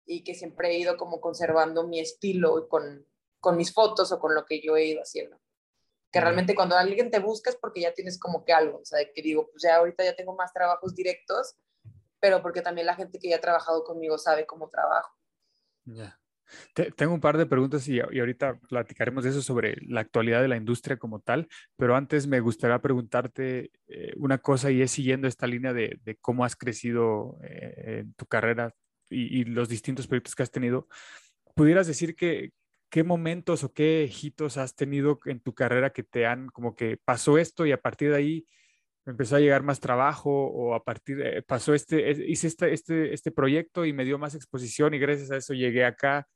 y 0.06 0.22
que 0.22 0.34
siempre 0.34 0.70
he 0.70 0.78
ido 0.78 0.96
como 0.96 1.20
conservando 1.20 1.86
mi 1.86 2.00
estilo 2.00 2.68
con, 2.68 3.06
con 3.40 3.56
mis 3.56 3.72
fotos 3.72 4.12
o 4.12 4.18
con 4.18 4.34
lo 4.34 4.44
que 4.44 4.60
yo 4.60 4.76
he 4.76 4.86
ido 4.86 5.02
haciendo. 5.02 5.40
Que 6.10 6.20
realmente 6.20 6.54
cuando 6.54 6.76
alguien 6.76 7.10
te 7.10 7.18
busca 7.18 7.50
es 7.50 7.56
porque 7.56 7.80
ya 7.80 7.92
tienes 7.92 8.18
como 8.18 8.44
que 8.44 8.52
algo, 8.52 8.78
o 8.78 8.84
sea, 8.84 9.00
que 9.12 9.22
digo, 9.22 9.48
pues 9.50 9.62
ya 9.62 9.76
ahorita 9.76 10.04
ya 10.04 10.14
tengo 10.14 10.34
más 10.34 10.52
trabajos 10.52 10.94
directos, 10.94 11.56
pero 12.20 12.40
porque 12.40 12.62
también 12.62 12.86
la 12.86 12.94
gente 12.94 13.18
que 13.18 13.30
ya 13.30 13.36
ha 13.36 13.40
trabajado 13.40 13.84
conmigo 13.84 14.16
sabe 14.18 14.46
cómo 14.46 14.68
trabajo. 14.68 15.12
Ya. 15.84 15.94
Yeah. 15.94 16.23
Te, 16.74 16.90
tengo 16.92 17.14
un 17.14 17.20
par 17.20 17.38
de 17.38 17.46
preguntas 17.46 17.88
y, 17.88 17.96
y, 17.96 18.18
ahorita 18.20 18.58
platicaremos 18.68 19.24
de 19.24 19.30
eso 19.30 19.42
sobre 19.42 19.76
la 19.86 20.00
actualidad 20.00 20.42
de 20.42 20.48
la 20.48 20.56
industria 20.56 20.96
como 20.96 21.20
tal, 21.20 21.48
pero 21.76 21.96
antes 21.96 22.26
me 22.26 22.40
gustaría 22.40 22.78
preguntarte 22.80 23.70
eh, 23.88 24.12
una 24.16 24.38
cosa 24.38 24.70
y 24.70 24.82
es 24.82 24.90
siguiendo 24.90 25.28
esta 25.28 25.46
línea 25.46 25.72
de, 25.72 25.98
de 26.02 26.16
cómo 26.16 26.44
has 26.44 26.56
crecido 26.56 27.38
eh, 27.42 28.00
en 28.00 28.14
tu 28.14 28.26
carrera 28.26 28.74
y, 29.10 29.40
y, 29.40 29.44
los 29.44 29.68
distintos 29.68 30.06
proyectos 30.06 30.34
que 30.34 30.42
has 30.42 30.50
tenido. 30.50 30.88
¿Pudieras 31.54 31.86
decir 31.86 32.16
que 32.16 32.52
qué 32.90 33.02
momentos 33.02 33.64
o 33.64 33.72
qué 33.72 34.08
hitos 34.22 34.56
has 34.56 34.76
tenido 34.76 35.18
en 35.24 35.40
tu 35.40 35.54
carrera 35.54 35.90
que 35.90 36.04
te 36.04 36.26
han 36.26 36.46
como 36.48 36.76
que 36.76 36.96
pasó 36.96 37.38
esto 37.38 37.66
y 37.66 37.72
a 37.72 37.80
partir 37.80 38.10
de 38.10 38.16
ahí 38.16 38.46
empezó 39.06 39.36
a 39.36 39.40
llegar 39.40 39.62
más 39.62 39.80
trabajo 39.80 40.30
o 40.30 40.74
a 40.74 40.82
partir 40.82 41.18
de, 41.18 41.42
pasó 41.42 41.74
este, 41.74 42.10
hice 42.26 42.46
este, 42.46 42.72
este, 42.72 43.12
este 43.12 43.30
proyecto 43.30 43.84
y 43.84 43.92
me 43.92 44.04
dio 44.04 44.18
más 44.18 44.34
exposición 44.34 44.94
y 44.94 44.98
gracias 44.98 45.30
a 45.30 45.36
eso 45.36 45.54
llegué 45.54 45.84
acá. 45.84 46.26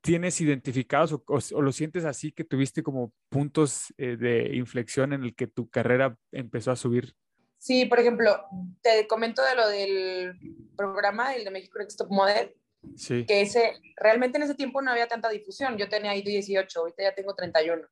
¿Tienes 0.00 0.40
identificados 0.40 1.12
o, 1.12 1.24
o, 1.26 1.38
o 1.54 1.62
lo 1.62 1.72
sientes 1.72 2.04
así 2.04 2.30
que 2.30 2.44
tuviste 2.44 2.82
como 2.82 3.12
puntos 3.28 3.92
eh, 3.98 4.16
de 4.16 4.54
inflexión 4.54 5.12
en 5.12 5.24
el 5.24 5.34
que 5.34 5.48
tu 5.48 5.68
carrera 5.68 6.16
empezó 6.30 6.70
a 6.70 6.76
subir? 6.76 7.14
Sí, 7.58 7.86
por 7.86 7.98
ejemplo, 7.98 8.46
te 8.82 9.06
comento 9.08 9.42
de 9.42 9.54
lo 9.56 9.68
del 9.68 10.38
programa, 10.76 11.34
el 11.34 11.44
de 11.44 11.50
México 11.50 11.78
Next 11.78 11.98
Top 11.98 12.08
Model, 12.10 12.54
sí. 12.94 13.24
que 13.26 13.40
ese, 13.40 13.80
realmente 13.96 14.38
en 14.38 14.44
ese 14.44 14.54
tiempo 14.54 14.80
no 14.82 14.92
había 14.92 15.08
tanta 15.08 15.28
difusión. 15.28 15.76
Yo 15.76 15.88
tenía 15.88 16.12
ahí 16.12 16.22
18, 16.22 16.78
ahorita 16.78 17.02
ya 17.02 17.14
tengo 17.14 17.34
31 17.34 17.88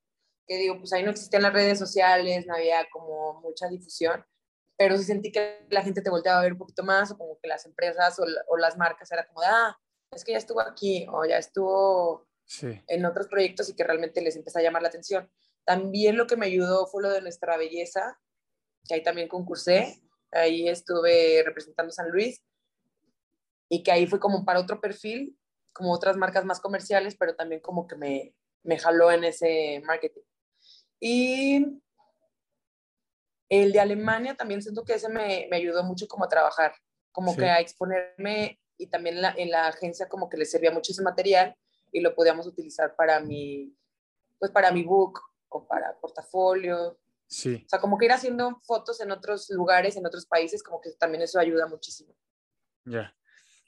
que 0.46 0.57
digo, 0.59 0.78
pues 0.78 0.92
ahí 0.92 1.02
no 1.02 1.11
existían 1.11 1.42
las 1.42 1.52
redes 1.52 1.78
sociales, 1.78 2.46
no 2.46 2.54
había 2.54 2.87
como 2.90 3.40
mucha 3.40 3.68
difusión, 3.68 4.24
pero 4.76 4.96
sí 4.98 5.04
sentí 5.04 5.33
que 5.33 5.66
la 5.70 5.83
gente 5.83 6.02
te 6.02 6.11
volteaba 6.11 6.40
a 6.40 6.42
ver 6.42 6.52
un 6.52 6.59
poquito 6.59 6.83
más, 6.83 7.11
o 7.11 7.18
como 7.18 7.38
que 7.40 7.48
las 7.48 7.64
empresas 7.66 8.18
o, 8.18 8.24
o 8.48 8.57
las 8.57 8.76
marcas 8.76 9.11
era 9.12 9.26
como, 9.26 9.40
ah, 9.42 9.76
es 10.11 10.24
que 10.24 10.33
ya 10.33 10.38
estuvo 10.38 10.61
aquí, 10.61 11.07
o 11.11 11.24
ya 11.24 11.38
estuvo 11.38 12.26
sí. 12.44 12.80
en 12.87 13.04
otros 13.04 13.28
proyectos 13.28 13.68
y 13.68 13.76
que 13.76 13.85
realmente 13.85 14.20
les 14.20 14.37
empezó 14.37 14.59
a 14.59 14.62
llamar 14.62 14.83
la 14.83 14.88
atención. 14.88 15.30
También 15.64 16.16
lo 16.16 16.26
que 16.26 16.37
me 16.37 16.46
ayudó 16.46 16.87
fue 16.87 17.02
lo 17.02 17.11
de 17.11 17.22
nuestra 17.22 17.57
belleza, 17.57 18.20
que 18.87 18.94
ahí 18.94 19.02
también 19.02 19.28
concursé, 19.28 20.02
ahí 20.33 20.68
estuve 20.68 21.42
representando 21.44 21.92
San 21.92 22.11
Luis, 22.11 22.42
y 23.68 23.83
que 23.83 23.92
ahí 23.92 24.07
fue 24.07 24.20
como 24.20 24.44
para 24.44 24.61
otro 24.61 24.80
perfil, 24.80 25.38
como 25.72 25.92
otras 25.92 26.16
marcas 26.16 26.44
más 26.44 26.61
comerciales, 26.61 27.16
pero 27.16 27.35
también 27.35 27.61
como 27.61 27.87
que 27.87 27.96
me, 27.96 28.35
me 28.62 28.78
jaló 28.78 29.11
en 29.11 29.24
ese 29.24 29.83
marketing. 29.85 30.22
Y 31.07 31.83
el 33.51 33.73
de 33.73 33.81
Alemania 33.81 34.35
también 34.37 34.62
siento 34.62 34.87
que 34.87 34.95
ese 34.95 35.11
me, 35.11 35.47
me 35.51 35.59
ayudó 35.59 35.85
mucho 35.85 36.09
como 36.09 36.25
a 36.25 36.31
trabajar, 36.31 36.73
como 37.12 37.33
sí. 37.33 37.40
que 37.40 37.45
a 37.45 37.61
exponerme 37.61 38.59
y 38.79 38.87
también 38.87 39.21
la, 39.21 39.35
en 39.37 39.51
la 39.51 39.67
agencia 39.67 40.09
como 40.09 40.31
que 40.31 40.38
le 40.38 40.47
servía 40.47 40.71
mucho 40.71 40.93
ese 40.93 41.03
material 41.03 41.55
y 41.93 42.01
lo 42.01 42.14
podíamos 42.14 42.47
utilizar 42.47 42.97
para 42.97 43.21
mi, 43.21 43.77
pues 44.38 44.51
para 44.51 44.73
mi 44.73 44.83
book 44.83 45.21
o 45.51 45.69
para 45.69 45.95
portafolio. 46.01 46.99
Sí. 47.27 47.62
O 47.67 47.69
sea, 47.69 47.81
como 47.81 47.99
que 47.99 48.07
ir 48.07 48.12
haciendo 48.12 48.59
fotos 48.62 48.99
en 49.03 49.11
otros 49.11 49.51
lugares, 49.51 49.99
en 49.99 50.07
otros 50.07 50.25
países, 50.25 50.62
como 50.62 50.81
que 50.81 50.93
también 50.93 51.21
eso 51.21 51.38
ayuda 51.38 51.67
muchísimo. 51.67 52.14
Ya. 52.87 52.90
Yeah. 52.93 53.14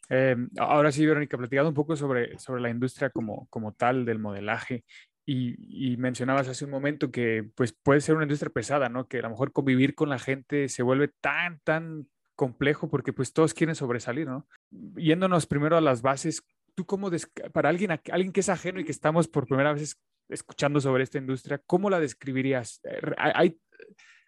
Eh, 0.08 0.36
ahora 0.58 0.90
sí, 0.90 1.04
Verónica, 1.04 1.36
platicando 1.36 1.68
un 1.68 1.74
poco 1.74 1.96
sobre, 1.96 2.38
sobre 2.38 2.62
la 2.62 2.70
industria 2.70 3.10
como, 3.10 3.46
como 3.50 3.74
tal 3.74 4.06
del 4.06 4.20
modelaje 4.20 4.86
y, 5.28 5.92
y, 5.92 5.96
mencionabas 5.96 6.46
hace 6.46 6.64
un 6.64 6.70
momento 6.70 7.10
que 7.10 7.50
pues 7.56 7.72
puede 7.72 8.00
ser 8.00 8.14
una 8.14 8.24
industria 8.24 8.52
pesada, 8.52 8.88
¿no? 8.88 9.08
Que 9.08 9.18
a 9.18 9.22
lo 9.22 9.30
mejor 9.30 9.52
convivir 9.52 9.96
con 9.96 10.08
la 10.08 10.20
gente 10.20 10.68
se 10.68 10.84
vuelve 10.84 11.08
tan, 11.20 11.58
tan 11.64 12.06
complejo 12.36 12.88
porque 12.88 13.12
pues 13.12 13.32
todos 13.32 13.52
quieren 13.52 13.74
sobresalir, 13.74 14.28
¿no? 14.28 14.46
Yéndonos 14.70 15.46
primero 15.46 15.76
a 15.76 15.80
las 15.80 16.00
bases, 16.00 16.44
tú 16.76 16.86
cómo, 16.86 17.10
para 17.52 17.70
alguien, 17.70 17.90
alguien 18.12 18.32
que 18.32 18.40
es 18.40 18.48
ajeno 18.48 18.78
y 18.78 18.84
que 18.84 18.92
estamos 18.92 19.26
por 19.26 19.46
primera 19.46 19.72
vez 19.72 19.98
escuchando 20.28 20.80
sobre 20.80 21.02
esta 21.02 21.18
industria, 21.18 21.60
¿cómo 21.66 21.90
la 21.90 21.98
describirías? 21.98 22.80
¿Hay, 23.16 23.58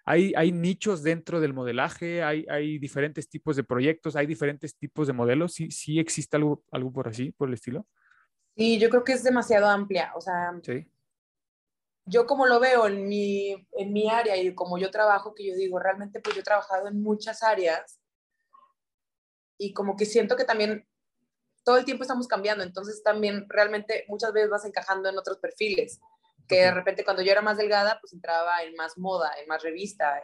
hay, 0.04 0.32
hay 0.34 0.52
nichos 0.52 1.04
dentro 1.04 1.38
del 1.38 1.52
modelaje? 1.52 2.24
¿Hay, 2.24 2.44
¿Hay 2.48 2.78
diferentes 2.78 3.28
tipos 3.28 3.54
de 3.54 3.62
proyectos? 3.62 4.16
¿Hay 4.16 4.26
diferentes 4.26 4.76
tipos 4.76 5.06
de 5.06 5.12
modelos? 5.12 5.54
¿Sí, 5.54 5.70
sí 5.70 6.00
existe 6.00 6.36
algo, 6.36 6.64
algo 6.72 6.92
por 6.92 7.06
así, 7.06 7.30
por 7.32 7.48
el 7.48 7.54
estilo? 7.54 7.86
Sí, 8.58 8.80
yo 8.80 8.90
creo 8.90 9.04
que 9.04 9.12
es 9.12 9.22
demasiado 9.22 9.68
amplia, 9.68 10.10
o 10.16 10.20
sea, 10.20 10.52
sí. 10.64 10.84
yo 12.04 12.26
como 12.26 12.44
lo 12.44 12.58
veo 12.58 12.88
en 12.88 13.06
mi, 13.06 13.52
en 13.70 13.92
mi 13.92 14.10
área 14.10 14.36
y 14.36 14.52
como 14.52 14.78
yo 14.78 14.90
trabajo, 14.90 15.32
que 15.32 15.46
yo 15.46 15.54
digo, 15.54 15.78
realmente 15.78 16.18
pues 16.18 16.34
yo 16.34 16.40
he 16.40 16.44
trabajado 16.44 16.88
en 16.88 17.00
muchas 17.00 17.44
áreas 17.44 18.00
y 19.58 19.72
como 19.72 19.96
que 19.96 20.06
siento 20.06 20.34
que 20.34 20.42
también 20.42 20.88
todo 21.62 21.76
el 21.76 21.84
tiempo 21.84 22.02
estamos 22.02 22.26
cambiando, 22.26 22.64
entonces 22.64 23.00
también 23.04 23.46
realmente 23.48 24.04
muchas 24.08 24.32
veces 24.32 24.50
vas 24.50 24.64
encajando 24.64 25.08
en 25.08 25.18
otros 25.18 25.38
perfiles, 25.38 26.00
que 26.48 26.56
de 26.56 26.72
repente 26.72 27.04
cuando 27.04 27.22
yo 27.22 27.30
era 27.30 27.42
más 27.42 27.58
delgada, 27.58 28.00
pues 28.00 28.12
entraba 28.12 28.64
en 28.64 28.74
más 28.74 28.98
moda, 28.98 29.30
en 29.40 29.46
más 29.46 29.62
revista, 29.62 30.20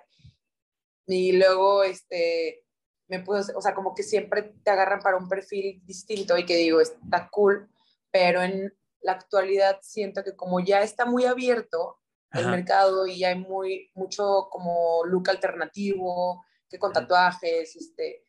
y 1.06 1.30
luego 1.32 1.84
este, 1.84 2.64
me 3.06 3.20
puedo, 3.20 3.44
o 3.56 3.60
sea, 3.60 3.74
como 3.74 3.94
que 3.94 4.02
siempre 4.02 4.54
te 4.64 4.70
agarran 4.72 4.98
para 4.98 5.18
un 5.18 5.28
perfil 5.28 5.82
distinto 5.84 6.36
y 6.36 6.44
que 6.44 6.56
digo, 6.56 6.80
está 6.80 7.28
cool, 7.30 7.70
pero 8.14 8.42
en 8.42 8.72
la 9.00 9.12
actualidad 9.12 9.80
siento 9.82 10.22
que 10.22 10.36
como 10.36 10.60
ya 10.60 10.82
está 10.82 11.04
muy 11.04 11.24
abierto, 11.24 11.98
el 12.30 12.42
Ajá. 12.42 12.50
mercado 12.52 13.08
y 13.08 13.24
hay 13.24 13.34
muy, 13.34 13.90
mucho 13.94 14.46
como 14.52 15.04
look 15.04 15.30
alternativo, 15.30 16.44
que 16.70 16.78
con 16.78 16.92
tatuajes, 16.92 17.74
este, 17.74 18.24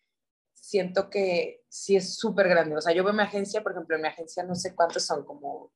siento 0.56 1.08
que 1.08 1.63
sí 1.69 1.95
es 1.95 2.15
súper 2.15 2.50
grande. 2.50 2.76
O 2.76 2.82
sea, 2.82 2.95
yo 2.95 3.04
veo 3.04 3.13
mi 3.13 3.21
agencia, 3.21 3.62
por 3.62 3.74
ejemplo, 3.74 3.95
en 3.95 4.02
mi 4.02 4.08
agencia 4.08 4.43
no 4.43 4.56
sé 4.56 4.74
cuántos 4.74 5.06
son, 5.06 5.24
como, 5.24 5.71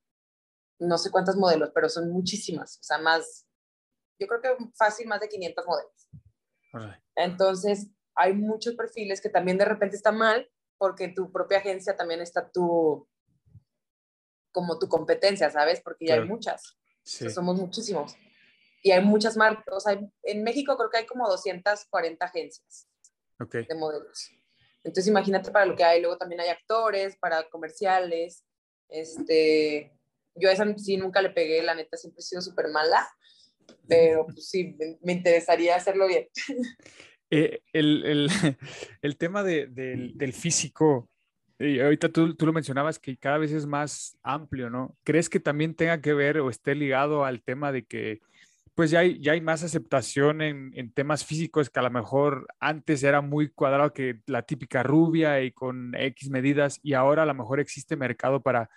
no 0.79 0.97
sé 0.97 1.11
cuántos 1.11 1.35
modelos, 1.35 1.69
pero 1.71 1.87
son 1.87 2.11
muchísimas. 2.11 2.79
O 2.79 2.83
sea, 2.83 2.97
más, 2.97 3.45
yo 4.19 4.25
creo 4.25 4.41
que 4.41 4.57
fácil 4.75 5.07
más 5.07 5.19
de 5.19 5.29
500 5.29 5.65
modelos. 5.67 6.09
Entonces, 7.15 7.91
hay 8.15 8.33
muchos 8.33 8.73
perfiles 8.73 9.21
que 9.21 9.29
también 9.29 9.59
de 9.59 9.65
repente 9.65 9.95
están 9.97 10.17
mal 10.17 10.49
porque 10.79 11.03
en 11.03 11.13
tu 11.13 11.31
propia 11.31 11.59
agencia 11.59 11.95
también 11.95 12.21
está 12.21 12.49
tu, 12.49 13.08
como 14.51 14.79
tu 14.79 14.87
competencia, 14.87 15.49
¿sabes? 15.49 15.81
Porque 15.81 16.05
ya 16.07 16.13
hay 16.15 16.19
Claro. 16.21 16.33
muchas. 16.35 16.71
O 16.71 16.75
Sí. 17.03 17.17
sea, 17.19 17.29
somos 17.29 17.57
muchísimos. 17.57 18.15
Y 18.83 18.91
hay 18.91 19.03
muchas 19.03 19.35
marcas. 19.37 19.65
O 19.71 19.79
sea, 19.79 19.99
en 20.23 20.43
México 20.43 20.77
creo 20.77 20.89
que 20.89 20.97
hay 20.99 21.05
como 21.05 21.27
240 21.27 22.25
agencias 22.25 22.87
Ok. 23.39 23.55
de 23.67 23.75
modelos. 23.75 24.31
Entonces, 24.83 25.07
imagínate 25.07 25.51
para 25.51 25.65
lo 25.65 25.75
que 25.75 25.83
hay. 25.83 26.01
Luego 26.01 26.17
también 26.17 26.41
hay 26.41 26.49
actores, 26.49 27.17
para 27.17 27.49
comerciales. 27.49 28.45
Este, 28.87 29.91
yo 30.35 30.49
a 30.49 30.53
esa 30.53 30.65
sí 30.77 30.97
nunca 30.97 31.21
le 31.21 31.29
pegué, 31.31 31.61
la 31.61 31.75
neta 31.75 31.97
siempre 31.97 32.19
he 32.19 32.23
sido 32.23 32.41
súper 32.41 32.69
mala. 32.69 33.09
Pero 33.87 34.25
pues 34.25 34.49
sí, 34.49 34.75
me, 34.79 34.97
me 35.01 35.13
interesaría 35.13 35.75
hacerlo 35.75 36.07
bien. 36.07 36.27
Eh, 37.31 37.61
el, 37.73 38.03
el, 38.05 38.27
el 39.03 39.17
tema 39.17 39.43
de- 39.43 39.67
del, 39.67 40.17
del 40.17 40.33
físico, 40.33 41.08
y 41.59 41.79
ahorita 41.79 42.09
tú, 42.09 42.35
tú 42.35 42.45
lo 42.45 42.53
mencionabas 42.53 42.99
que 42.99 43.17
cada 43.17 43.37
vez 43.37 43.51
es 43.51 43.65
más 43.65 44.17
amplio, 44.23 44.69
¿no? 44.69 44.95
¿Crees 45.03 45.29
que 45.29 45.41
también 45.41 45.75
tenga 45.75 46.01
que 46.01 46.13
ver 46.13 46.39
o 46.39 46.49
esté 46.49 46.73
ligado 46.73 47.25
al 47.25 47.43
tema 47.43 47.71
de 47.71 47.85
que 47.85 48.21
pues 48.75 48.91
ya 48.91 48.99
hay, 48.99 49.19
ya 49.19 49.33
hay 49.33 49.41
más 49.41 49.61
aceptación 49.63 50.41
en, 50.41 50.71
en 50.73 50.93
temas 50.93 51.25
físicos 51.25 51.69
que 51.69 51.79
a 51.81 51.83
lo 51.83 51.91
mejor 51.91 52.47
antes 52.61 53.03
era 53.03 53.19
muy 53.19 53.49
cuadrado 53.49 53.91
que 53.91 54.21
la 54.25 54.43
típica 54.43 54.83
rubia 54.83 55.41
y 55.41 55.51
con 55.51 55.93
X 55.95 56.29
medidas 56.29 56.79
y 56.81 56.93
ahora 56.93 57.23
a 57.23 57.25
lo 57.25 57.33
mejor 57.33 57.59
existe 57.59 57.97
mercado 57.97 58.41
para 58.41 58.69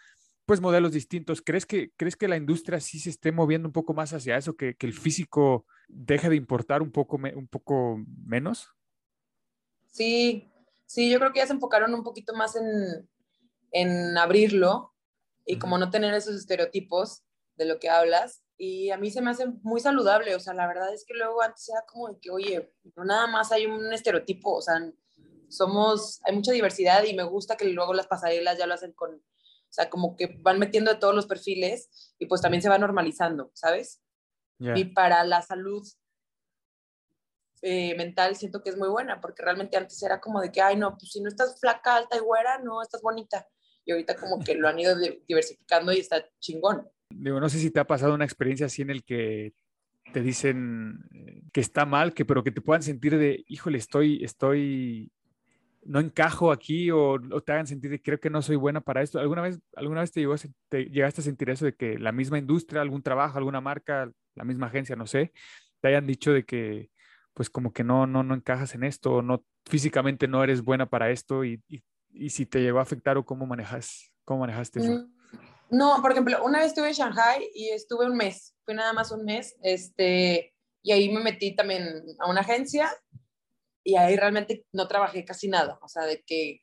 pues 0.44 0.60
modelos 0.60 0.92
distintos. 0.92 1.40
¿Crees 1.40 1.66
que, 1.66 1.92
¿crees 1.96 2.16
que 2.16 2.26
la 2.26 2.36
industria 2.36 2.80
sí 2.80 2.98
se 2.98 3.10
esté 3.10 3.30
moviendo 3.30 3.68
un 3.68 3.72
poco 3.72 3.94
más 3.94 4.12
hacia 4.12 4.36
eso, 4.36 4.56
que, 4.56 4.74
que 4.74 4.86
el 4.86 4.92
físico 4.92 5.66
deje 5.86 6.28
de 6.28 6.36
importar 6.36 6.82
un 6.82 6.90
poco, 6.90 7.16
un 7.16 7.46
poco 7.46 8.02
menos? 8.26 8.68
Sí, 9.92 10.51
sí, 10.92 11.10
yo 11.10 11.18
creo 11.18 11.32
que 11.32 11.38
ya 11.38 11.46
se 11.46 11.54
enfocaron 11.54 11.94
un 11.94 12.04
poquito 12.04 12.34
más 12.34 12.54
en, 12.54 13.08
en 13.70 14.18
abrirlo 14.18 14.94
y 15.46 15.58
como 15.58 15.78
no 15.78 15.88
tener 15.88 16.12
esos 16.12 16.36
estereotipos 16.36 17.22
de 17.56 17.64
lo 17.64 17.78
que 17.78 17.88
hablas. 17.88 18.44
Y 18.58 18.90
a 18.90 18.98
mí 18.98 19.10
se 19.10 19.22
me 19.22 19.30
hace 19.30 19.46
muy 19.62 19.80
saludable, 19.80 20.34
o 20.34 20.40
sea, 20.40 20.52
la 20.52 20.66
verdad 20.66 20.92
es 20.92 21.04
que 21.06 21.14
luego 21.14 21.40
antes 21.40 21.66
era 21.70 21.82
como 21.90 22.08
de 22.08 22.20
que, 22.20 22.30
oye, 22.30 22.74
no 22.94 23.06
nada 23.06 23.26
más 23.26 23.52
hay 23.52 23.64
un 23.64 23.90
estereotipo, 23.92 24.54
o 24.54 24.60
sea, 24.60 24.78
somos, 25.48 26.20
hay 26.24 26.34
mucha 26.34 26.52
diversidad 26.52 27.02
y 27.04 27.14
me 27.14 27.24
gusta 27.24 27.56
que 27.56 27.64
luego 27.70 27.94
las 27.94 28.06
pasarelas 28.06 28.58
ya 28.58 28.66
lo 28.66 28.74
hacen 28.74 28.92
con, 28.92 29.14
o 29.14 29.72
sea, 29.72 29.88
como 29.88 30.14
que 30.14 30.36
van 30.40 30.58
metiendo 30.58 30.92
de 30.92 31.00
todos 31.00 31.14
los 31.14 31.26
perfiles 31.26 32.14
y 32.18 32.26
pues 32.26 32.42
también 32.42 32.62
se 32.62 32.68
va 32.68 32.76
normalizando, 32.76 33.50
¿sabes? 33.54 34.02
Y 34.76 34.84
para 34.84 35.24
la 35.24 35.42
salud 35.42 35.82
eh, 37.62 37.94
mental 37.96 38.36
siento 38.36 38.62
que 38.62 38.70
es 38.70 38.76
muy 38.76 38.88
buena, 38.88 39.20
porque 39.20 39.42
realmente 39.42 39.76
antes 39.76 40.02
era 40.02 40.20
como 40.20 40.40
de 40.40 40.50
que, 40.50 40.60
ay, 40.60 40.76
no, 40.76 40.96
pues 40.98 41.12
si 41.12 41.20
no 41.22 41.28
estás 41.28 41.58
flaca, 41.60 41.96
alta 41.96 42.16
y 42.16 42.20
güera, 42.20 42.58
no, 42.58 42.82
estás 42.82 43.00
bonita. 43.00 43.46
Y 43.84 43.92
ahorita 43.92 44.16
como 44.16 44.38
que 44.40 44.54
lo 44.54 44.68
han 44.68 44.78
ido 44.78 44.98
di- 44.98 45.22
diversificando 45.26 45.92
y 45.92 45.98
está 45.98 46.24
chingón. 46.40 46.86
Digo, 47.10 47.40
no 47.40 47.48
sé 47.48 47.58
si 47.58 47.70
te 47.70 47.80
ha 47.80 47.86
pasado 47.86 48.14
una 48.14 48.24
experiencia 48.24 48.66
así 48.66 48.82
en 48.82 48.90
el 48.90 49.04
que 49.04 49.54
te 50.12 50.20
dicen 50.20 50.98
eh, 51.14 51.42
que 51.52 51.60
está 51.60 51.86
mal, 51.86 52.14
que, 52.14 52.24
pero 52.24 52.42
que 52.42 52.50
te 52.50 52.60
puedan 52.60 52.82
sentir 52.82 53.16
de, 53.16 53.44
híjole, 53.48 53.78
estoy, 53.78 54.22
estoy, 54.24 55.12
no 55.84 56.00
encajo 56.00 56.52
aquí 56.52 56.90
o, 56.90 57.12
o 57.12 57.40
te 57.42 57.52
hagan 57.52 57.66
sentir 57.66 57.90
de, 57.90 58.02
creo 58.02 58.18
que 58.20 58.30
no 58.30 58.42
soy 58.42 58.56
buena 58.56 58.80
para 58.80 59.02
esto. 59.02 59.18
¿Alguna 59.18 59.42
vez, 59.42 59.60
alguna 59.76 60.00
vez 60.00 60.12
te, 60.12 60.20
llegó 60.20 60.34
te 60.68 60.84
llegaste 60.86 61.20
a 61.20 61.24
sentir 61.24 61.50
eso 61.50 61.64
de 61.64 61.74
que 61.74 61.98
la 61.98 62.12
misma 62.12 62.38
industria, 62.38 62.80
algún 62.82 63.02
trabajo, 63.02 63.38
alguna 63.38 63.60
marca, 63.60 64.10
la 64.34 64.44
misma 64.44 64.66
agencia, 64.66 64.96
no 64.96 65.06
sé, 65.06 65.32
te 65.80 65.88
hayan 65.88 66.06
dicho 66.06 66.32
de 66.32 66.44
que, 66.44 66.90
pues 67.34 67.50
como 67.50 67.72
que 67.72 67.84
no, 67.84 68.06
no, 68.06 68.22
no 68.22 68.34
encajas 68.34 68.74
en 68.74 68.84
esto, 68.84 69.22
no, 69.22 69.44
físicamente 69.64 70.28
no 70.28 70.42
eres 70.44 70.62
buena 70.62 70.88
para 70.88 71.10
esto 71.10 71.44
y, 71.44 71.62
y, 71.68 71.82
y 72.10 72.30
si 72.30 72.46
te 72.46 72.60
llegó 72.60 72.78
a 72.78 72.82
afectar 72.82 73.16
o 73.16 73.24
cómo 73.24 73.46
manejas, 73.46 74.12
cómo 74.24 74.40
manejaste 74.40 74.80
eso? 74.80 74.92
Mm, 74.92 75.12
No, 75.70 76.02
por 76.02 76.12
ejemplo, 76.12 76.44
una 76.44 76.58
vez 76.58 76.68
estuve 76.68 76.88
en 76.88 76.94
Shanghai 76.94 77.48
y 77.54 77.70
estuve 77.70 78.06
un 78.06 78.16
mes, 78.16 78.54
fue 78.64 78.74
nada 78.74 78.92
más 78.92 79.10
un 79.12 79.24
mes, 79.24 79.56
este, 79.62 80.54
y 80.82 80.92
ahí 80.92 81.10
me 81.10 81.22
metí 81.22 81.54
también 81.54 82.04
a 82.18 82.28
una 82.28 82.40
agencia 82.40 82.90
y 83.82 83.96
ahí 83.96 84.16
realmente 84.16 84.64
no 84.72 84.86
trabajé 84.86 85.24
casi 85.24 85.48
nada, 85.48 85.78
o 85.82 85.88
sea, 85.88 86.04
de 86.04 86.22
que 86.26 86.60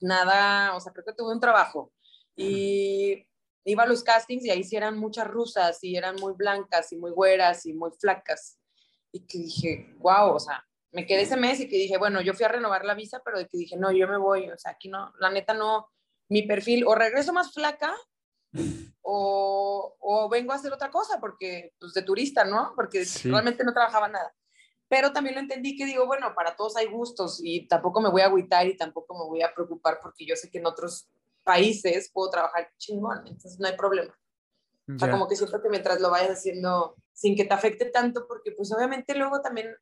nada, 0.00 0.74
o 0.74 0.80
sea, 0.80 0.92
creo 0.92 1.04
que 1.04 1.14
tuve 1.14 1.32
un 1.32 1.40
trabajo 1.40 1.92
y 2.34 3.24
iba 3.64 3.84
a 3.84 3.86
los 3.86 4.02
castings 4.02 4.44
y 4.44 4.50
ahí 4.50 4.64
sí 4.64 4.74
eran 4.74 4.98
muchas 4.98 5.28
rusas 5.28 5.78
y 5.84 5.96
eran 5.96 6.16
muy 6.16 6.32
blancas 6.34 6.92
y 6.92 6.96
muy 6.96 7.12
güeras 7.12 7.66
y 7.66 7.72
muy 7.72 7.90
flacas 8.00 8.58
y 9.12 9.26
que 9.26 9.38
dije, 9.38 9.94
wow, 9.98 10.34
o 10.34 10.40
sea, 10.40 10.64
me 10.90 11.06
quedé 11.06 11.22
ese 11.22 11.36
mes 11.36 11.60
y 11.60 11.68
que 11.68 11.76
dije, 11.76 11.98
bueno, 11.98 12.20
yo 12.20 12.34
fui 12.34 12.44
a 12.44 12.48
renovar 12.48 12.84
la 12.84 12.94
visa, 12.94 13.20
pero 13.24 13.38
de 13.38 13.46
que 13.46 13.58
dije, 13.58 13.76
no, 13.76 13.92
yo 13.92 14.08
me 14.08 14.18
voy, 14.18 14.50
o 14.50 14.58
sea, 14.58 14.72
aquí 14.72 14.88
no, 14.88 15.12
la 15.18 15.30
neta 15.30 15.54
no, 15.54 15.88
mi 16.28 16.42
perfil, 16.42 16.84
o 16.86 16.94
regreso 16.94 17.32
más 17.32 17.52
flaca 17.52 17.94
o, 19.02 19.96
o 19.98 20.28
vengo 20.28 20.52
a 20.52 20.56
hacer 20.56 20.72
otra 20.72 20.90
cosa, 20.90 21.18
porque, 21.20 21.72
pues 21.78 21.94
de 21.94 22.02
turista, 22.02 22.44
¿no? 22.44 22.72
Porque 22.74 23.04
Sí. 23.04 23.30
realmente 23.30 23.64
no 23.64 23.72
trabajaba 23.72 24.08
nada. 24.08 24.34
Pero 24.88 25.12
también 25.12 25.36
lo 25.36 25.40
entendí 25.40 25.76
que 25.76 25.86
digo, 25.86 26.06
bueno, 26.06 26.34
para 26.34 26.54
todos 26.54 26.76
hay 26.76 26.86
gustos 26.86 27.40
y 27.42 27.66
tampoco 27.66 28.00
me 28.02 28.10
voy 28.10 28.20
a 28.22 28.26
agüitar 28.26 28.66
y 28.66 28.76
tampoco 28.76 29.14
me 29.18 29.24
voy 29.24 29.42
a 29.42 29.54
preocupar 29.54 29.98
porque 30.02 30.26
yo 30.26 30.36
sé 30.36 30.50
que 30.50 30.58
en 30.58 30.66
otros 30.66 31.08
países 31.44 32.10
puedo 32.12 32.30
trabajar 32.30 32.70
chingón, 32.76 33.18
entonces 33.26 33.58
no 33.58 33.66
hay 33.68 33.76
problema. 33.76 34.14
O 34.88 34.98
sea, 34.98 35.10
como 35.10 35.28
que 35.28 35.36
siento 35.36 35.62
que 35.62 35.68
mientras 35.68 36.00
lo 36.00 36.10
vayas 36.10 36.38
haciendo 36.38 36.96
sin 37.12 37.36
que 37.36 37.44
te 37.44 37.54
afecte 37.54 37.86
tanto, 37.86 38.26
porque 38.26 38.52
pues 38.52 38.72
obviamente 38.72 39.14
luego 39.14 39.40
también 39.40 39.74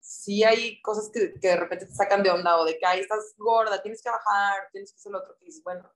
sí 0.00 0.42
hay 0.42 0.80
cosas 0.82 1.10
que, 1.12 1.34
que 1.40 1.48
de 1.48 1.56
repente 1.56 1.86
te 1.86 1.94
sacan 1.94 2.22
de 2.22 2.30
onda 2.30 2.56
o 2.58 2.64
de 2.64 2.78
que, 2.78 2.86
ay, 2.86 3.00
estás 3.00 3.34
gorda, 3.36 3.82
tienes 3.82 4.02
que 4.02 4.10
bajar, 4.10 4.68
tienes 4.72 4.92
que 4.92 4.96
hacer 4.96 5.12
lo 5.12 5.18
otro, 5.18 5.36
que 5.38 5.44
dices, 5.44 5.62
bueno, 5.62 5.88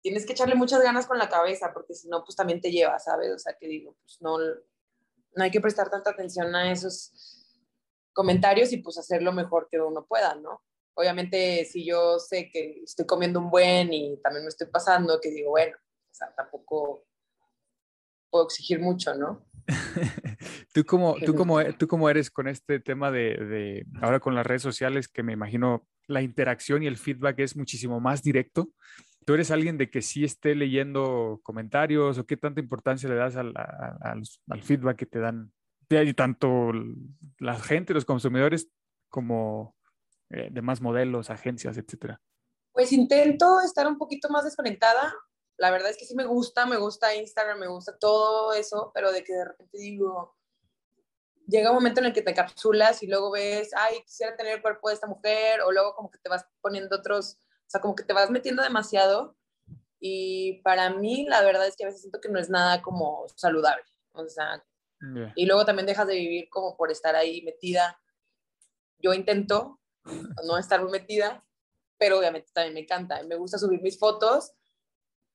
tienes 0.00 0.24
que 0.24 0.32
echarle 0.32 0.54
muchas 0.54 0.82
ganas 0.82 1.06
con 1.06 1.18
la 1.18 1.28
cabeza, 1.28 1.72
porque 1.74 1.94
si 1.94 2.08
no, 2.08 2.24
pues 2.24 2.36
también 2.36 2.60
te 2.60 2.70
lleva, 2.70 2.98
¿sabes? 2.98 3.32
O 3.34 3.38
sea, 3.38 3.56
que 3.58 3.66
digo, 3.66 3.96
pues 4.02 4.18
no, 4.20 4.38
no 4.38 5.44
hay 5.44 5.50
que 5.50 5.60
prestar 5.60 5.90
tanta 5.90 6.10
atención 6.10 6.54
a 6.54 6.72
esos 6.72 7.12
comentarios 8.12 8.72
y 8.72 8.78
pues 8.78 8.98
hacer 8.98 9.22
lo 9.22 9.32
mejor 9.32 9.68
que 9.70 9.80
uno 9.80 10.06
pueda, 10.06 10.34
¿no? 10.34 10.62
Obviamente, 10.94 11.64
si 11.64 11.84
yo 11.84 12.18
sé 12.18 12.50
que 12.50 12.82
estoy 12.82 13.06
comiendo 13.06 13.38
un 13.38 13.50
buen 13.50 13.92
y 13.92 14.16
también 14.18 14.44
me 14.44 14.48
estoy 14.48 14.66
pasando, 14.66 15.20
que 15.20 15.30
digo, 15.30 15.50
bueno, 15.50 15.76
o 15.76 16.14
sea, 16.14 16.34
tampoco 16.34 17.04
puedo 18.30 18.44
exigir 18.44 18.80
mucho, 18.80 19.14
¿no? 19.14 19.46
¿Tú 20.72 20.84
cómo, 20.84 21.16
tú, 21.24 21.34
cómo, 21.34 21.60
e- 21.60 21.72
¿Tú 21.74 21.86
cómo 21.86 22.08
eres 22.08 22.30
con 22.30 22.48
este 22.48 22.80
tema 22.80 23.10
de, 23.10 23.36
de 23.36 23.86
ahora 24.00 24.20
con 24.20 24.34
las 24.34 24.46
redes 24.46 24.62
sociales 24.62 25.08
que 25.08 25.22
me 25.22 25.32
imagino 25.32 25.86
la 26.06 26.22
interacción 26.22 26.82
y 26.82 26.86
el 26.86 26.96
feedback 26.96 27.38
es 27.40 27.56
muchísimo 27.56 28.00
más 28.00 28.22
directo? 28.22 28.70
¿Tú 29.26 29.34
eres 29.34 29.50
alguien 29.50 29.78
de 29.78 29.90
que 29.90 30.02
sí 30.02 30.24
esté 30.24 30.54
leyendo 30.54 31.40
comentarios 31.42 32.18
o 32.18 32.26
qué 32.26 32.36
tanta 32.36 32.60
importancia 32.60 33.08
le 33.08 33.14
das 33.16 33.36
al, 33.36 33.52
al 33.56 34.62
feedback 34.62 34.96
que 34.96 35.06
te 35.06 35.18
dan 35.20 35.52
de- 35.88 36.14
tanto 36.14 36.72
la 37.38 37.58
gente, 37.58 37.94
los 37.94 38.04
consumidores, 38.04 38.70
como 39.08 39.76
eh, 40.30 40.48
demás 40.50 40.80
modelos, 40.80 41.30
agencias, 41.30 41.76
etcétera? 41.76 42.20
Pues 42.72 42.92
intento 42.92 43.60
estar 43.60 43.86
un 43.86 43.98
poquito 43.98 44.28
más 44.30 44.44
desconectada. 44.44 45.12
La 45.60 45.70
verdad 45.70 45.90
es 45.90 45.98
que 45.98 46.06
sí 46.06 46.14
me 46.14 46.24
gusta, 46.24 46.64
me 46.64 46.78
gusta 46.78 47.14
Instagram, 47.14 47.58
me 47.58 47.68
gusta 47.68 47.98
todo 47.98 48.54
eso, 48.54 48.90
pero 48.94 49.12
de 49.12 49.22
que 49.22 49.34
de 49.34 49.44
repente 49.44 49.76
digo, 49.76 50.34
llega 51.46 51.68
un 51.70 51.74
momento 51.76 52.00
en 52.00 52.06
el 52.06 52.12
que 52.14 52.22
te 52.22 52.32
capsulas 52.32 53.02
y 53.02 53.06
luego 53.06 53.30
ves, 53.30 53.70
ay, 53.76 54.00
quisiera 54.06 54.34
tener 54.36 54.54
el 54.54 54.62
cuerpo 54.62 54.88
de 54.88 54.94
esta 54.94 55.06
mujer, 55.06 55.60
o 55.60 55.70
luego 55.70 55.94
como 55.94 56.10
que 56.10 56.16
te 56.18 56.30
vas 56.30 56.46
poniendo 56.62 56.96
otros, 56.96 57.34
o 57.66 57.70
sea, 57.70 57.80
como 57.82 57.94
que 57.94 58.04
te 58.04 58.14
vas 58.14 58.30
metiendo 58.30 58.62
demasiado. 58.62 59.36
Y 60.00 60.62
para 60.62 60.88
mí, 60.88 61.26
la 61.28 61.42
verdad 61.42 61.66
es 61.66 61.76
que 61.76 61.84
a 61.84 61.88
veces 61.88 62.00
siento 62.00 62.22
que 62.22 62.30
no 62.30 62.38
es 62.40 62.48
nada 62.48 62.80
como 62.80 63.26
saludable. 63.36 63.84
O 64.12 64.26
sea, 64.28 64.64
Ya. 65.14 65.32
y 65.36 65.44
luego 65.44 65.66
también 65.66 65.84
dejas 65.86 66.06
de 66.06 66.14
vivir 66.14 66.48
como 66.48 66.74
por 66.74 66.90
estar 66.90 67.14
ahí 67.16 67.42
metida. 67.42 68.00
Yo 68.98 69.12
intento 69.12 69.78
no 70.46 70.56
estar 70.56 70.80
muy 70.82 70.90
metida, 70.90 71.44
pero 71.98 72.18
obviamente 72.18 72.50
también 72.54 72.72
me 72.74 72.80
encanta. 72.80 73.22
Me 73.24 73.36
gusta 73.36 73.58
subir 73.58 73.82
mis 73.82 73.98
fotos, 73.98 74.52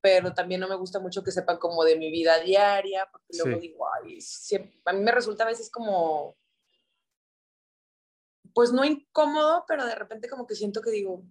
pero 0.06 0.36
también 0.36 0.62
no 0.62 0.68
me 0.68 0.76
gusta 0.76 1.00
mucho 1.00 1.24
que 1.24 1.32
sepan 1.32 1.58
como 1.58 1.84
de 1.84 1.98
mi 1.98 2.12
vida 2.12 2.40
diaria, 2.40 3.10
porque 3.12 3.26
luego 3.40 3.60
Sí. 3.60 3.68
digo, 3.70 3.88
ay, 3.92 4.22
siempre- 4.22 4.80
a 4.86 4.94
mí 4.94 5.00
me 5.00 5.12
resulta 5.12 5.46
a 5.46 5.48
veces 5.48 5.72
como, 5.72 6.38
pues 8.54 8.72
no 8.72 8.86
incómodo, 8.86 9.66
pero 9.68 9.84
de 9.84 9.96
repente 9.96 10.30
como 10.30 10.46
que 10.46 10.54
siento 10.54 10.80
que 10.84 10.92
digo, 10.92 11.24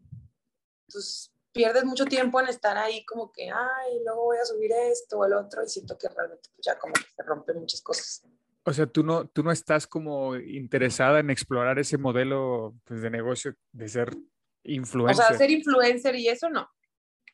pues 0.91 1.33
pierdes 1.53 1.85
mucho 1.85 2.05
tiempo 2.05 2.41
en 2.41 2.49
estar 2.49 2.77
ahí 2.77 3.05
como 3.07 3.31
que, 3.31 3.49
ay, 3.49 4.01
luego 4.05 4.25
voy 4.25 4.39
a 4.39 4.45
subir 4.45 4.72
esto 4.72 5.20
o 5.20 5.25
el 5.25 5.35
otro 5.35 5.62
y 5.62 5.68
siento 5.68 5.97
que 5.97 6.09
realmente 6.09 6.49
pues, 6.53 6.66
ya 6.66 6.77
como 6.77 6.95
que 6.95 7.05
se 7.14 7.22
rompen 7.22 7.61
muchas 7.61 7.81
cosas. 7.81 8.25
O 8.64 8.72
sea, 8.72 8.87
tú 8.89 9.05
no, 9.05 9.29
tú 9.29 9.45
no 9.45 9.53
estás 9.53 9.87
como 9.87 10.35
interesada 10.35 11.20
en 11.20 11.31
explorar 11.31 11.79
ese 11.79 11.97
modelo 11.97 12.75
pues, 12.83 13.03
de 13.03 13.11
negocio 13.11 13.55
de 13.70 13.89
ser 13.89 14.16
influencer. 14.64 15.25
O 15.25 15.29
sea, 15.29 15.39
ser 15.39 15.51
influencer 15.53 16.16
y 16.16 16.27
eso 16.27 16.51
no. 16.51 16.68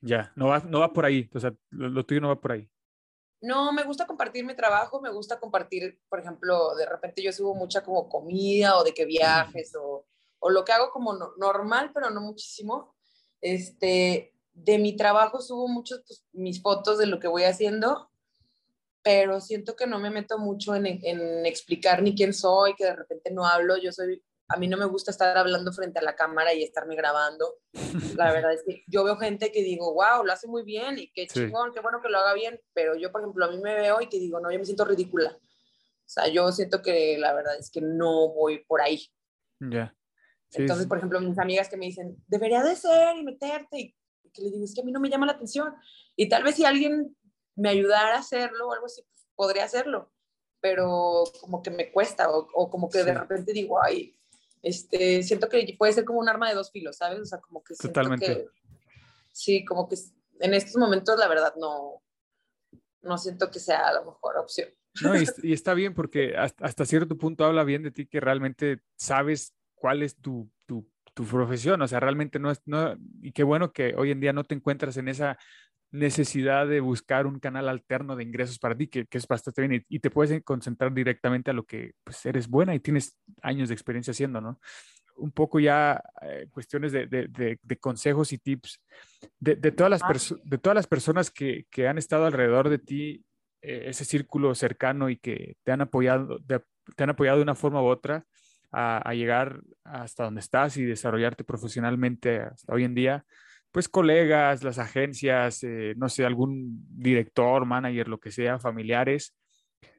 Ya, 0.01 0.33
no 0.37 0.49
va, 0.49 0.61
no 0.61 0.81
va 0.81 0.93
por 0.93 1.05
ahí. 1.05 1.29
O 1.35 1.41
sea, 1.41 1.55
lo, 1.71 2.05
tuyo 2.05 2.21
no 2.21 2.29
va 2.29 2.41
por 2.41 2.53
ahí. 2.53 2.69
No, 3.43 3.73
me 3.73 3.85
gusta 3.85 4.07
compartir 4.07 4.45
mi 4.45 4.55
trabajo, 4.55 5.01
me 5.01 5.11
gusta 5.11 5.41
compartir, 5.41 6.01
por 6.09 6.21
ejemplo, 6.21 6.75
de 6.77 6.87
repente 6.87 7.23
yo 7.23 7.33
subo 7.33 7.55
mucha 7.55 7.83
como 7.83 8.09
comida 8.09 8.77
o 8.77 8.85
de 8.85 8.93
que 8.93 9.07
viajes 9.07 9.75
o, 9.81 10.07
o 10.41 10.51
lo 10.51 10.65
que 10.65 10.73
hago 10.73 10.91
como 10.91 11.15
no- 11.15 11.33
normal, 11.39 11.91
pero 11.95 12.11
no 12.11 12.21
muchísimo. 12.21 12.95
Este, 13.41 14.35
de 14.53 14.79
mi 14.79 14.95
trabajo 14.97 15.41
subo 15.41 15.69
muchos 15.69 16.03
pues, 16.07 16.27
mis 16.33 16.61
fotos 16.61 16.99
de 16.99 17.07
lo 17.07 17.19
que 17.19 17.29
voy 17.29 17.45
haciendo, 17.45 18.11
pero 19.03 19.41
siento 19.41 19.75
que 19.77 19.87
no 19.87 19.99
me 19.99 20.11
meto 20.11 20.39
mucho 20.39 20.75
en, 20.75 20.87
en 20.87 21.47
explicar 21.47 22.03
ni 22.03 22.15
quién 22.15 22.35
soy, 22.35 22.75
que 22.75 22.85
de 22.85 22.97
repente 22.97 23.31
no 23.31 23.47
hablo. 23.47 23.79
Yo 23.79 23.93
soy, 23.93 24.23
a 24.53 24.57
mí 24.57 24.69
no 24.69 24.77
me 24.77 24.85
gusta 24.85 25.11
estar 25.11 25.37
hablando 25.39 25.73
frente 25.73 25.99
a 26.01 26.03
la 26.03 26.17
cámara 26.17 26.53
y 26.53 26.63
estarme 26.63 26.97
grabando. 26.97 27.59
La 28.17 28.33
verdad 28.49 28.53
es 28.53 28.63
que 28.67 28.83
yo 28.89 29.05
veo 29.05 29.17
gente 29.17 29.53
que 29.53 29.63
digo, 29.63 29.95
wow, 29.95 30.25
lo 30.25 30.33
hace 30.33 30.47
muy 30.49 30.63
bien 30.65 30.99
y 30.99 31.13
qué 31.13 31.27
Sí. 31.29 31.41
chingón, 31.41 31.73
qué 31.73 31.81
bueno 31.81 32.01
que 32.03 32.09
lo 32.09 32.19
haga 32.19 32.35
bien, 32.35 32.61
pero 32.73 32.95
yo, 32.97 33.11
por 33.13 33.21
ejemplo, 33.21 33.45
a 33.47 33.51
mí 33.51 33.59
me 33.59 33.75
veo 33.75 34.01
y 34.01 34.09
que 34.09 34.19
digo, 34.19 34.41
no, 34.41 34.51
yo 34.51 34.59
me 34.59 34.65
siento 34.65 34.85
ridícula. 34.85 35.31
O 35.41 36.13
sea, 36.13 36.27
yo 36.29 36.51
siento 36.53 36.83
que 36.83 37.17
la 37.19 37.33
verdad 37.33 37.57
es 37.59 37.71
que 37.71 37.81
no 37.81 38.29
voy 38.35 38.65
por 38.65 38.81
ahí. 38.81 39.07
Ya. 39.61 39.95
Sí, 40.49 40.63
Entonces, 40.63 40.85
sí. 40.85 40.89
por 40.89 40.99
ejemplo, 40.99 41.21
mis 41.21 41.39
amigas 41.39 41.69
que 41.69 41.77
me 41.77 41.87
dicen, 41.87 42.17
debería 42.27 42.63
de 42.65 42.75
ser 42.75 43.17
y 43.17 43.23
meterte, 43.23 43.79
y 43.79 44.31
que 44.33 44.43
les 44.43 44.53
digo, 44.53 44.65
es 44.65 44.75
que 44.75 44.81
a 44.81 44.85
mí 44.85 44.91
no 44.91 44.99
me 44.99 45.09
llama 45.09 45.27
la 45.27 45.33
atención. 45.33 45.73
Y 46.17 46.29
tal 46.29 46.43
vez 46.43 46.57
si 46.57 46.65
alguien 46.65 47.17
me 47.55 47.69
ayudara 47.69 48.17
a 48.17 48.19
hacerlo 48.19 48.67
o 48.69 48.73
algo 48.73 48.87
así, 48.87 49.03
pues, 49.03 49.29
podría 49.37 49.63
hacerlo, 49.65 50.13
pero 50.61 51.25
como 51.41 51.63
que 51.63 51.71
me 51.71 51.93
cuesta 51.93 52.29
o, 52.31 52.49
o 52.55 52.69
como 52.71 52.89
que 52.91 52.99
de 53.05 53.13
Sí. 53.13 53.19
repente 53.19 53.53
digo, 53.53 53.81
ay, 53.83 54.19
este, 54.63 55.23
siento 55.23 55.49
que 55.49 55.75
puede 55.79 55.93
ser 55.93 56.05
como 56.05 56.21
un 56.21 56.29
arma 56.29 56.49
de 56.49 56.55
dos 56.55 56.71
filos, 56.71 56.97
¿sabes? 56.97 57.21
O 57.21 57.25
sea, 57.25 57.39
como 57.39 57.63
que 57.63 57.75
Totalmente. 57.75 58.27
que, 58.27 58.47
sí, 59.33 59.65
como 59.65 59.89
que 59.89 59.97
en 60.41 60.55
estos 60.55 60.77
momentos 60.77 61.19
la 61.19 61.29
verdad 61.29 61.55
no, 61.57 62.03
no 63.03 63.19
siento 63.19 63.51
que 63.51 63.59
sea 63.59 63.93
la 63.93 64.01
mejor 64.01 64.39
opción. 64.39 64.69
No, 65.03 65.17
y, 65.17 65.25
y 65.43 65.53
está 65.53 65.75
bien 65.75 65.95
porque 65.95 66.37
hasta, 66.37 66.65
hasta 66.65 66.85
cierto 66.85 67.17
punto 67.17 67.45
habla 67.45 67.65
bien 67.65 67.83
de 67.83 67.91
ti 67.91 68.07
que 68.07 68.21
realmente 68.21 68.81
sabes 68.97 69.55
cuál 69.75 70.03
es 70.03 70.17
tu, 70.17 70.51
tu, 70.67 70.89
tu 71.15 71.25
profesión. 71.25 71.81
O 71.83 71.89
sea, 71.89 72.01
realmente 72.01 72.39
no 72.39 72.51
es, 72.51 72.61
no, 72.67 72.97
y 73.23 73.33
qué 73.33 73.43
bueno 73.43 73.73
que 73.73 73.95
hoy 73.97 74.11
en 74.11 74.21
día 74.21 74.33
no 74.33 74.45
te 74.45 74.55
encuentras 74.55 74.97
en 74.97 75.09
esa 75.09 75.39
necesidad 75.93 76.67
de 76.69 76.81
buscar 76.81 77.27
un 77.27 77.39
canal 77.41 77.69
alterno 77.69 78.17
de 78.17 78.23
ingresos 78.25 78.59
para 78.59 78.77
ti, 78.77 78.87
que, 78.87 79.07
que 79.07 79.19
es 79.19 79.27
bastante 79.27 79.67
bien, 79.67 79.83
y, 79.89 79.97
y 79.97 79.99
te 80.01 80.11
puedes 80.11 80.43
concentrar 80.45 80.93
directamente 80.93 81.51
a 81.51 81.55
lo 81.55 81.65
que 81.65 81.93
pues, 82.05 82.25
eres 82.27 82.49
buena 82.49 82.75
y 82.75 82.81
tienes 82.81 83.17
años 83.43 83.69
de 83.69 83.75
experiencia 83.75 84.13
haciendo, 84.13 84.41
¿no? 84.41 84.61
Un 85.17 85.33
poco 85.33 85.59
ya 85.61 86.03
eh, 86.23 86.47
cuestiones 86.51 86.93
de, 86.93 87.07
de, 87.07 87.29
de, 87.29 87.59
de 87.61 87.77
consejos 87.77 88.33
y 88.33 88.39
tips 88.39 88.81
de, 89.39 89.57
de 89.57 89.73
todas 89.73 89.91
las, 89.91 90.03
Ah. 90.03 90.09
perso- 90.09 90.41
de 90.45 90.59
todas 90.59 90.75
las 90.77 90.87
personas 90.87 91.31
que, 91.31 91.67
que 91.71 91.89
han 91.89 91.99
estado 91.99 92.25
alrededor 92.25 92.69
de 92.69 92.79
ti, 92.79 93.25
eh, 93.61 93.85
ese 93.89 94.05
círculo 94.05 94.55
cercano 94.55 95.11
y 95.11 95.17
que 95.19 95.57
te 95.63 95.73
han 95.73 95.81
apoyado, 95.83 96.39
de- 96.39 96.63
te 96.97 97.03
han 97.05 97.11
apoyado 97.11 97.37
de 97.39 97.43
una 97.43 97.55
forma 97.55 97.83
u 97.83 97.87
otra 97.87 98.25
a, 98.73 98.99
a 98.99 99.15
llegar 99.15 99.61
hasta 99.85 100.25
donde 100.25 100.41
estás 100.41 100.77
y 100.77 100.85
desarrollarte 100.85 101.45
profesionalmente 101.45 102.41
hasta 102.41 102.73
hoy 102.73 102.85
en 102.85 102.95
día, 102.95 103.25
pues 103.73 103.89
colegas, 103.89 104.65
las 104.65 104.79
agencias, 104.79 105.63
eh, 105.63 105.95
no 105.97 106.09
sé, 106.09 106.25
algún 106.25 106.85
director, 106.89 107.65
manager, 107.65 108.09
lo 108.09 108.19
que 108.19 108.33
sea, 108.33 108.59
familiares. 108.59 109.35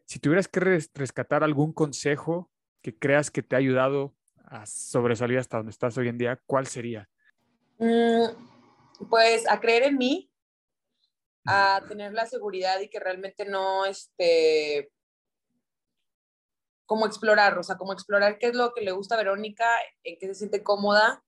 Si 0.05 0.19
tuvieras 0.19 0.47
que 0.47 0.59
res- 0.59 0.91
rescatar 0.93 1.43
algún 1.43 1.71
consejo 1.73 2.51
que 2.81 2.97
creas 2.97 3.31
que 3.31 3.43
te 3.43 3.55
ha 3.55 3.59
ayudado 3.59 4.13
a 4.45 4.65
sobresalir 4.65 5.37
hasta 5.37 5.57
donde 5.57 5.71
estás 5.71 5.97
hoy 5.97 6.09
en 6.09 6.17
día, 6.17 6.39
¿cuál 6.45 6.67
sería? 6.67 7.07
Mm, 7.77 9.07
pues 9.09 9.49
a 9.49 9.59
creer 9.59 9.83
en 9.83 9.97
mí, 9.97 10.29
a 11.45 11.81
tener 11.87 12.13
la 12.13 12.25
seguridad 12.25 12.79
y 12.81 12.89
que 12.89 12.99
realmente 12.99 13.45
no, 13.45 13.85
este, 13.85 14.91
como 16.85 17.05
explorar, 17.05 17.57
o 17.57 17.63
sea, 17.63 17.77
como 17.77 17.93
explorar 17.93 18.37
qué 18.37 18.47
es 18.47 18.55
lo 18.55 18.73
que 18.73 18.81
le 18.81 18.91
gusta 18.91 19.15
a 19.15 19.17
Verónica, 19.17 19.65
en 20.03 20.17
qué 20.19 20.27
se 20.27 20.35
siente 20.35 20.61
cómoda 20.61 21.23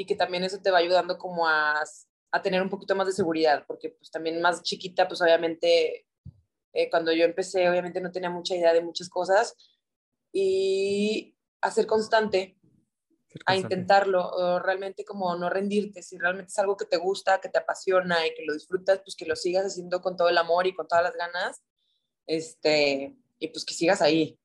y 0.00 0.06
que 0.06 0.16
también 0.16 0.44
eso 0.44 0.58
te 0.62 0.70
va 0.70 0.78
ayudando 0.78 1.18
como 1.18 1.46
a, 1.46 1.74
a 2.30 2.42
tener 2.42 2.62
un 2.62 2.70
poquito 2.70 2.94
más 2.94 3.06
de 3.06 3.12
seguridad, 3.12 3.64
porque 3.66 3.90
pues 3.90 4.10
también 4.10 4.40
más 4.40 4.62
chiquita, 4.62 5.06
pues 5.06 5.20
obviamente, 5.20 6.06
eh, 6.72 6.88
cuando 6.88 7.12
yo 7.12 7.26
empecé, 7.26 7.68
obviamente 7.68 8.00
no 8.00 8.10
tenía 8.10 8.30
mucha 8.30 8.56
idea 8.56 8.72
de 8.72 8.80
muchas 8.80 9.10
cosas 9.10 9.54
y 10.32 11.36
a 11.60 11.70
ser 11.70 11.86
constante, 11.86 12.56
Ser 13.28 13.42
a 13.44 13.56
intentarlo, 13.56 14.26
o 14.26 14.58
realmente 14.58 15.04
como 15.04 15.36
no 15.36 15.50
rendirte, 15.50 16.02
si 16.02 16.16
realmente 16.16 16.48
es 16.48 16.58
algo 16.58 16.78
que 16.78 16.86
te 16.86 16.96
gusta, 16.96 17.38
que 17.38 17.50
te 17.50 17.58
apasiona 17.58 18.26
y 18.26 18.32
que 18.32 18.46
lo 18.46 18.54
disfrutas, 18.54 19.02
pues 19.04 19.14
que 19.14 19.26
lo 19.26 19.36
sigas 19.36 19.66
haciendo 19.66 20.00
con 20.00 20.16
todo 20.16 20.30
el 20.30 20.38
amor 20.38 20.66
y 20.66 20.72
con 20.72 20.88
todas 20.88 21.04
las 21.04 21.14
ganas, 21.14 21.62
este, 22.26 23.14
y 23.38 23.48
pues 23.48 23.66
que 23.66 23.74
sigas 23.74 24.00
ahí. 24.00 24.38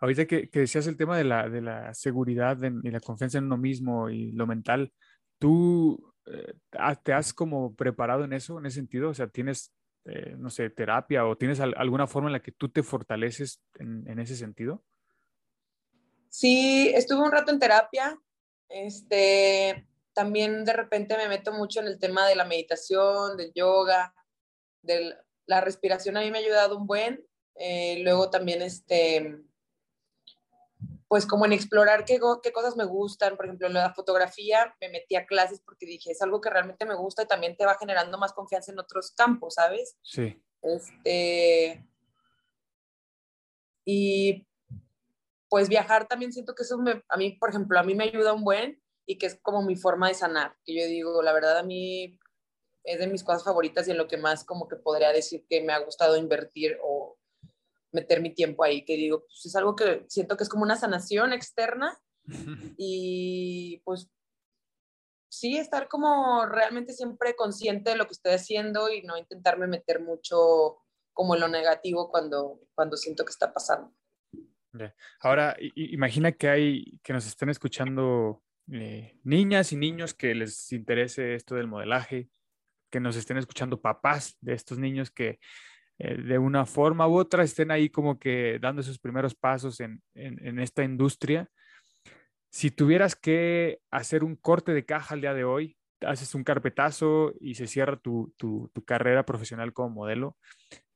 Ahorita 0.00 0.26
que, 0.26 0.48
que 0.50 0.60
decías 0.60 0.86
el 0.86 0.96
tema 0.96 1.16
de 1.16 1.24
la, 1.24 1.48
de 1.48 1.60
la 1.60 1.94
seguridad 1.94 2.62
en- 2.64 2.80
y 2.82 2.90
la 2.90 3.00
confianza 3.00 3.38
en 3.38 3.44
uno 3.44 3.56
mismo 3.56 4.10
y 4.10 4.32
lo 4.32 4.46
mental, 4.46 4.92
¿tú 5.38 6.12
eh, 6.26 6.54
te 7.02 7.12
has 7.12 7.32
como 7.34 7.74
preparado 7.74 8.24
en 8.24 8.32
eso, 8.32 8.58
en 8.58 8.66
ese 8.66 8.76
sentido? 8.76 9.10
O 9.10 9.14
sea, 9.14 9.28
¿tienes, 9.28 9.72
eh, 10.06 10.34
no 10.38 10.50
sé, 10.50 10.70
terapia 10.70 11.26
o 11.26 11.36
tienes 11.36 11.60
al- 11.60 11.74
alguna 11.76 12.06
forma 12.06 12.28
en 12.28 12.34
la 12.34 12.40
que 12.42 12.52
tú 12.52 12.68
te 12.68 12.82
fortaleces 12.82 13.62
en, 13.78 14.08
en 14.08 14.18
ese 14.18 14.36
sentido? 14.36 14.84
Sí, 16.28 16.90
estuve 16.94 17.22
un 17.22 17.30
rato 17.32 17.52
en 17.52 17.60
terapia, 17.60 18.18
este, 18.68 19.86
también 20.14 20.64
de 20.64 20.72
repente 20.72 21.16
me 21.16 21.28
meto 21.28 21.52
mucho 21.52 21.80
en 21.80 21.86
el 21.86 21.98
tema 22.00 22.26
de 22.26 22.34
la 22.34 22.44
meditación, 22.44 23.36
del 23.36 23.52
yoga, 23.54 24.12
de 24.82 25.14
la 25.46 25.60
respiración 25.60 26.16
a 26.16 26.20
mí 26.20 26.30
me 26.30 26.38
ha 26.38 26.40
ayudado 26.40 26.76
un 26.76 26.86
buen, 26.86 27.24
eh, 27.54 28.00
luego 28.02 28.30
también 28.30 28.62
este, 28.62 29.38
pues 31.14 31.26
como 31.26 31.46
en 31.46 31.52
explorar 31.52 32.04
qué, 32.04 32.18
qué 32.42 32.50
cosas 32.50 32.76
me 32.76 32.84
gustan, 32.84 33.36
por 33.36 33.44
ejemplo, 33.44 33.68
en 33.68 33.74
la 33.74 33.94
fotografía 33.94 34.74
me 34.80 34.88
metí 34.88 35.14
a 35.14 35.26
clases 35.26 35.60
porque 35.64 35.86
dije, 35.86 36.10
es 36.10 36.20
algo 36.20 36.40
que 36.40 36.50
realmente 36.50 36.84
me 36.86 36.96
gusta 36.96 37.22
y 37.22 37.28
también 37.28 37.56
te 37.56 37.64
va 37.64 37.78
generando 37.78 38.18
más 38.18 38.32
confianza 38.32 38.72
en 38.72 38.80
otros 38.80 39.12
campos, 39.12 39.54
¿sabes? 39.54 39.96
Sí, 40.02 40.42
Este, 40.60 41.86
y 43.84 44.44
pues 45.48 45.68
viajar 45.68 46.08
también 46.08 46.32
siento 46.32 46.52
que 46.52 46.64
eso 46.64 46.78
me, 46.78 47.04
a 47.08 47.16
mí, 47.16 47.30
por 47.38 47.50
ejemplo, 47.50 47.78
a 47.78 47.84
mí 47.84 47.94
me 47.94 48.02
ayuda 48.02 48.32
un 48.32 48.42
buen 48.42 48.82
y 49.06 49.16
que 49.16 49.26
es 49.26 49.38
como 49.40 49.62
mi 49.62 49.76
forma 49.76 50.08
de 50.08 50.14
sanar, 50.14 50.56
que 50.64 50.74
yo 50.74 50.84
digo, 50.84 51.22
la 51.22 51.32
verdad 51.32 51.58
a 51.58 51.62
mí 51.62 52.18
es 52.82 52.98
de 52.98 53.06
mis 53.06 53.22
cosas 53.22 53.44
favoritas 53.44 53.86
y 53.86 53.92
en 53.92 53.98
lo 53.98 54.08
que 54.08 54.16
más 54.16 54.42
como 54.42 54.66
que 54.66 54.74
podría 54.74 55.12
decir 55.12 55.46
que 55.48 55.62
me 55.62 55.74
ha 55.74 55.78
gustado 55.78 56.16
invertir 56.16 56.76
o 56.82 57.03
meter 57.94 58.20
mi 58.20 58.34
tiempo 58.34 58.64
ahí, 58.64 58.84
que 58.84 58.96
digo, 58.96 59.20
pues 59.20 59.46
es 59.46 59.56
algo 59.56 59.74
que 59.76 60.04
siento 60.08 60.36
que 60.36 60.44
es 60.44 60.48
como 60.48 60.64
una 60.64 60.76
sanación 60.76 61.32
externa 61.32 61.96
y 62.76 63.80
pues 63.84 64.10
sí, 65.28 65.56
estar 65.56 65.88
como 65.88 66.46
realmente 66.46 66.92
siempre 66.92 67.34
consciente 67.34 67.90
de 67.90 67.96
lo 67.96 68.06
que 68.06 68.12
estoy 68.12 68.32
haciendo 68.32 68.90
y 68.90 69.02
no 69.02 69.16
intentarme 69.16 69.66
meter 69.66 70.00
mucho 70.00 70.78
como 71.12 71.34
en 71.34 71.40
lo 71.40 71.48
negativo 71.48 72.10
cuando, 72.10 72.60
cuando 72.74 72.96
siento 72.96 73.24
que 73.24 73.30
está 73.30 73.52
pasando. 73.52 73.94
Ahora, 75.20 75.56
imagina 75.76 76.32
que 76.32 76.48
hay, 76.48 77.00
que 77.02 77.12
nos 77.12 77.26
estén 77.26 77.48
escuchando 77.48 78.42
eh, 78.72 79.18
niñas 79.22 79.72
y 79.72 79.76
niños 79.76 80.14
que 80.14 80.34
les 80.34 80.72
interese 80.72 81.34
esto 81.34 81.54
del 81.54 81.68
modelaje, 81.68 82.28
que 82.90 82.98
nos 82.98 83.16
estén 83.16 83.36
escuchando 83.36 83.80
papás 83.80 84.36
de 84.40 84.54
estos 84.54 84.78
niños 84.78 85.10
que 85.10 85.38
eh, 85.98 86.16
de 86.20 86.38
una 86.38 86.66
forma 86.66 87.06
u 87.06 87.16
otra 87.16 87.42
estén 87.44 87.70
ahí 87.70 87.88
como 87.88 88.18
que 88.18 88.58
dando 88.60 88.82
sus 88.82 88.98
primeros 88.98 89.34
pasos 89.34 89.80
en, 89.80 90.02
en- 90.14 90.58
esta 90.58 90.82
industria. 90.82 91.48
Si 92.50 92.70
tuvieras 92.70 93.16
que 93.16 93.80
hacer 93.90 94.22
un 94.24 94.36
corte 94.36 94.72
de 94.72 94.84
caja 94.84 95.14
al 95.14 95.20
día 95.20 95.34
de 95.34 95.44
hoy, 95.44 95.76
haces 96.00 96.34
un 96.34 96.44
carpetazo 96.44 97.32
y 97.40 97.54
se 97.54 97.66
cierra 97.66 97.96
tu, 97.96 98.32
tu- 98.36 98.70
tu 98.72 98.84
carrera 98.84 99.24
profesional 99.24 99.72
como 99.72 99.90
modelo. 99.90 100.36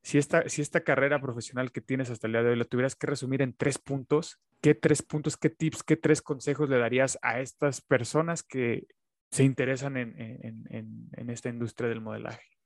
Si 0.03 0.18
esta, 0.18 0.49
si 0.49 0.62
esta 0.62 0.80
carrera 0.82 1.20
profesional 1.20 1.72
que 1.72 1.80
tienes 1.80 2.11
hasta 2.11 2.26
el 2.26 2.32
día 2.34 2.42
de 2.42 2.51
hoy 2.51 2.57
la 2.57 2.64
tuvieras 2.64 2.94
que 2.94 3.07
resumir 3.09 3.42
en 3.42 3.55
tres 3.55 3.78
puntos, 3.78 4.40
¿qué 4.61 4.74
tres 4.74 5.03
puntos, 5.03 5.36
qué 5.36 5.51
tips, 5.51 5.82
qué 5.82 5.96
tres 5.96 6.22
consejos 6.22 6.68
le 6.68 6.78
darías 6.78 7.18
a 7.22 7.40
estas 7.40 7.80
personas 7.80 8.42
que 8.42 8.86
se 9.30 9.44
interesan 9.44 9.96
en- 9.96 10.14
en- 10.18 11.09
en 11.12 11.30
esta 11.30 11.49
industria 11.49 11.88
del 11.88 12.01
modelaje? 12.01 12.58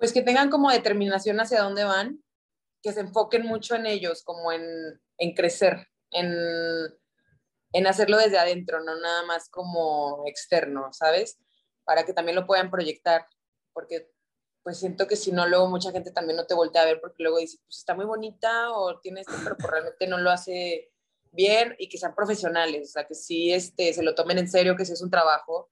Pues 0.00 0.12
que 0.12 0.22
tengan 0.22 0.50
como 0.50 0.70
determinación 0.70 1.38
hacia 1.38 1.62
dónde 1.62 1.84
van, 1.84 2.24
que 2.82 2.92
se 2.92 3.00
enfoquen 3.00 3.46
mucho 3.46 3.76
en 3.76 3.86
ellos, 3.86 4.24
como 4.24 4.50
en, 4.50 4.64
en 5.18 5.34
crecer, 5.34 5.86
en, 6.10 6.34
en 7.72 7.86
hacerlo 7.86 8.16
desde 8.16 8.38
adentro, 8.38 8.82
no 8.82 8.98
nada 8.98 9.22
más 9.24 9.48
como 9.50 10.24
externo, 10.26 10.88
¿sabes? 10.92 11.38
Para 11.84 12.04
que 12.04 12.14
también 12.14 12.34
lo 12.34 12.46
puedan 12.46 12.70
proyectar, 12.70 13.26
porque 13.72 14.10
pues 14.62 14.78
siento 14.78 15.06
que 15.06 15.16
si 15.16 15.32
no, 15.32 15.46
luego 15.46 15.68
mucha 15.68 15.92
gente 15.92 16.10
también 16.10 16.36
no 16.36 16.46
te 16.46 16.54
voltea 16.54 16.82
a 16.82 16.86
ver 16.86 17.00
porque 17.00 17.22
luego 17.22 17.38
dice, 17.38 17.58
pues 17.66 17.78
está 17.78 17.94
muy 17.94 18.04
bonita 18.04 18.72
o 18.72 18.98
tiene 19.00 19.20
esto, 19.20 19.34
pero 19.42 19.56
pues 19.56 19.70
realmente 19.70 20.06
no 20.06 20.18
lo 20.18 20.30
hace 20.30 20.90
bien 21.32 21.74
y 21.78 21.88
que 21.88 21.98
sean 21.98 22.14
profesionales, 22.14 22.88
o 22.88 22.92
sea, 22.92 23.06
que 23.06 23.14
sí 23.14 23.52
este, 23.52 23.92
se 23.92 24.02
lo 24.02 24.14
tomen 24.14 24.38
en 24.38 24.48
serio, 24.48 24.76
que 24.76 24.84
si 24.84 24.92
es 24.92 25.02
un 25.02 25.10
trabajo. 25.10 25.70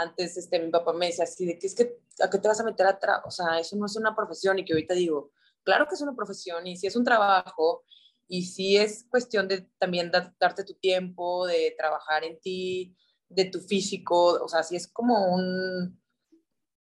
Antes 0.00 0.36
este, 0.36 0.58
mi 0.60 0.70
papá 0.70 0.92
me 0.92 1.06
decía 1.06 1.24
así, 1.24 1.46
de 1.46 1.58
que 1.58 1.66
es 1.66 1.74
que, 1.74 1.98
¿a 2.20 2.30
qué 2.30 2.38
te 2.38 2.48
vas 2.48 2.60
a 2.60 2.64
meter 2.64 2.86
atrás? 2.86 3.20
O 3.24 3.30
sea, 3.30 3.58
eso 3.58 3.76
no 3.76 3.86
es 3.86 3.96
una 3.96 4.14
profesión 4.14 4.58
y 4.58 4.64
que 4.64 4.72
ahorita 4.72 4.94
digo, 4.94 5.32
claro 5.62 5.86
que 5.86 5.94
es 5.94 6.00
una 6.00 6.14
profesión 6.14 6.66
y 6.66 6.76
si 6.76 6.86
es 6.86 6.96
un 6.96 7.04
trabajo 7.04 7.84
y 8.26 8.44
si 8.44 8.76
es 8.76 9.06
cuestión 9.10 9.48
de 9.48 9.68
también 9.78 10.10
darte 10.10 10.64
tu 10.64 10.74
tiempo, 10.74 11.46
de 11.46 11.74
trabajar 11.76 12.24
en 12.24 12.38
ti, 12.40 12.96
de 13.28 13.46
tu 13.46 13.60
físico, 13.60 14.42
o 14.42 14.48
sea, 14.48 14.62
si 14.62 14.76
es 14.76 14.86
como 14.86 15.34
un, 15.34 16.00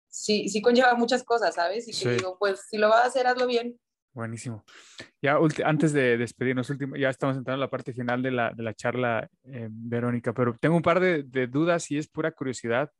sí, 0.08 0.48
sí 0.48 0.60
conlleva 0.60 0.94
muchas 0.94 1.24
cosas, 1.24 1.54
¿sabes? 1.54 1.88
Y 1.88 1.92
que 1.92 2.16
digo, 2.16 2.36
pues 2.38 2.66
si 2.68 2.76
lo 2.76 2.88
vas 2.88 3.04
a 3.04 3.08
hacer, 3.08 3.26
hazlo 3.26 3.46
bien. 3.46 3.80
Buenísimo. 4.14 4.64
Ya 5.22 5.38
antes 5.64 5.92
de 5.94 6.18
despedirnos, 6.18 6.68
último, 6.68 6.96
ya 6.96 7.08
estamos 7.08 7.36
entrando 7.36 7.56
en 7.56 7.60
la 7.60 7.70
parte 7.70 7.94
final 7.94 8.22
de 8.22 8.30
la, 8.30 8.52
de 8.52 8.62
la 8.62 8.74
charla, 8.74 9.26
eh, 9.44 9.68
Verónica, 9.70 10.34
pero 10.34 10.54
tengo 10.60 10.76
un 10.76 10.82
par 10.82 11.00
de, 11.00 11.22
de, 11.22 11.46
dudas 11.46 11.90
y 11.90 11.96
es 11.96 12.08
pura 12.08 12.30
curiosidad 12.32 12.90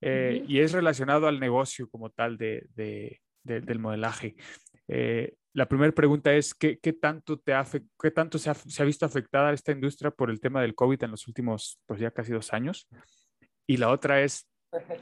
eh, 0.00 0.44
y 0.48 0.58
es 0.58 0.72
relacionado 0.72 1.28
al 1.28 1.38
negocio 1.38 1.88
como 1.88 2.10
tal 2.10 2.36
de, 2.36 2.66
de, 2.74 3.20
del 3.44 3.78
modelaje. 3.78 4.34
Eh, 4.88 5.34
la 5.52 5.68
primera 5.68 5.92
pregunta 5.92 6.32
es, 6.32 6.52
¿qué, 6.54 6.78
qué 6.80 6.94
tanto, 6.94 7.38
te 7.38 7.54
ha, 7.54 7.64
qué 8.00 8.10
tanto 8.10 8.36
se 8.38 8.50
ha, 8.50 8.54
se 8.54 8.82
ha, 8.82 8.86
visto 8.86 9.06
afectada 9.06 9.52
esta 9.52 9.70
industria 9.70 10.10
por 10.10 10.30
el 10.30 10.40
tema 10.40 10.62
del 10.62 10.74
COVID 10.74 11.04
en 11.04 11.12
los 11.12 11.28
últimos, 11.28 11.80
pues 11.86 12.00
ya 12.00 12.10
casi 12.10 12.32
dos 12.32 12.52
años? 12.52 12.88
Y 13.68 13.76
la 13.76 13.90
otra 13.90 14.20
es, 14.22 14.48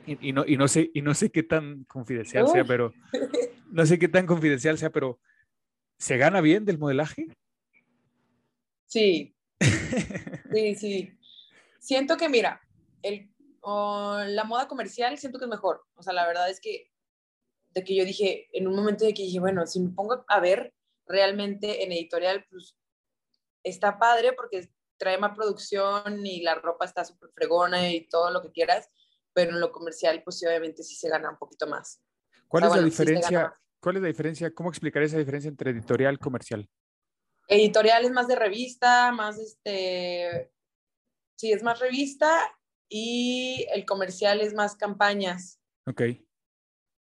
y, 0.06 0.28
y, 0.28 0.32
no, 0.32 0.44
y, 0.46 0.58
no, 0.58 0.68
sé, 0.68 0.90
y 0.92 1.00
no 1.00 1.14
sé 1.14 1.30
qué 1.30 1.42
tan 1.42 1.84
confidencial 1.84 2.48
sea, 2.48 2.64
pero 2.64 2.92
no 3.70 3.86
sé 3.86 3.98
qué 3.98 4.08
tan 4.08 4.26
confidencial 4.26 4.76
sea, 4.76 4.90
pero 4.90 5.20
¿se 5.98 6.16
gana 6.16 6.40
bien 6.40 6.64
del 6.64 6.78
modelaje? 6.78 7.26
Sí, 8.86 9.36
sí, 10.52 10.74
sí. 10.74 11.18
Siento 11.78 12.16
que, 12.16 12.28
mira, 12.28 12.60
el, 13.02 13.30
oh, 13.60 14.20
la 14.26 14.44
moda 14.44 14.68
comercial 14.68 15.18
siento 15.18 15.38
que 15.38 15.44
es 15.44 15.50
mejor. 15.50 15.84
O 15.94 16.02
sea, 16.02 16.12
la 16.12 16.26
verdad 16.26 16.48
es 16.48 16.60
que 16.60 16.90
de 17.70 17.84
que 17.84 17.94
yo 17.94 18.04
dije, 18.04 18.48
en 18.52 18.66
un 18.66 18.74
momento 18.74 19.04
de 19.04 19.12
que 19.12 19.22
dije, 19.22 19.40
bueno, 19.40 19.66
si 19.66 19.80
me 19.80 19.90
pongo 19.90 20.24
a 20.26 20.40
ver 20.40 20.74
realmente 21.06 21.84
en 21.84 21.92
editorial, 21.92 22.46
pues 22.50 22.76
está 23.62 23.98
padre 23.98 24.32
porque 24.32 24.70
trae 24.96 25.18
más 25.18 25.36
producción 25.36 26.26
y 26.26 26.42
la 26.42 26.54
ropa 26.54 26.84
está 26.84 27.04
súper 27.04 27.30
fregona 27.34 27.92
y 27.92 28.08
todo 28.08 28.30
lo 28.30 28.42
que 28.42 28.52
quieras, 28.52 28.88
pero 29.32 29.52
en 29.52 29.60
lo 29.60 29.70
comercial, 29.70 30.22
pues 30.24 30.42
obviamente 30.44 30.82
sí 30.82 30.96
se 30.96 31.08
gana 31.08 31.30
un 31.30 31.38
poquito 31.38 31.66
más. 31.66 32.02
¿Cuál 32.48 32.64
es 32.64 32.76
la 32.76 32.82
diferencia? 32.82 33.54
¿Cuál 33.80 33.96
es 33.96 34.02
la 34.02 34.08
diferencia? 34.08 34.54
¿Cómo 34.54 34.70
explicar 34.70 35.02
esa 35.02 35.18
diferencia 35.18 35.48
entre 35.48 35.70
editorial 35.70 36.14
y 36.14 36.18
comercial? 36.18 36.68
Editorial 37.48 38.04
es 38.04 38.10
más 38.10 38.28
de 38.28 38.36
revista, 38.36 39.12
más 39.12 39.38
este, 39.38 40.52
sí, 41.36 41.52
es 41.52 41.62
más 41.62 41.80
revista 41.80 42.40
y 42.88 43.66
el 43.72 43.86
comercial 43.86 44.40
es 44.40 44.54
más 44.54 44.76
campañas. 44.76 45.60
Ok 45.86 46.02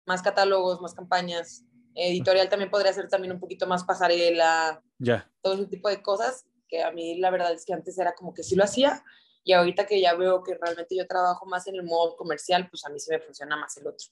más 0.08 0.22
catálogos, 0.22 0.80
más 0.80 0.94
campañas. 0.94 1.64
Editorial 1.94 2.48
también 2.48 2.70
podría 2.70 2.92
ser 2.92 3.08
también 3.08 3.32
un 3.32 3.40
poquito 3.40 3.66
más 3.66 3.84
pasarela, 3.84 4.82
ya. 4.98 5.30
todo 5.42 5.54
ese 5.54 5.66
tipo 5.66 5.88
de 5.88 6.02
cosas, 6.02 6.46
que 6.68 6.82
a 6.82 6.90
mí 6.90 7.18
la 7.18 7.30
verdad 7.30 7.52
es 7.52 7.64
que 7.64 7.74
antes 7.74 7.96
era 7.98 8.14
como 8.14 8.34
que 8.34 8.42
sí 8.42 8.56
lo 8.56 8.64
hacía, 8.64 9.04
y 9.44 9.52
ahorita 9.52 9.86
que 9.86 10.00
ya 10.00 10.14
veo 10.14 10.42
que 10.42 10.56
realmente 10.60 10.96
yo 10.96 11.06
trabajo 11.06 11.46
más 11.46 11.66
en 11.68 11.76
el 11.76 11.84
modo 11.84 12.16
comercial, 12.16 12.68
pues 12.70 12.84
a 12.84 12.88
mí 12.88 12.98
sí 12.98 13.10
me 13.10 13.20
funciona 13.20 13.56
más 13.56 13.76
el 13.76 13.86
otro. 13.86 14.06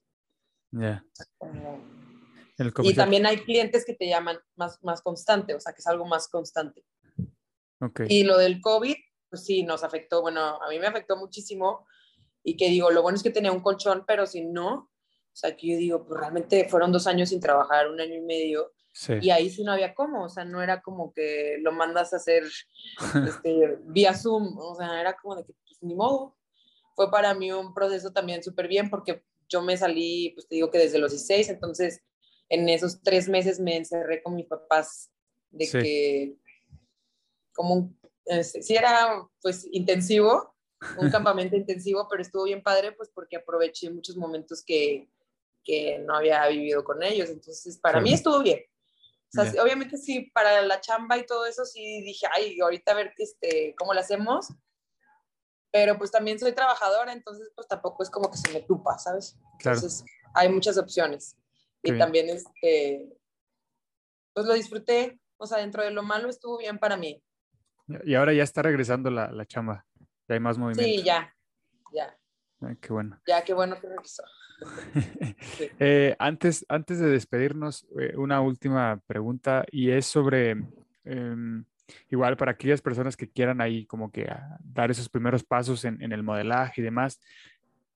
Ya. 0.73 1.05
Y 2.83 2.95
también 2.95 3.27
hay 3.27 3.39
clientes 3.39 3.85
que 3.85 3.95
te 3.95 4.09
llaman 4.09 4.39
más, 4.55 4.83
más 4.83 5.03
constante, 5.03 5.55
o 5.55 5.61
sea, 5.61 5.73
que 5.73 5.81
es 5.81 5.87
algo 5.87 6.07
más 6.07 6.29
constante. 6.29 6.85
Okay. 7.81 8.07
Y 8.09 8.25
lo 8.25 8.39
del 8.39 8.61
COVID, 8.61 8.97
pues 9.29 9.45
sí, 9.45 9.63
nos 9.63 9.85
afectó, 9.85 10.23
bueno, 10.23 10.41
a 10.41 10.69
mí 10.71 10.79
me 10.79 10.87
afectó 10.87 11.17
muchísimo 11.17 11.87
y 12.43 12.57
que 12.57 12.69
digo, 12.69 12.91
lo 12.91 13.03
bueno 13.03 13.17
es 13.17 13.23
que 13.23 13.31
tenía 13.31 13.53
un 13.53 13.61
colchón, 13.61 14.05
pero 14.07 14.27
si 14.27 14.43
no, 14.43 14.75
o 14.75 15.39
sea, 15.39 15.55
que 15.55 15.73
yo 15.73 15.77
digo, 15.77 16.07
pues 16.07 16.19
realmente 16.19 16.67
fueron 16.69 16.93
dos 16.93 17.07
años 17.07 17.29
sin 17.29 17.41
trabajar, 17.41 17.91
un 17.91 18.01
año 18.01 18.15
y 18.15 18.23
medio, 18.23 18.73
y 19.21 19.31
ahí 19.31 19.51
sí 19.51 19.63
no 19.63 19.73
había 19.73 19.95
cómo, 19.95 20.25
o 20.25 20.29
sea, 20.29 20.45
no 20.45 20.63
era 20.63 20.81
como 20.81 21.13
que 21.13 21.59
lo 21.61 21.73
mandas 21.73 22.13
a 22.13 22.17
hacer 22.17 22.45
este, 23.29 23.79
vía 23.85 24.15
Zoom, 24.15 24.57
o 24.59 24.75
sea, 24.75 25.01
era 25.01 25.17
como 25.17 25.37
de 25.37 25.45
que, 25.45 25.53
pues 25.67 25.83
ni 25.83 25.95
modo. 25.95 26.37
Fue 26.95 27.11
para 27.11 27.35
mí 27.35 27.53
un 27.53 27.75
proceso 27.75 28.11
también 28.11 28.43
súper 28.43 28.69
bien 28.69 28.89
porque 28.89 29.23
yo 29.51 29.61
me 29.61 29.77
salí, 29.77 30.31
pues 30.31 30.49
te 30.49 30.55
digo 30.55 30.71
que 30.71 30.79
desde 30.79 30.99
los 30.99 31.11
16, 31.11 31.51
entonces 31.51 32.03
en 32.49 32.69
esos 32.69 33.03
tres 33.03 33.29
meses 33.29 33.59
me 33.61 33.77
encerré 33.77 34.23
con 34.23 34.35
mis 34.35 34.47
papás 34.47 35.11
de 35.51 35.67
sí. 35.67 35.79
que, 35.79 36.37
como 37.55 37.75
un, 37.75 38.01
este, 38.27 38.63
sí 38.63 38.77
era 38.77 39.27
pues 39.41 39.67
intensivo, 39.73 40.55
un 40.99 41.11
campamento 41.11 41.57
intensivo, 41.57 42.07
pero 42.09 42.23
estuvo 42.23 42.45
bien 42.45 42.63
padre 42.63 42.93
pues 42.93 43.11
porque 43.15 43.37
aproveché 43.37 43.91
muchos 43.91 44.17
momentos 44.17 44.63
que, 44.65 45.09
que 45.65 45.99
no 45.99 46.17
había 46.17 46.47
vivido 46.49 46.85
con 46.85 47.03
ellos. 47.03 47.31
Entonces, 47.31 47.79
para 47.79 47.99
sí. 47.99 48.05
mí 48.05 48.13
estuvo 48.13 48.41
bien. 48.43 48.61
O 49.29 49.43
sea, 49.43 49.53
yeah. 49.53 49.63
obviamente 49.63 49.97
sí, 49.97 50.31
para 50.33 50.63
la 50.63 50.81
chamba 50.81 51.19
y 51.19 51.27
todo 51.27 51.47
eso, 51.47 51.65
sí 51.65 52.03
dije, 52.03 52.27
ay, 52.33 52.61
ahorita 52.61 52.93
a 52.93 52.95
ver 52.95 53.13
este, 53.19 53.75
cómo 53.77 53.93
lo 53.93 54.01
hacemos. 54.01 54.49
Pero 55.73 55.99
pues 55.99 56.11
también 56.11 56.39
soy 56.39 56.53
trabajadora, 56.53 57.13
entonces 57.13 57.51
pues 57.55 57.67
tampoco 57.69 58.03
es 58.03 58.09
como 58.09 58.31
que 58.31 58.39
se 58.39 58.51
me 58.53 58.63
tupa, 58.63 58.99
¿sabes? 58.99 59.37
Claro. 59.59 59.77
Entonces 59.77 60.05
hay 60.33 60.49
muchas 60.49 60.79
opciones. 60.79 61.37
Y 61.91 61.99
también, 61.99 62.28
este, 62.28 63.09
pues 64.32 64.47
lo 64.47 64.55
disfruté. 64.55 65.18
O 65.39 65.47
sea, 65.47 65.59
dentro 65.59 65.82
de 65.82 65.91
lo 65.91 66.03
malo 66.03 66.28
estuvo 66.28 66.59
bien 66.59 66.78
para 66.78 66.97
mí. 66.97 67.22
Y 68.05 68.14
ahora 68.14 68.32
ya 68.32 68.43
está 68.43 68.62
regresando 68.62 69.11
la, 69.11 69.30
la 69.30 69.45
chamba. 69.47 69.87
Ya 70.28 70.34
hay 70.34 70.41
más 70.41 70.59
movimiento. 70.59 70.82
Sí, 70.82 71.05
ya, 71.05 71.32
ya. 71.93 72.16
Ay, 72.61 72.76
qué 72.80 72.93
bueno. 72.93 73.20
Ya, 73.26 73.45
qué 73.45 73.55
bueno 73.55 73.78
que 73.80 73.89
regresó. 73.89 74.24
eh, 75.78 76.16
antes, 76.18 76.64
antes 76.68 76.99
de 76.99 77.09
despedirnos, 77.09 77.87
eh, 78.01 78.16
una 78.16 78.41
última 78.41 79.01
pregunta 79.07 79.64
y 79.70 79.91
es 79.91 80.07
sobre, 80.07 80.57
eh, 81.05 81.62
igual 82.09 82.37
para 82.37 82.53
aquellas 82.53 82.80
personas 82.80 83.16
que 83.16 83.30
quieran 83.30 83.61
ahí 83.61 83.87
como 83.87 84.11
que 84.11 84.28
dar 84.61 84.91
esos 84.91 85.09
primeros 85.09 85.45
pasos 85.45 85.84
en, 85.84 86.03
en 86.03 86.12
el 86.12 86.22
modelaje 86.22 86.80
y 86.80 86.84
demás, 86.84 87.20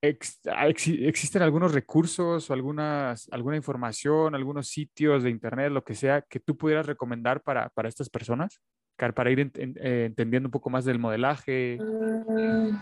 ex, 0.03 0.41
ex, 0.45 0.89
¿existen 0.89 1.43
algunos 1.43 1.73
recursos 1.73 2.49
o 2.49 2.53
algunas, 2.53 3.29
alguna 3.31 3.57
información, 3.57 4.35
algunos 4.35 4.69
sitios 4.69 5.23
de 5.23 5.31
internet, 5.31 5.71
lo 5.71 5.85
que 5.85 5.95
sea, 5.95 6.23
que 6.23 6.41
tú 6.41 6.57
pudieras 6.57 6.87
recomendar 6.87 7.43
para, 7.43 7.69
para 7.71 7.89
estas 7.89 8.09
personas? 8.09 8.61
Para 9.15 9.31
ir 9.31 9.41
eh, 9.41 10.05
entendiendo 10.07 10.49
un 10.49 10.53
poco 10.53 10.69
más 10.69 10.85
del 10.85 10.99
modelaje. 10.99 11.79
Mm, 11.81 12.79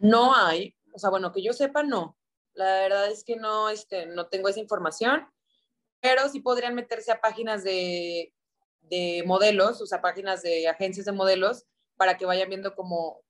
no 0.00 0.36
hay, 0.36 0.76
o 0.92 0.98
sea, 0.98 1.08
bueno, 1.08 1.32
que 1.32 1.42
yo 1.42 1.54
sepa, 1.54 1.82
no. 1.82 2.18
La 2.52 2.66
verdad 2.80 3.10
es 3.10 3.24
que 3.24 3.36
no, 3.36 3.70
este, 3.70 4.06
no 4.06 4.28
tengo 4.28 4.48
esa 4.48 4.60
información, 4.60 5.26
pero 6.00 6.28
sí 6.28 6.40
podrían 6.40 6.74
meterse 6.74 7.12
a 7.12 7.20
páginas 7.20 7.64
de, 7.64 8.34
de 8.82 9.22
modelos, 9.26 9.80
o 9.80 9.86
sea, 9.86 10.02
páginas 10.02 10.42
de 10.42 10.68
agencias 10.68 11.06
de 11.06 11.12
modelos, 11.12 11.64
para 11.96 12.18
que 12.18 12.26
vayan 12.26 12.48
viendo 12.48 12.74
como 12.74 13.22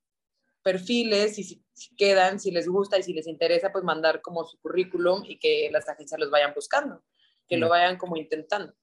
perfiles 0.66 1.38
y 1.38 1.44
si, 1.44 1.64
si, 1.74 1.94
quedan, 1.94 2.40
si 2.40 2.50
les 2.50 2.66
gusta 2.66 2.98
y 2.98 3.04
si 3.04 3.12
les 3.12 3.28
interesa, 3.28 3.70
pues 3.70 3.84
mandar 3.84 4.20
como 4.20 4.44
su 4.44 4.60
currículum 4.60 5.22
y 5.24 5.38
que 5.38 5.68
las 5.70 5.88
agencias 5.88 6.18
los 6.18 6.28
vayan 6.28 6.52
buscando, 6.56 7.04
que 7.46 7.56
lo 7.56 7.68
vayan 7.68 7.96
como 7.96 8.16
intentando. 8.16 8.74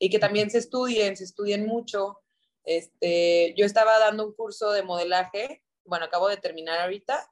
Y 0.00 0.10
que 0.10 0.18
también 0.18 0.50
se 0.50 0.58
estudien, 0.58 1.16
se 1.16 1.22
estudien 1.22 1.66
mucho. 1.66 2.18
Este, 2.64 3.54
yo 3.56 3.64
estaba 3.64 3.96
dando 4.00 4.26
un 4.26 4.32
curso 4.34 4.72
de 4.72 4.82
modelaje, 4.82 5.62
bueno, 5.84 6.06
acabo 6.06 6.28
de 6.28 6.36
terminar 6.36 6.80
ahorita, 6.80 7.30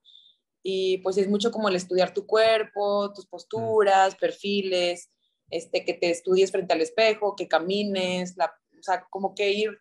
y 0.62 0.99
pues 0.99 1.16
es 1.18 1.28
mucho 1.28 1.51
como 1.51 1.68
el 1.68 1.74
estudiar 1.74 2.14
tu 2.14 2.24
cuerpo, 2.24 3.12
tus 3.12 3.26
posturas, 3.26 4.14
perfiles, 4.14 5.11
este, 5.51 5.84
que 5.84 5.94
te 5.94 6.11
estudies 6.11 6.53
frente 6.53 6.72
al 6.72 6.82
espejo, 6.82 7.34
que 7.34 7.49
camines, 7.49 8.36
la, 8.36 8.46
o 8.78 8.82
sea, 8.82 9.05
como 9.11 9.34
que 9.34 9.51
ir, 9.51 9.76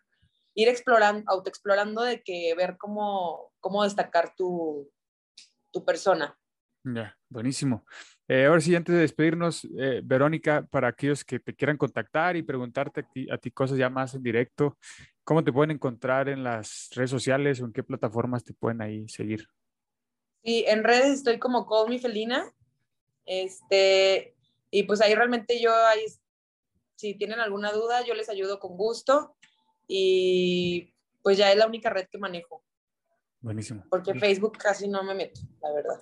ir 0.54 0.68
explorando, 0.68 1.24
autoexplorando 1.30 2.02
de 2.02 2.22
que 2.22 2.54
ver 2.56 2.76
cómo, 2.78 3.52
cómo 3.60 3.84
destacar 3.84 4.34
tu, 4.34 4.90
tu 5.70 5.84
persona. 5.84 6.38
Ya, 6.84 7.16
buenísimo. 7.28 7.84
Eh, 8.28 8.46
ahora 8.46 8.60
sí, 8.60 8.74
antes 8.74 8.94
de 8.94 9.00
despedirnos, 9.00 9.66
eh, 9.78 10.00
Verónica, 10.04 10.66
para 10.70 10.88
aquellos 10.88 11.24
que 11.24 11.40
te 11.40 11.54
quieran 11.54 11.76
contactar 11.76 12.36
y 12.36 12.42
preguntarte 12.42 13.00
a 13.00 13.02
ti, 13.02 13.30
a 13.30 13.38
ti, 13.38 13.50
cosas 13.50 13.78
ya 13.78 13.90
más 13.90 14.14
en 14.14 14.22
directo, 14.22 14.76
¿cómo 15.24 15.42
te 15.42 15.52
pueden 15.52 15.72
encontrar 15.72 16.28
en 16.28 16.44
las 16.44 16.88
redes 16.94 17.10
sociales 17.10 17.60
o 17.60 17.64
en 17.64 17.72
qué 17.72 17.82
plataformas 17.82 18.44
te 18.44 18.54
pueden 18.54 18.80
ahí 18.80 19.08
seguir? 19.08 19.46
Sí, 20.44 20.64
en 20.66 20.84
redes 20.84 21.18
estoy 21.18 21.38
como 21.38 21.66
Call 21.66 21.88
Me 21.88 21.98
Felina. 21.98 22.50
Este, 23.26 24.34
y 24.70 24.84
pues 24.84 25.00
ahí 25.00 25.14
realmente 25.14 25.60
yo, 25.60 25.74
ahí, 25.86 26.04
si 26.96 27.14
tienen 27.14 27.40
alguna 27.40 27.72
duda, 27.72 28.04
yo 28.04 28.14
les 28.14 28.28
ayudo 28.28 28.58
con 28.58 28.76
gusto. 28.76 29.36
Y 29.88 30.94
pues 31.22 31.38
ya 31.38 31.50
es 31.50 31.56
la 31.56 31.66
única 31.66 31.90
red 31.90 32.06
que 32.08 32.18
manejo. 32.18 32.62
Buenísimo. 33.40 33.84
Porque 33.90 34.14
Facebook 34.14 34.58
casi 34.58 34.86
no 34.86 35.02
me 35.02 35.14
meto, 35.14 35.40
la 35.62 35.72
verdad. 35.72 36.00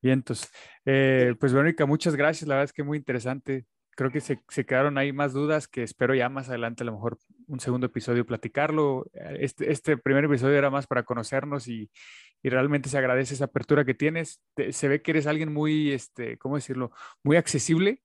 Bien, 0.00 0.14
entonces, 0.14 0.50
eh, 0.84 1.34
pues 1.38 1.52
Verónica, 1.52 1.86
muchas 1.86 2.16
gracias. 2.16 2.48
La 2.48 2.56
verdad 2.56 2.64
es 2.64 2.72
que 2.72 2.82
muy 2.82 2.98
interesante. 2.98 3.66
Creo 3.94 4.10
que 4.10 4.20
se, 4.20 4.42
se, 4.48 4.64
quedaron 4.64 4.96
ahí 4.96 5.12
más 5.12 5.34
dudas 5.34 5.68
que 5.68 5.82
espero 5.82 6.14
ya 6.14 6.28
más 6.30 6.48
adelante, 6.48 6.82
a 6.82 6.86
lo 6.86 6.92
mejor 6.92 7.18
un 7.46 7.60
segundo 7.60 7.86
episodio 7.86 8.24
platicarlo. 8.24 9.06
Este, 9.38 9.70
este 9.70 9.98
primer 9.98 10.24
episodio 10.24 10.56
era 10.56 10.70
más 10.70 10.86
para 10.86 11.02
conocernos 11.02 11.68
y, 11.68 11.90
y 12.42 12.48
realmente 12.48 12.88
se 12.88 12.98
agradece 12.98 13.34
esa 13.34 13.44
apertura 13.44 13.84
que 13.84 13.94
tienes. 13.94 14.40
Te, 14.54 14.72
se 14.72 14.88
ve 14.88 15.02
que 15.02 15.10
eres 15.10 15.26
alguien 15.26 15.52
muy, 15.52 15.92
este, 15.92 16.38
¿cómo 16.38 16.56
decirlo? 16.56 16.90
Muy 17.22 17.36
accesible, 17.36 18.02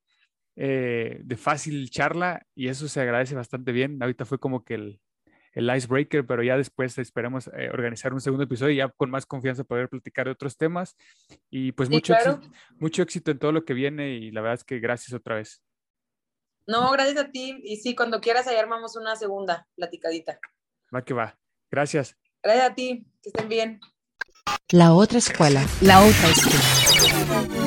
eh, 0.58 1.20
de 1.24 1.38
fácil 1.38 1.90
charla 1.92 2.46
y 2.56 2.68
eso 2.68 2.88
se 2.88 3.00
agradece 3.00 3.36
bastante 3.36 3.72
bien. 3.72 4.02
Ahorita 4.02 4.26
fue 4.26 4.40
como 4.40 4.64
que 4.64 4.74
el, 4.74 5.00
el 5.54 5.76
icebreaker, 5.76 6.26
pero 6.26 6.42
ya 6.44 6.58
después 6.58 6.98
esperemos 6.98 7.48
eh, 7.56 7.70
organizar 7.72 8.12
un 8.14 8.22
segundo 8.22 8.44
episodio 8.44 8.74
y 8.74 8.78
ya 8.78 8.90
con 8.90 9.10
más 9.12 9.26
confianza 9.26 9.64
poder 9.64 9.88
platicar 9.88 10.26
de 10.26 10.32
otros 10.32 10.58
temas. 10.58 10.96
Y 11.50 11.72
pues 11.74 11.90
Sí, 11.90 11.96
mucho, 11.96 12.14
claro. 12.14 12.32
éxito, 12.34 12.56
mucho 12.80 13.02
éxito 13.04 13.32
en 13.32 13.40
todo 13.40 13.52
lo 13.52 13.64
que 13.66 13.74
viene 13.74 14.10
y 14.16 14.32
la 14.32 14.42
verdad 14.42 14.56
es 14.56 14.64
que 14.64 14.80
gracias 14.80 15.14
otra 15.14 15.36
vez. 15.36 15.62
No, 16.66 16.92
gracias 16.92 17.18
a 17.18 17.32
ti. 17.32 17.62
Y 17.64 17.78
sí, 17.78 17.96
cuando 17.96 18.20
quieras, 18.20 18.48
ahí 18.48 18.58
armamos 18.58 18.98
una 18.98 19.16
segunda 19.16 19.68
platicadita. 19.76 20.40
Va 20.94 21.06
que 21.06 21.14
va. 21.14 21.38
Gracias. 21.72 22.18
Gracias 22.44 22.70
a 22.72 22.76
ti. 22.76 23.06
Que 23.22 23.30
estén 23.30 23.48
bien. 23.48 23.80
La 24.72 24.94
otra 24.94 25.18
escuela. 25.20 25.66
La 25.82 26.02
otra 26.02 26.30
escuela. 26.30 27.67